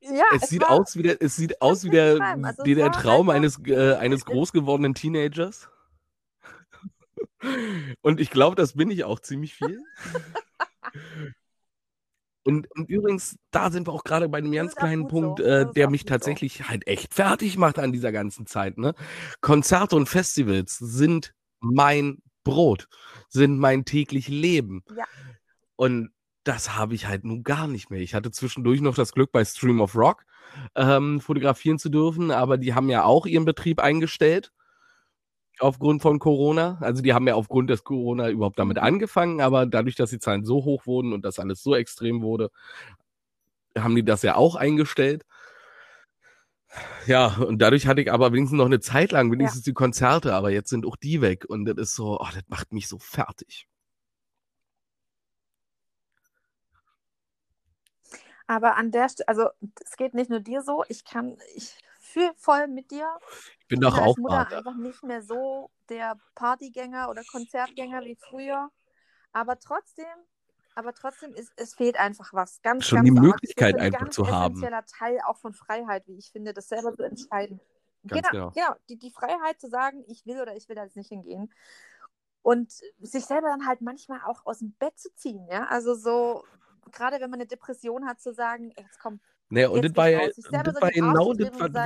Ja, 0.01 0.25
Es 0.35 0.49
sieht 0.49 0.63
war, 0.63 0.71
aus 0.71 0.97
wie 0.97 1.03
der, 1.03 1.21
es 1.21 1.37
sieht 1.37 1.61
aus 1.61 1.85
wie 1.85 1.91
der. 1.91 2.21
Also 2.21 2.61
es 2.61 2.65
wie 2.65 2.75
der 2.75 2.87
war 2.87 2.93
Traum 2.93 3.31
eines, 3.31 3.59
äh, 3.67 3.95
eines 3.95 4.25
groß 4.25 4.53
gewordenen 4.53 4.95
Teenagers. 4.95 5.69
Und 8.03 8.21
ich 8.21 8.31
glaube, 8.31 8.57
das 8.57 8.75
bin 8.75 8.91
ich 8.91 9.05
auch 9.05 9.21
ziemlich 9.21 9.55
viel. 9.55 9.83
Und, 12.47 12.69
und 12.77 12.89
übrigens, 12.89 13.37
da 13.51 13.73
sind 13.73 13.89
wir 13.89 13.93
auch 13.93 14.05
gerade 14.05 14.29
bei 14.29 14.39
einem 14.39 14.53
ganz 14.53 14.77
kleinen 14.77 15.09
Punkt, 15.09 15.41
so. 15.41 15.45
äh, 15.45 15.67
der 15.73 15.91
mich 15.91 16.03
gut 16.03 16.11
so. 16.11 16.15
tatsächlich 16.15 16.69
halt 16.69 16.87
echt 16.87 17.13
fertig 17.13 17.59
macht 17.59 17.81
an 17.81 17.91
dieser 17.91 18.13
ganzen 18.13 18.47
Zeit. 18.47 18.79
Ne? 18.79 18.95
Konzerte 19.41 19.97
und 19.97 20.09
Festivals 20.09 20.79
sind 20.79 21.35
mein 21.59 22.23
Brot, 22.45 22.87
sind 23.29 23.59
mein 23.59 23.85
täglich 23.85 24.29
Leben. 24.29 24.85
Ja. 24.97 25.07
Und 25.75 26.11
das 26.47 26.77
habe 26.77 26.95
ich 26.95 27.07
halt 27.07 27.25
nun 27.25 27.43
gar 27.43 27.67
nicht 27.67 27.91
mehr. 27.91 28.01
Ich 28.01 28.15
hatte 28.15 28.31
zwischendurch 28.31 28.81
noch 28.81 28.95
das 28.95 29.13
Glück 29.13 29.33
bei 29.33 29.45
Stream 29.45 29.81
of 29.81 29.97
Rock, 29.97 30.25
ähm, 30.77 31.21
fotografieren 31.21 31.79
zu 31.79 31.89
dürfen, 31.89 32.31
aber 32.31 32.57
die 32.57 32.73
haben 32.75 32.89
ja 32.89 33.05
auch 33.05 33.27
ihren 33.27 33.45
Betrieb 33.45 33.81
eingestellt 33.81 34.53
aufgrund 35.59 36.03
von 36.03 36.19
Corona. 36.19 36.79
Also 36.81 37.03
die 37.03 37.15
haben 37.15 37.27
ja 37.27 37.35
aufgrund 37.35 37.71
des 37.71 37.83
Corona 37.83 38.29
überhaupt 38.31 38.59
damit 38.59 38.77
Mhm. 38.77 38.83
angefangen, 38.85 39.41
aber 39.41 39.67
dadurch, 39.67 39.97
dass 39.97 40.11
die 40.11 40.19
Zahlen 40.19 40.45
so 40.45 40.65
hoch 40.65 40.87
wurden 40.87 41.13
und 41.13 41.25
das 41.25 41.39
alles 41.39 41.63
so 41.63 41.75
extrem 41.75 42.23
wurde, 42.23 42.51
haben 43.77 43.97
die 43.97 44.05
das 44.05 44.23
ja 44.23 44.37
auch 44.37 44.55
eingestellt. 44.55 45.25
Ja, 47.07 47.37
und 47.39 47.61
dadurch 47.61 47.87
hatte 47.87 48.01
ich 48.03 48.13
aber 48.13 48.33
wenigstens 48.33 48.59
noch 48.59 48.67
eine 48.67 48.81
Zeit 48.81 49.13
lang 49.13 49.31
wenigstens 49.33 49.63
die 49.63 49.73
Konzerte, 49.73 50.35
aber 50.35 50.51
jetzt 50.51 50.69
sind 50.71 50.85
auch 50.87 50.97
die 50.97 51.21
weg 51.21 51.45
und 51.49 51.65
das 51.65 51.77
ist 51.79 51.95
so, 51.95 52.19
oh, 52.21 52.27
das 52.35 52.43
macht 52.49 52.73
mich 52.73 52.89
so 52.89 52.99
fertig. 52.99 53.67
Aber 58.47 58.77
an 58.77 58.91
der 58.91 59.09
Stelle, 59.09 59.29
also 59.29 59.49
es 59.85 59.97
geht 59.97 60.15
nicht 60.15 60.31
nur 60.31 60.41
dir 60.41 60.63
so, 60.63 60.85
ich 60.89 61.05
kann, 61.05 61.37
ich 61.55 61.77
fühle 61.99 62.33
voll 62.37 62.69
mit 62.69 62.91
dir. 62.91 63.09
Ich 63.61 63.67
bin 63.69 63.81
doch 63.81 63.99
auch 63.99 64.17
Mutter 64.17 64.37
Vater. 64.37 64.59
einfach 64.59 64.77
nicht 64.77 65.03
mehr 65.03 65.23
so 65.23 65.71
der 65.89 66.17
Partygänger 66.35 67.11
oder 67.11 67.23
Konzertgänger 67.25 68.03
wie 68.03 68.17
früher. 68.17 68.71
Aber 69.33 69.59
trotzdem, 69.59 70.07
aber 70.75 70.95
trotzdem 70.95 71.35
ist, 71.35 71.53
es 71.57 71.75
fehlt 71.75 71.99
einfach 71.99 72.33
was. 72.33 72.63
Ganz, 72.63 72.87
Schon 72.87 73.05
ganz 73.05 73.09
die. 73.09 73.21
Möglichkeit 73.21 73.75
ein 73.75 73.81
einfach 73.81 74.01
ganz 74.01 74.15
zu 74.15 74.29
haben. 74.29 74.55
essentieller 74.55 74.85
Teil 74.85 75.21
auch 75.27 75.37
von 75.39 75.53
Freiheit, 75.53 76.07
wie 76.07 76.17
ich 76.17 76.31
finde, 76.31 76.55
das 76.55 76.69
selber 76.69 76.95
zu 76.95 77.03
entscheiden. 77.03 77.61
Ganz 78.07 78.29
genau, 78.29 78.51
genau. 78.51 78.51
genau. 78.51 78.77
Die, 78.89 78.97
die 78.97 79.11
Freiheit 79.11 79.61
zu 79.61 79.69
sagen, 79.69 80.05
ich 80.07 80.25
will 80.27 80.41
oder 80.41 80.55
ich 80.55 80.69
will 80.69 80.77
da 80.77 80.85
jetzt 80.85 80.97
nicht 80.97 81.09
hingehen. 81.09 81.53
Und 82.43 82.71
sich 83.01 83.27
selber 83.27 83.49
dann 83.49 83.67
halt 83.67 83.81
manchmal 83.81 84.21
auch 84.25 84.47
aus 84.47 84.61
dem 84.61 84.73
Bett 84.73 84.97
zu 84.99 85.13
ziehen, 85.17 85.49
ja. 85.51 85.67
Also 85.67 85.95
so, 85.95 86.45
gerade 86.93 87.17
wenn 87.21 87.31
man 87.31 87.41
eine 87.41 87.47
Depression 87.47 88.07
hat, 88.07 88.21
zu 88.21 88.33
sagen, 88.33 88.73
jetzt 88.79 88.99
komm, 89.01 89.21
Naja, 89.49 89.69
und 89.69 89.83
Jetzt 89.83 89.97
das 89.97 89.97
war 89.97 90.09
ja, 90.09 90.21
genau, 90.21 90.63
das 90.63 90.75
war, 90.83 90.91
und 91.27 91.41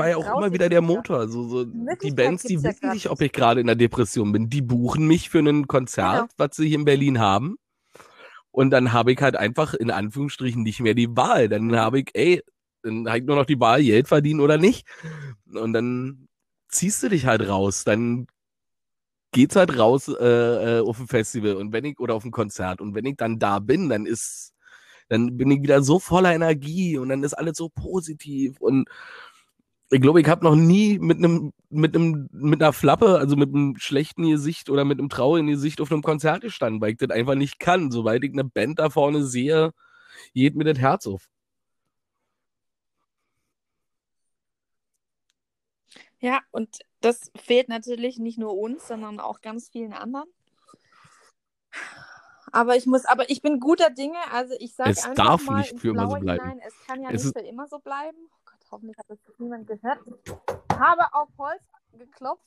ja 0.09 0.17
auch 0.17 0.39
immer 0.39 0.53
wieder 0.53 0.69
der. 0.69 0.81
Motor. 0.81 1.29
So, 1.29 1.47
so, 1.49 1.65
die 1.65 2.11
Bands, 2.11 2.45
die 2.45 2.55
ja 2.55 2.63
wissen 2.63 2.91
nicht, 2.91 3.11
ob 3.11 3.21
ich 3.21 3.33
gerade 3.33 3.61
in 3.61 3.67
der 3.67 3.77
Depression 3.77 4.33
bin. 4.33 4.49
Die 4.49 4.63
buchen 4.63 5.07
mich 5.07 5.29
für 5.31 5.41
ein 5.41 5.67
Konzert, 5.67 6.31
Genau. 6.31 6.33
was 6.39 6.57
sie 6.57 6.69
hier 6.69 6.79
in 6.79 6.85
Berlin 6.85 7.19
haben. 7.19 7.57
Und 8.51 8.71
dann 8.71 8.93
habe 8.93 9.13
ich 9.13 9.21
halt 9.21 9.37
einfach 9.37 9.75
in 9.75 9.91
Anführungsstrichen 9.91 10.63
nicht 10.63 10.81
mehr 10.81 10.95
die 10.95 11.15
Wahl. 11.17 11.49
Dann 11.49 11.67
Mhm. 11.67 11.77
habe 11.77 12.01
ich, 12.01 12.11
ey, 12.15 12.43
dann 12.83 13.07
habe 13.07 13.19
ich 13.19 13.25
nur 13.25 13.37
noch 13.37 13.47
die 13.47 13.61
Wahl, 13.61 13.83
Geld 13.83 14.09
verdienen 14.09 14.41
oder 14.41 14.57
nicht. 14.59 14.87
Und 15.53 15.73
dann 15.73 16.29
ziehst 16.69 17.03
du 17.03 17.09
dich 17.11 17.27
halt 17.27 17.47
raus. 17.47 17.85
Dann 17.85 18.27
geht's 19.33 19.55
halt 19.57 19.79
raus 19.79 20.09
äh, 20.09 20.79
äh, 20.79 20.81
auf 20.81 20.99
ein 20.99 21.07
Festival 21.07 21.55
und 21.57 21.73
wenn 21.73 21.85
ich 21.85 22.01
oder 22.01 22.15
auf 22.15 22.25
ein 22.25 22.33
Konzert 22.33 22.81
und 22.81 22.95
wenn 22.95 23.05
ich 23.07 23.17
dann 23.17 23.39
da 23.39 23.61
bin, 23.61 23.89
dann 23.89 24.07
ist 24.07 24.53
dann 25.11 25.37
bin 25.37 25.51
ich 25.51 25.63
wieder 25.63 25.83
so 25.83 25.99
voller 25.99 26.35
Energie 26.35 26.99
und 26.99 27.11
dann 27.11 27.23
ist 27.25 27.35
alles 27.35 27.59
so 27.59 27.69
positiv 27.69 28.61
und 28.61 28.89
ich 29.93 30.01
glaube, 30.01 30.21
ich 30.21 30.29
habe 30.29 30.45
noch 30.45 30.55
nie 30.55 30.99
mit 31.01 31.19
einem 31.19 31.53
mit 31.69 31.95
einem 31.97 32.29
mit 32.33 32.63
einer 32.63 32.73
Flappe, 32.73 33.19
also 33.19 33.37
mit 33.37 33.51
einem 33.55 33.77
schlechten 33.77 34.29
Gesicht 34.29 34.71
oder 34.71 34.85
mit 34.85 34.99
einem 35.01 35.09
traurigen 35.09 35.49
Gesicht 35.49 35.81
auf 35.81 35.91
einem 35.93 36.03
Konzert 36.03 36.43
gestanden, 36.43 36.81
weil 36.81 36.93
ich 36.93 36.99
das 36.99 37.11
einfach 37.11 37.35
nicht 37.35 37.59
kann. 37.59 37.91
Sobald 37.91 38.25
ich 38.25 38.33
eine 38.33 38.45
Band 38.45 38.79
da 38.79 38.91
vorne 38.91 39.25
sehe, 39.25 39.73
geht 40.35 40.57
mir 40.57 40.65
das 40.65 40.79
Herz 40.79 41.07
auf. 41.07 41.29
Ja, 46.21 46.41
und 46.51 46.79
das 47.01 47.31
fehlt 47.37 47.69
natürlich 47.69 48.19
nicht 48.19 48.39
nur 48.39 48.57
uns, 48.57 48.87
sondern 48.87 49.21
auch 49.21 49.41
ganz 49.41 49.71
vielen 49.71 49.93
anderen. 49.93 50.29
Aber 52.53 52.77
ich 52.77 52.87
muss, 52.87 53.05
aber 53.05 53.29
ich 53.31 53.43
bin 53.43 53.61
guter 53.61 53.91
Dinge. 53.91 54.19
Also 54.33 54.55
ich 54.59 54.75
sage 54.75 54.91
Es 54.91 55.05
einfach 55.05 55.15
darf 55.25 55.45
mal 55.45 55.59
nicht 55.61 55.79
für 55.79 55.91
immer 55.91 56.09
so 56.09 56.17
bleiben. 56.17 56.43
hinein, 56.43 56.61
es 56.67 56.75
kann 56.87 57.03
ja 57.03 57.11
Es 57.11 57.25
nicht 57.25 57.37
für 57.39 57.45
immer 57.45 57.67
so 57.69 57.79
bleiben. 57.79 58.19
Oh 58.33 58.37
Gott, 58.45 58.61
hoffentlich 58.71 58.99
hat 58.99 59.07
das 59.09 59.19
niemand 59.39 59.67
gehört. 59.67 59.99
Ich 60.27 60.79
habe 60.79 61.03
auf 61.13 61.29
Holz 61.39 61.63
geklopft. 61.93 62.45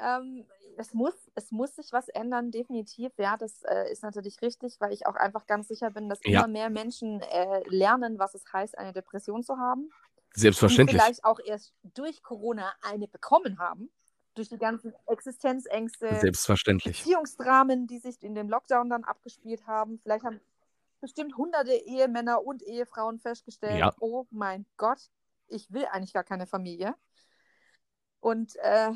Ähm, 0.00 0.46
es, 0.78 0.94
muss, 0.94 1.14
es 1.34 1.50
muss 1.50 1.76
sich 1.76 1.92
was 1.92 2.08
ändern, 2.08 2.50
definitiv. 2.50 3.12
Ja, 3.18 3.36
das 3.36 3.62
äh, 3.64 3.92
ist 3.92 4.02
natürlich 4.02 4.40
richtig, 4.40 4.80
weil 4.80 4.92
ich 4.92 5.06
auch 5.06 5.16
einfach 5.16 5.46
ganz 5.46 5.68
sicher 5.68 5.90
bin, 5.90 6.08
dass 6.08 6.20
Ja. 6.24 6.40
immer 6.40 6.48
mehr 6.48 6.70
Menschen 6.70 7.20
äh, 7.20 7.62
lernen, 7.68 8.18
was 8.18 8.34
es 8.34 8.44
heißt, 8.52 8.78
eine 8.78 8.92
Depression 8.92 9.42
zu 9.42 9.58
haben. 9.58 9.90
Selbstverständlich. 10.34 10.98
vielleicht 11.00 11.24
auch 11.24 11.38
erst 11.44 11.74
durch 11.82 12.22
Corona 12.22 12.72
eine 12.80 13.06
bekommen 13.06 13.58
haben. 13.58 13.90
Durch 14.34 14.48
die 14.48 14.58
ganzen 14.58 14.94
Existenzängste, 15.06 16.14
Selbstverständlich. 16.20 16.98
Beziehungsdramen, 17.02 17.86
die 17.86 17.98
sich 17.98 18.22
in 18.22 18.34
dem 18.34 18.48
Lockdown 18.48 18.88
dann 18.88 19.04
abgespielt 19.04 19.66
haben. 19.66 19.98
Vielleicht 20.02 20.24
haben 20.24 20.40
bestimmt 21.00 21.36
hunderte 21.36 21.72
Ehemänner 21.72 22.42
und 22.44 22.62
Ehefrauen 22.62 23.18
festgestellt, 23.18 23.78
Ja. 23.78 23.92
oh 24.00 24.26
mein 24.30 24.64
Gott, 24.76 25.10
ich 25.48 25.70
will 25.72 25.84
eigentlich 25.86 26.14
gar 26.14 26.24
keine 26.24 26.46
Familie. 26.46 26.94
Und 28.20 28.56
äh, 28.56 28.92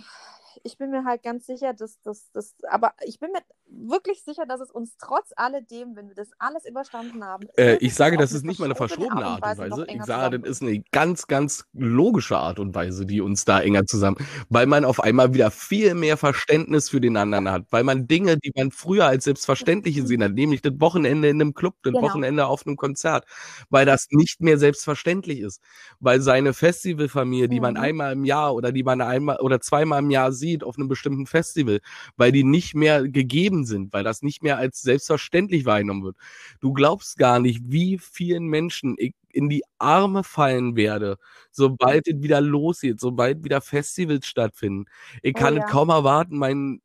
ich 0.65 0.79
bin 0.79 0.91
mir 0.91 1.05
halt 1.05 1.23
ganz 1.23 1.47
sicher, 1.47 1.73
dass 1.75 2.01
das, 2.03 2.31
das, 2.33 2.55
aber 2.71 2.95
ich 3.05 3.19
bin 3.21 3.33
mir 3.33 3.43
wirklich 3.67 4.23
sicher, 4.25 4.47
dass 4.47 4.61
es 4.61 4.71
uns 4.71 4.97
trotz 4.99 5.33
alledem, 5.37 5.97
wenn 5.97 6.09
wir 6.09 6.15
das 6.15 6.31
alles 6.39 6.65
überstanden 6.67 7.25
haben, 7.25 7.49
Äh, 7.59 7.77
ich 7.77 7.95
sage, 7.95 8.17
das 8.17 8.33
ist 8.33 8.45
nicht 8.45 8.59
mal 8.59 8.67
eine 8.67 8.75
verschobene 8.75 9.27
Art 9.27 9.47
und 9.47 9.69
noch 9.69 9.81
Weise. 9.81 9.87
Ich 9.93 10.05
sage, 10.05 10.39
das 10.41 10.51
ist 10.51 10.63
eine 10.63 10.83
ganz, 10.93 11.27
ganz 11.27 11.65
logische 11.73 12.37
Art 12.37 12.59
und 12.59 12.75
Weise, 12.75 13.07
die 13.07 13.21
uns 13.21 13.45
da 13.45 13.61
enger 13.61 13.85
zusammen, 13.87 14.17
weil 14.49 14.67
man 14.67 14.85
auf 14.85 15.01
einmal 15.01 15.33
wieder 15.35 15.51
viel 15.51 15.95
mehr 15.95 16.17
Verständnis 16.17 16.91
für 16.91 17.01
den 17.01 17.17
anderen 17.17 17.51
hat, 17.51 17.65
weil 17.71 17.85
man 17.85 18.07
Dinge, 18.07 18.39
die 18.39 18.53
man 18.57 18.71
früher 18.71 19.07
als 19.07 19.25
selbstverständlich 19.25 19.97
gesehen 19.97 20.23
hat, 20.23 20.33
nämlich 20.33 20.63
das 20.63 20.73
Wochenende 20.81 21.29
in 21.29 21.41
einem 21.41 21.55
Club, 21.55 21.75
das 21.83 21.95
Genau. 21.95 22.01
Wochenende 22.01 22.47
auf 22.47 22.67
einem 22.67 22.77
Konzert, 22.77 23.25
weil 23.71 23.87
das 23.87 24.07
nicht 24.11 24.41
mehr 24.41 24.59
selbstverständlich 24.59 25.41
ist, 25.41 25.61
weil 26.01 26.21
seine 26.21 26.53
Festivalfamilie, 26.55 27.49
die 27.49 27.61
man 27.61 27.77
Mhm. 27.77 27.81
einmal 27.81 28.13
im 28.13 28.25
Jahr 28.25 28.55
oder 28.55 28.73
die 28.73 28.83
man 28.83 29.01
einmal 29.01 29.39
oder 29.41 29.61
zweimal 29.61 30.01
im 30.03 30.11
Jahr 30.11 30.33
sieht 30.33 30.46
auf 30.59 30.77
einem 30.77 30.89
bestimmten 30.89 31.27
Festival, 31.27 31.81
weil 32.17 32.33
die 32.33 32.45
nicht 32.45 32.75
mehr 32.75 33.09
gegeben 33.09 33.65
sind, 33.65 33.93
weil 33.93 34.05
das 34.05 34.23
nicht 34.23 34.43
mehr 34.43 34.59
als 34.59 34.83
selbstverständlich 34.83 35.65
wahrgenommen 35.65 36.05
wird. 36.05 36.17
Du 36.61 36.73
glaubst 36.73 37.19
gar 37.19 37.39
nicht, 37.41 37.63
wie 37.65 37.99
vielen 37.99 38.47
Menschen 38.47 38.95
ich 38.99 39.15
in 39.33 39.49
die 39.51 39.65
Arme 39.79 40.25
fallen 40.25 40.77
werde, 40.77 41.19
sobald 41.51 42.09
es 42.09 42.23
wieder 42.23 42.41
losgeht, 42.41 43.01
sobald 43.01 43.45
wieder 43.45 43.61
Festivals 43.61 44.27
stattfinden. 44.27 44.87
Ich 45.23 45.35
Oh 45.35 45.39
kann 45.39 45.57
ja. 45.57 45.65
es 45.65 45.71
kaum 45.71 45.91
erwarten, 45.91 46.39
meinen 46.39 46.81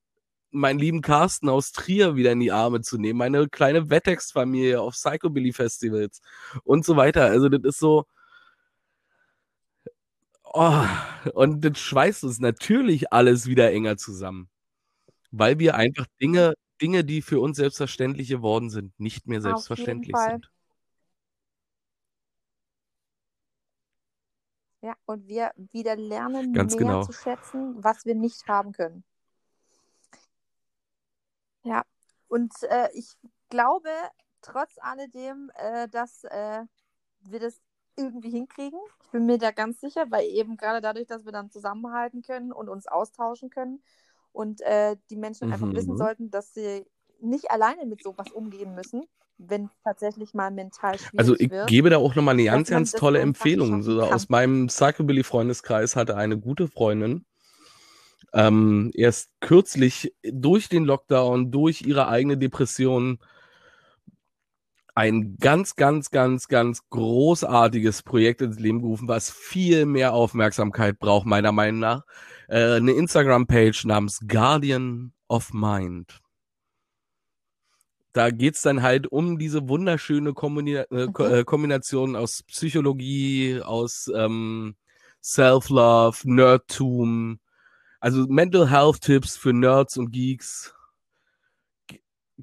meinen 0.52 0.80
lieben 0.80 1.02
Carsten 1.02 1.50
aus 1.50 1.72
Trier 1.72 2.16
wieder 2.16 2.32
in 2.34 2.40
die 2.42 2.52
Arme 2.52 2.82
zu 2.82 2.98
nehmen, 2.98 3.18
meine 3.20 3.48
kleine 3.50 3.90
Wettex-Familie 3.90 4.82
auf 4.82 4.94
Psychobilly-Festivals 4.96 6.22
und 6.64 6.86
so 6.86 6.96
weiter. 6.98 7.26
Also 7.26 7.50
das 7.50 7.62
ist 7.64 7.80
so, 7.80 8.06
oh, 10.54 10.86
und 11.34 11.62
das 11.62 11.80
schweißt 11.80 12.24
uns 12.24 12.40
natürlich 12.40 13.12
alles 13.12 13.48
wieder 13.48 13.72
enger 13.72 13.98
zusammen, 13.98 14.50
weil 15.32 15.60
wir 15.60 15.76
einfach 15.76 16.06
Dinge, 16.22 16.54
Dinge, 16.82 17.04
die 17.04 17.22
für 17.22 17.40
uns 17.40 17.58
selbstverständlich 17.58 18.30
geworden 18.30 18.70
sind, 18.70 19.00
nicht 19.00 19.28
mehr 19.28 19.42
selbstverständlich 19.42 20.16
sind. 20.16 20.52
Ja, 24.82 24.96
und 25.06 25.28
wir 25.28 25.52
wieder 25.56 25.96
lernen, 25.96 26.54
Ganz 26.54 26.74
mehr 26.74 26.80
genau. 26.80 27.04
zu 27.04 27.14
schätzen, 27.14 27.76
was 27.84 28.06
wir 28.06 28.16
nicht 28.16 28.48
haben 28.48 28.72
können. 28.72 29.04
Ja, 31.64 31.84
und 32.28 32.52
äh, 32.64 32.90
ich 32.94 33.14
glaube 33.50 33.90
trotz 34.42 34.78
alledem, 34.80 35.52
äh, 35.54 35.88
dass 35.88 36.24
äh, 36.24 36.64
wir 37.22 37.40
das 37.40 37.62
irgendwie 38.02 38.32
hinkriegen. 38.32 38.80
Ich 39.04 39.10
bin 39.12 39.26
mir 39.26 39.38
da 39.38 39.52
ganz 39.52 39.82
sicher, 39.82 40.06
weil 40.10 40.26
eben 40.26 40.58
gerade 40.58 40.82
dadurch, 40.82 41.08
dass 41.08 41.26
wir 41.26 41.32
dann 41.32 41.52
zusammenhalten 41.52 42.22
können 42.22 42.52
und 42.52 42.70
uns 42.70 42.88
austauschen 42.88 43.50
können 43.50 43.82
und 44.32 44.62
äh, 44.62 44.96
die 45.10 45.16
Menschen 45.18 45.52
einfach 45.52 45.72
wissen 45.74 45.94
Mhm. 45.94 45.98
sollten, 45.98 46.32
dass 46.32 46.54
sie 46.54 46.86
nicht 47.22 47.52
alleine 47.52 47.86
mit 47.86 48.02
sowas 48.04 48.32
umgehen 48.32 48.74
müssen, 48.76 49.04
wenn 49.38 49.70
tatsächlich 49.84 50.34
mal 50.34 50.52
mental 50.52 50.98
schwierig 50.98 51.20
Also 51.20 51.36
ich 51.38 51.50
wird. 51.50 51.70
gebe 51.70 51.90
da 51.90 51.98
auch 51.98 52.16
nochmal 52.16 52.34
eine 52.34 52.46
ganz, 52.46 52.70
ganz 52.70 52.92
tolle 52.92 53.20
Empfehlung. 53.20 53.84
So 53.84 54.02
aus 54.02 54.30
meinem 54.30 54.68
Psychobilly-Freundeskreis 54.68 55.96
hatte 55.96 56.16
eine 56.18 56.38
gute 56.40 56.68
Freundin 56.68 57.26
ähm, 58.34 58.92
erst 58.94 59.30
kürzlich 59.40 60.14
durch 60.24 60.70
den 60.70 60.86
Lockdown, 60.86 61.52
durch 61.52 61.82
ihre 61.82 62.08
eigene 62.08 62.38
Depression 62.38 63.20
ein 64.94 65.38
ganz, 65.38 65.76
ganz, 65.76 66.10
ganz, 66.12 66.48
ganz 66.48 66.82
großartiges 66.90 68.04
Projekt 68.04 68.42
ins 68.42 68.60
Leben 68.60 68.82
gerufen, 68.82 69.08
was 69.08 69.30
viel 69.32 69.86
mehr 69.86 70.14
Aufmerksamkeit 70.14 71.00
braucht, 71.00 71.26
meiner 71.26 71.52
Meinung 71.52 71.80
nach. 71.80 72.04
Äh, 72.48 72.76
eine 72.76 72.92
Instagram-Page 72.92 73.86
namens 73.86 74.20
Guardian 74.28 75.14
of 75.30 75.54
Mind. 75.54 76.20
Da 78.14 78.30
geht's 78.30 78.62
dann 78.62 78.82
halt 78.82 79.08
um 79.08 79.38
diese 79.40 79.70
wunderschöne 79.70 80.34
Kombina 80.34 80.82
äh, 80.92 81.08
Mhm. 81.08 81.14
äh, 81.20 81.44
Kombination 81.46 82.18
aus 82.18 82.44
Psychologie, 82.44 83.62
aus 83.64 84.12
ähm, 84.14 84.76
Self-Love, 85.24 86.18
Nerdtum, 86.26 87.40
also 88.02 88.26
Mental 88.28 88.70
Health 88.70 89.00
Tipps 89.02 89.38
für 89.38 89.54
Nerds 89.54 89.96
und 89.98 90.12
Geeks 90.12 90.74
ge- 90.74 90.81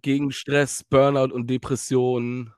gegen 0.02 0.32
Stress, 0.32 0.84
Burnout 0.84 1.32
und 1.32 1.48
Depressionen, 1.48 2.52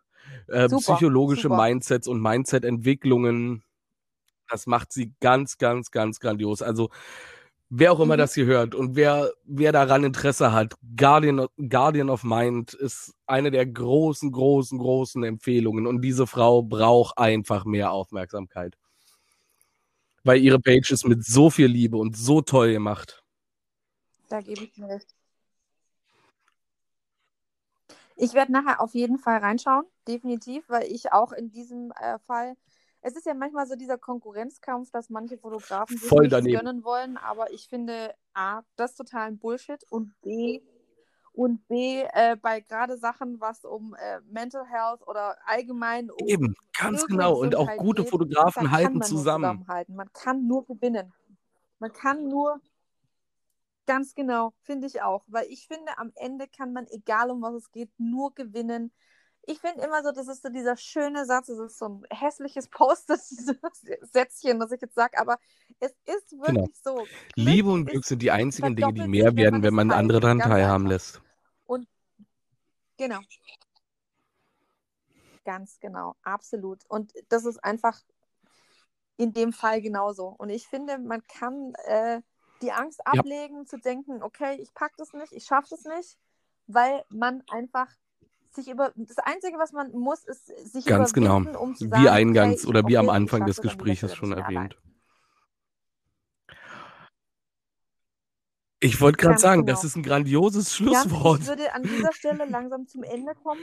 äh, 0.48 0.68
Super, 0.68 0.94
psychologische 0.94 1.48
super. 1.48 1.56
Mindsets 1.56 2.08
und 2.08 2.20
Mindset-Entwicklungen. 2.20 3.62
Das 4.48 4.66
macht 4.66 4.92
sie 4.92 5.12
ganz, 5.20 5.58
ganz, 5.58 5.90
ganz 5.90 6.20
grandios. 6.20 6.62
Also 6.62 6.90
wer 7.70 7.92
auch 7.92 8.00
immer 8.00 8.14
mhm. 8.14 8.18
das 8.18 8.34
hier 8.34 8.46
hört 8.46 8.74
und 8.74 8.96
wer, 8.96 9.32
wer 9.44 9.72
daran 9.72 10.04
Interesse 10.04 10.52
hat, 10.52 10.74
Guardian, 10.96 11.46
Guardian 11.56 12.10
of 12.10 12.24
Mind 12.24 12.74
ist 12.74 13.14
eine 13.26 13.50
der 13.50 13.64
großen, 13.64 14.30
großen, 14.32 14.78
großen 14.78 15.22
Empfehlungen. 15.22 15.86
Und 15.86 16.02
diese 16.02 16.26
Frau 16.26 16.62
braucht 16.62 17.16
einfach 17.16 17.64
mehr 17.64 17.92
Aufmerksamkeit. 17.92 18.76
Weil 20.22 20.40
ihre 20.42 20.58
Page 20.58 20.90
ist 20.90 21.06
mit 21.06 21.24
so 21.24 21.48
viel 21.48 21.68
Liebe 21.68 21.96
und 21.96 22.16
so 22.16 22.42
toll 22.42 22.72
gemacht. 22.72 23.22
Da 24.28 24.40
gebe 24.40 24.64
ich 24.64 24.76
mir 24.76 24.88
recht. 24.88 25.14
Ich 28.20 28.34
werde 28.34 28.52
nachher 28.52 28.80
auf 28.80 28.94
jeden 28.94 29.18
Fall 29.18 29.38
reinschauen, 29.38 29.84
definitiv, 30.06 30.68
weil 30.68 30.84
ich 30.84 31.12
auch 31.12 31.32
in 31.32 31.50
diesem 31.50 31.92
äh, 31.92 32.18
Fall 32.20 32.56
es 33.02 33.16
ist 33.16 33.26
ja 33.26 33.34
manchmal 33.34 33.66
so 33.66 33.76
dieser 33.76 33.98
Konkurrenzkampf, 33.98 34.90
dass 34.90 35.08
manche 35.08 35.38
Fotografen 35.38 35.96
sich 35.96 36.08
Voll 36.08 36.22
nichts 36.22 36.36
daneben. 36.36 36.58
gönnen 36.58 36.84
wollen, 36.84 37.16
aber 37.16 37.50
ich 37.52 37.66
finde 37.68 38.14
A, 38.34 38.60
das 38.76 38.94
total 38.94 39.28
ein 39.28 39.38
Bullshit 39.38 39.82
und 39.90 40.12
B, 40.20 40.60
und 41.32 41.66
B, 41.68 42.02
äh, 42.12 42.36
bei 42.36 42.60
gerade 42.60 42.98
Sachen, 42.98 43.40
was 43.40 43.64
um 43.64 43.94
äh, 43.94 44.20
Mental 44.30 44.66
Health 44.66 45.06
oder 45.06 45.36
allgemein 45.46 46.10
um 46.10 46.26
Eben, 46.26 46.56
ganz 46.76 47.06
genau. 47.06 47.38
Und 47.38 47.54
auch 47.54 47.76
gute 47.76 48.02
geht, 48.02 48.10
Fotografen 48.10 48.70
halten 48.70 49.00
zusammen. 49.00 49.64
Man 49.88 50.12
kann 50.12 50.46
nur 50.46 50.66
gewinnen. 50.66 51.12
Man 51.78 51.92
kann 51.92 52.28
nur, 52.28 52.60
ganz 53.90 54.14
genau, 54.14 54.54
finde 54.62 54.86
ich 54.86 55.02
auch. 55.02 55.24
Weil 55.26 55.46
ich 55.48 55.66
finde, 55.66 55.98
am 55.98 56.12
Ende 56.14 56.46
kann 56.46 56.72
man, 56.72 56.86
egal 56.86 57.28
um 57.28 57.42
was 57.42 57.54
es 57.54 57.72
geht, 57.72 57.90
nur 57.98 58.32
gewinnen, 58.36 58.92
ich 59.46 59.58
finde 59.58 59.82
immer 59.82 60.04
so, 60.04 60.12
das 60.12 60.28
ist 60.28 60.42
so 60.42 60.48
dieser 60.48 60.76
schöne 60.76 61.24
Satz, 61.24 61.48
es 61.48 61.58
ist 61.58 61.76
so 61.76 61.88
ein 61.88 62.04
hässliches 62.08 62.68
Post-Sätzchen, 62.68 63.58
das 64.60 64.70
ich 64.70 64.80
jetzt 64.80 64.94
sage, 64.94 65.18
aber 65.18 65.38
es 65.80 65.90
ist 66.04 66.30
wirklich 66.38 66.54
genau. 66.54 66.68
so. 66.84 66.94
Glück 66.94 67.08
Liebe 67.34 67.72
und 67.72 67.86
Glück 67.86 68.04
sind 68.04 68.22
die 68.22 68.30
einzigen 68.30 68.76
Dinge, 68.76 68.92
die 68.92 69.08
mehr 69.08 69.34
werden, 69.34 69.64
wenn 69.64 69.74
man 69.74 69.90
andere 69.90 70.20
daran 70.20 70.38
teilhaben 70.38 70.86
lässt. 70.86 71.20
Und 71.66 71.88
genau. 72.96 73.18
Ganz 75.44 75.80
genau, 75.80 76.14
absolut. 76.22 76.84
Und 76.88 77.12
das 77.28 77.44
ist 77.44 77.58
einfach 77.64 77.98
in 79.16 79.32
dem 79.32 79.52
Fall 79.52 79.82
genauso. 79.82 80.28
Und 80.28 80.50
ich 80.50 80.68
finde, 80.68 80.98
man 80.98 81.26
kann 81.26 81.72
äh, 81.86 82.20
die 82.62 82.72
Angst 82.72 83.06
ablegen, 83.06 83.58
ja. 83.60 83.64
zu 83.64 83.78
denken, 83.78 84.22
okay, 84.22 84.56
ich 84.60 84.72
packe 84.74 84.94
das 84.98 85.12
nicht, 85.12 85.32
ich 85.32 85.44
schaffe 85.44 85.68
das 85.70 85.84
nicht, 85.84 86.18
weil 86.66 87.04
man 87.08 87.42
einfach 87.50 87.88
sich 88.52 88.68
über 88.68 88.92
das 88.96 89.18
Einzige, 89.18 89.58
was 89.58 89.72
man 89.72 89.92
muss, 89.92 90.24
ist 90.24 90.46
sich 90.72 90.84
Ganz 90.84 91.12
genau. 91.12 91.36
Um 91.36 91.74
wie 91.78 91.88
sagen, 91.88 92.08
eingangs 92.08 92.62
okay, 92.62 92.68
oder 92.68 92.80
wie 92.82 92.96
okay, 92.96 93.08
am 93.08 93.08
Anfang 93.08 93.46
des 93.46 93.60
Gesprächs 93.60 94.14
schon 94.14 94.32
erwähnt. 94.32 94.76
Ich 98.82 99.00
wollte 99.00 99.18
gerade 99.18 99.38
sagen, 99.38 99.66
genau. 99.66 99.72
das 99.72 99.84
ist 99.84 99.96
ein 99.96 100.02
grandioses 100.02 100.74
Schlusswort. 100.74 101.40
Ja, 101.40 101.52
ich 101.52 101.58
würde 101.58 101.74
an 101.74 101.82
dieser 101.82 102.12
Stelle 102.12 102.44
langsam 102.48 102.86
zum 102.86 103.02
Ende 103.02 103.34
kommen. 103.34 103.60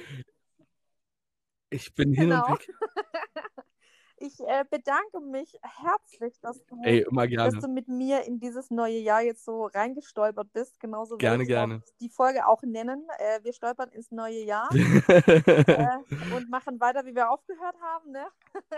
Ich 1.70 1.93
bin 1.95 2.14
genau. 2.14 2.45
hin 2.45 2.54
und 2.54 2.66
genau. 2.66 2.80
weg. 2.86 3.66
Ich 4.20 4.39
äh, 4.39 4.65
bedanke 4.70 5.20
mich 5.20 5.59
herzlich, 5.61 6.39
dass 6.41 6.65
du, 6.65 6.82
Ey, 6.82 7.05
dass 7.36 7.53
du 7.53 7.68
mit 7.68 7.88
mir 7.88 8.24
in 8.26 8.39
dieses 8.39 8.72
neue 8.72 8.97
Jahr 8.97 9.22
jetzt 9.22 9.45
so 9.45 9.68
reingestolpert 9.68 10.51
bist. 10.53 10.80
Genauso 10.80 11.18
gerne, 11.18 11.45
gerne. 11.45 11.84
die 11.99 12.09
Folge 12.09 12.47
auch 12.47 12.63
nennen. 12.63 13.05
Äh, 13.20 13.43
wir 13.43 13.53
stolpern 13.53 13.89
ins 13.89 14.11
neue 14.11 14.43
Jahr 14.43 14.70
äh, 15.07 15.99
und 16.36 16.49
machen 16.49 16.80
weiter, 16.80 17.05
wie 17.05 17.13
wir 17.13 17.30
aufgehört 17.30 17.76
haben. 17.80 18.11
Ne? 18.11 18.26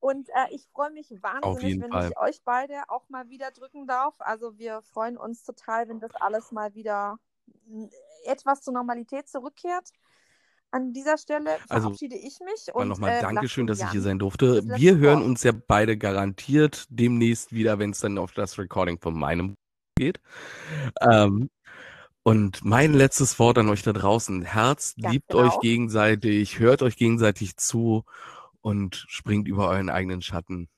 und 0.00 0.30
äh, 0.30 0.54
ich 0.54 0.66
freue 0.68 0.90
mich 0.90 1.10
wahnsinnig, 1.22 1.78
wenn 1.82 1.92
Fall. 1.92 2.10
ich 2.10 2.18
euch 2.18 2.42
beide 2.42 2.88
auch 2.88 3.06
mal 3.10 3.28
wieder 3.28 3.50
drücken 3.50 3.86
darf. 3.86 4.14
Also 4.18 4.56
wir 4.56 4.80
freuen 4.80 5.18
uns 5.18 5.44
total, 5.44 5.88
wenn 5.90 6.00
das 6.00 6.14
alles 6.14 6.52
mal 6.52 6.74
wieder 6.74 7.18
etwas 8.24 8.62
zur 8.62 8.72
Normalität 8.72 9.28
zurückkehrt. 9.28 9.90
An 10.74 10.92
dieser 10.92 11.16
Stelle 11.18 11.50
also, 11.68 11.86
verabschiede 11.86 12.16
also, 12.16 12.26
ich 12.26 12.40
mich. 12.40 12.74
Und 12.74 12.88
nochmal 12.88 13.12
äh, 13.12 13.20
Dankeschön, 13.20 13.68
dass 13.68 13.78
ich 13.78 13.88
hier 13.90 14.00
sein 14.02 14.18
durfte. 14.18 14.60
Wir 14.76 14.96
hören 14.96 15.20
Wort. 15.20 15.28
uns 15.28 15.44
ja 15.44 15.52
beide 15.52 15.96
garantiert 15.96 16.86
demnächst 16.88 17.52
wieder, 17.52 17.78
wenn 17.78 17.90
es 17.90 18.00
dann 18.00 18.18
auf 18.18 18.32
das 18.32 18.58
Recording 18.58 18.98
von 18.98 19.16
meinem 19.16 19.54
geht. 19.96 20.20
Ähm, 21.00 21.48
und 22.24 22.64
mein 22.64 22.92
letztes 22.92 23.38
Wort 23.38 23.56
an 23.58 23.68
euch 23.68 23.84
da 23.84 23.92
draußen. 23.92 24.42
Herz, 24.42 24.96
Ganz 25.00 25.12
liebt 25.12 25.28
genau. 25.28 25.44
euch 25.44 25.60
gegenseitig, 25.60 26.58
hört 26.58 26.82
euch 26.82 26.96
gegenseitig 26.96 27.56
zu 27.56 28.04
und 28.60 29.04
springt 29.06 29.46
über 29.46 29.68
euren 29.68 29.90
eigenen 29.90 30.22
Schatten. 30.22 30.68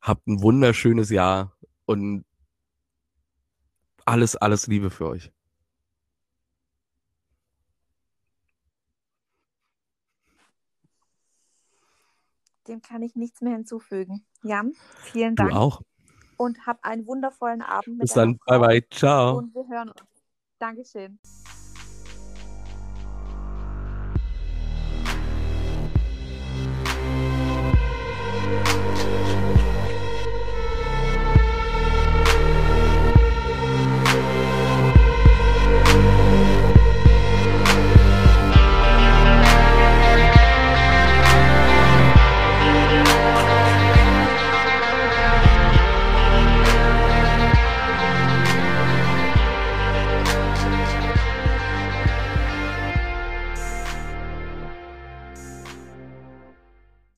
Habt 0.00 0.26
ein 0.26 0.40
wunderschönes 0.40 1.10
Jahr 1.10 1.52
und 1.84 2.24
alles, 4.06 4.36
alles 4.36 4.68
Liebe 4.68 4.88
für 4.88 5.08
euch. 5.08 5.30
Dem 12.68 12.80
kann 12.80 13.02
ich 13.02 13.14
nichts 13.14 13.40
mehr 13.40 13.52
hinzufügen. 13.52 14.24
Jan, 14.42 14.72
vielen 15.02 15.36
Dank. 15.36 15.50
Du 15.50 15.56
auch. 15.56 15.80
Und 16.36 16.66
hab 16.66 16.84
einen 16.84 17.06
wundervollen 17.06 17.62
Abend. 17.62 18.00
Bis 18.00 18.12
dann. 18.12 18.38
Bye, 18.46 18.58
bye. 18.58 18.84
Ciao. 18.90 19.38
Und 19.38 19.54
wir 19.54 19.68
hören 19.68 19.90
uns. 19.90 20.02
Dankeschön. 20.58 21.18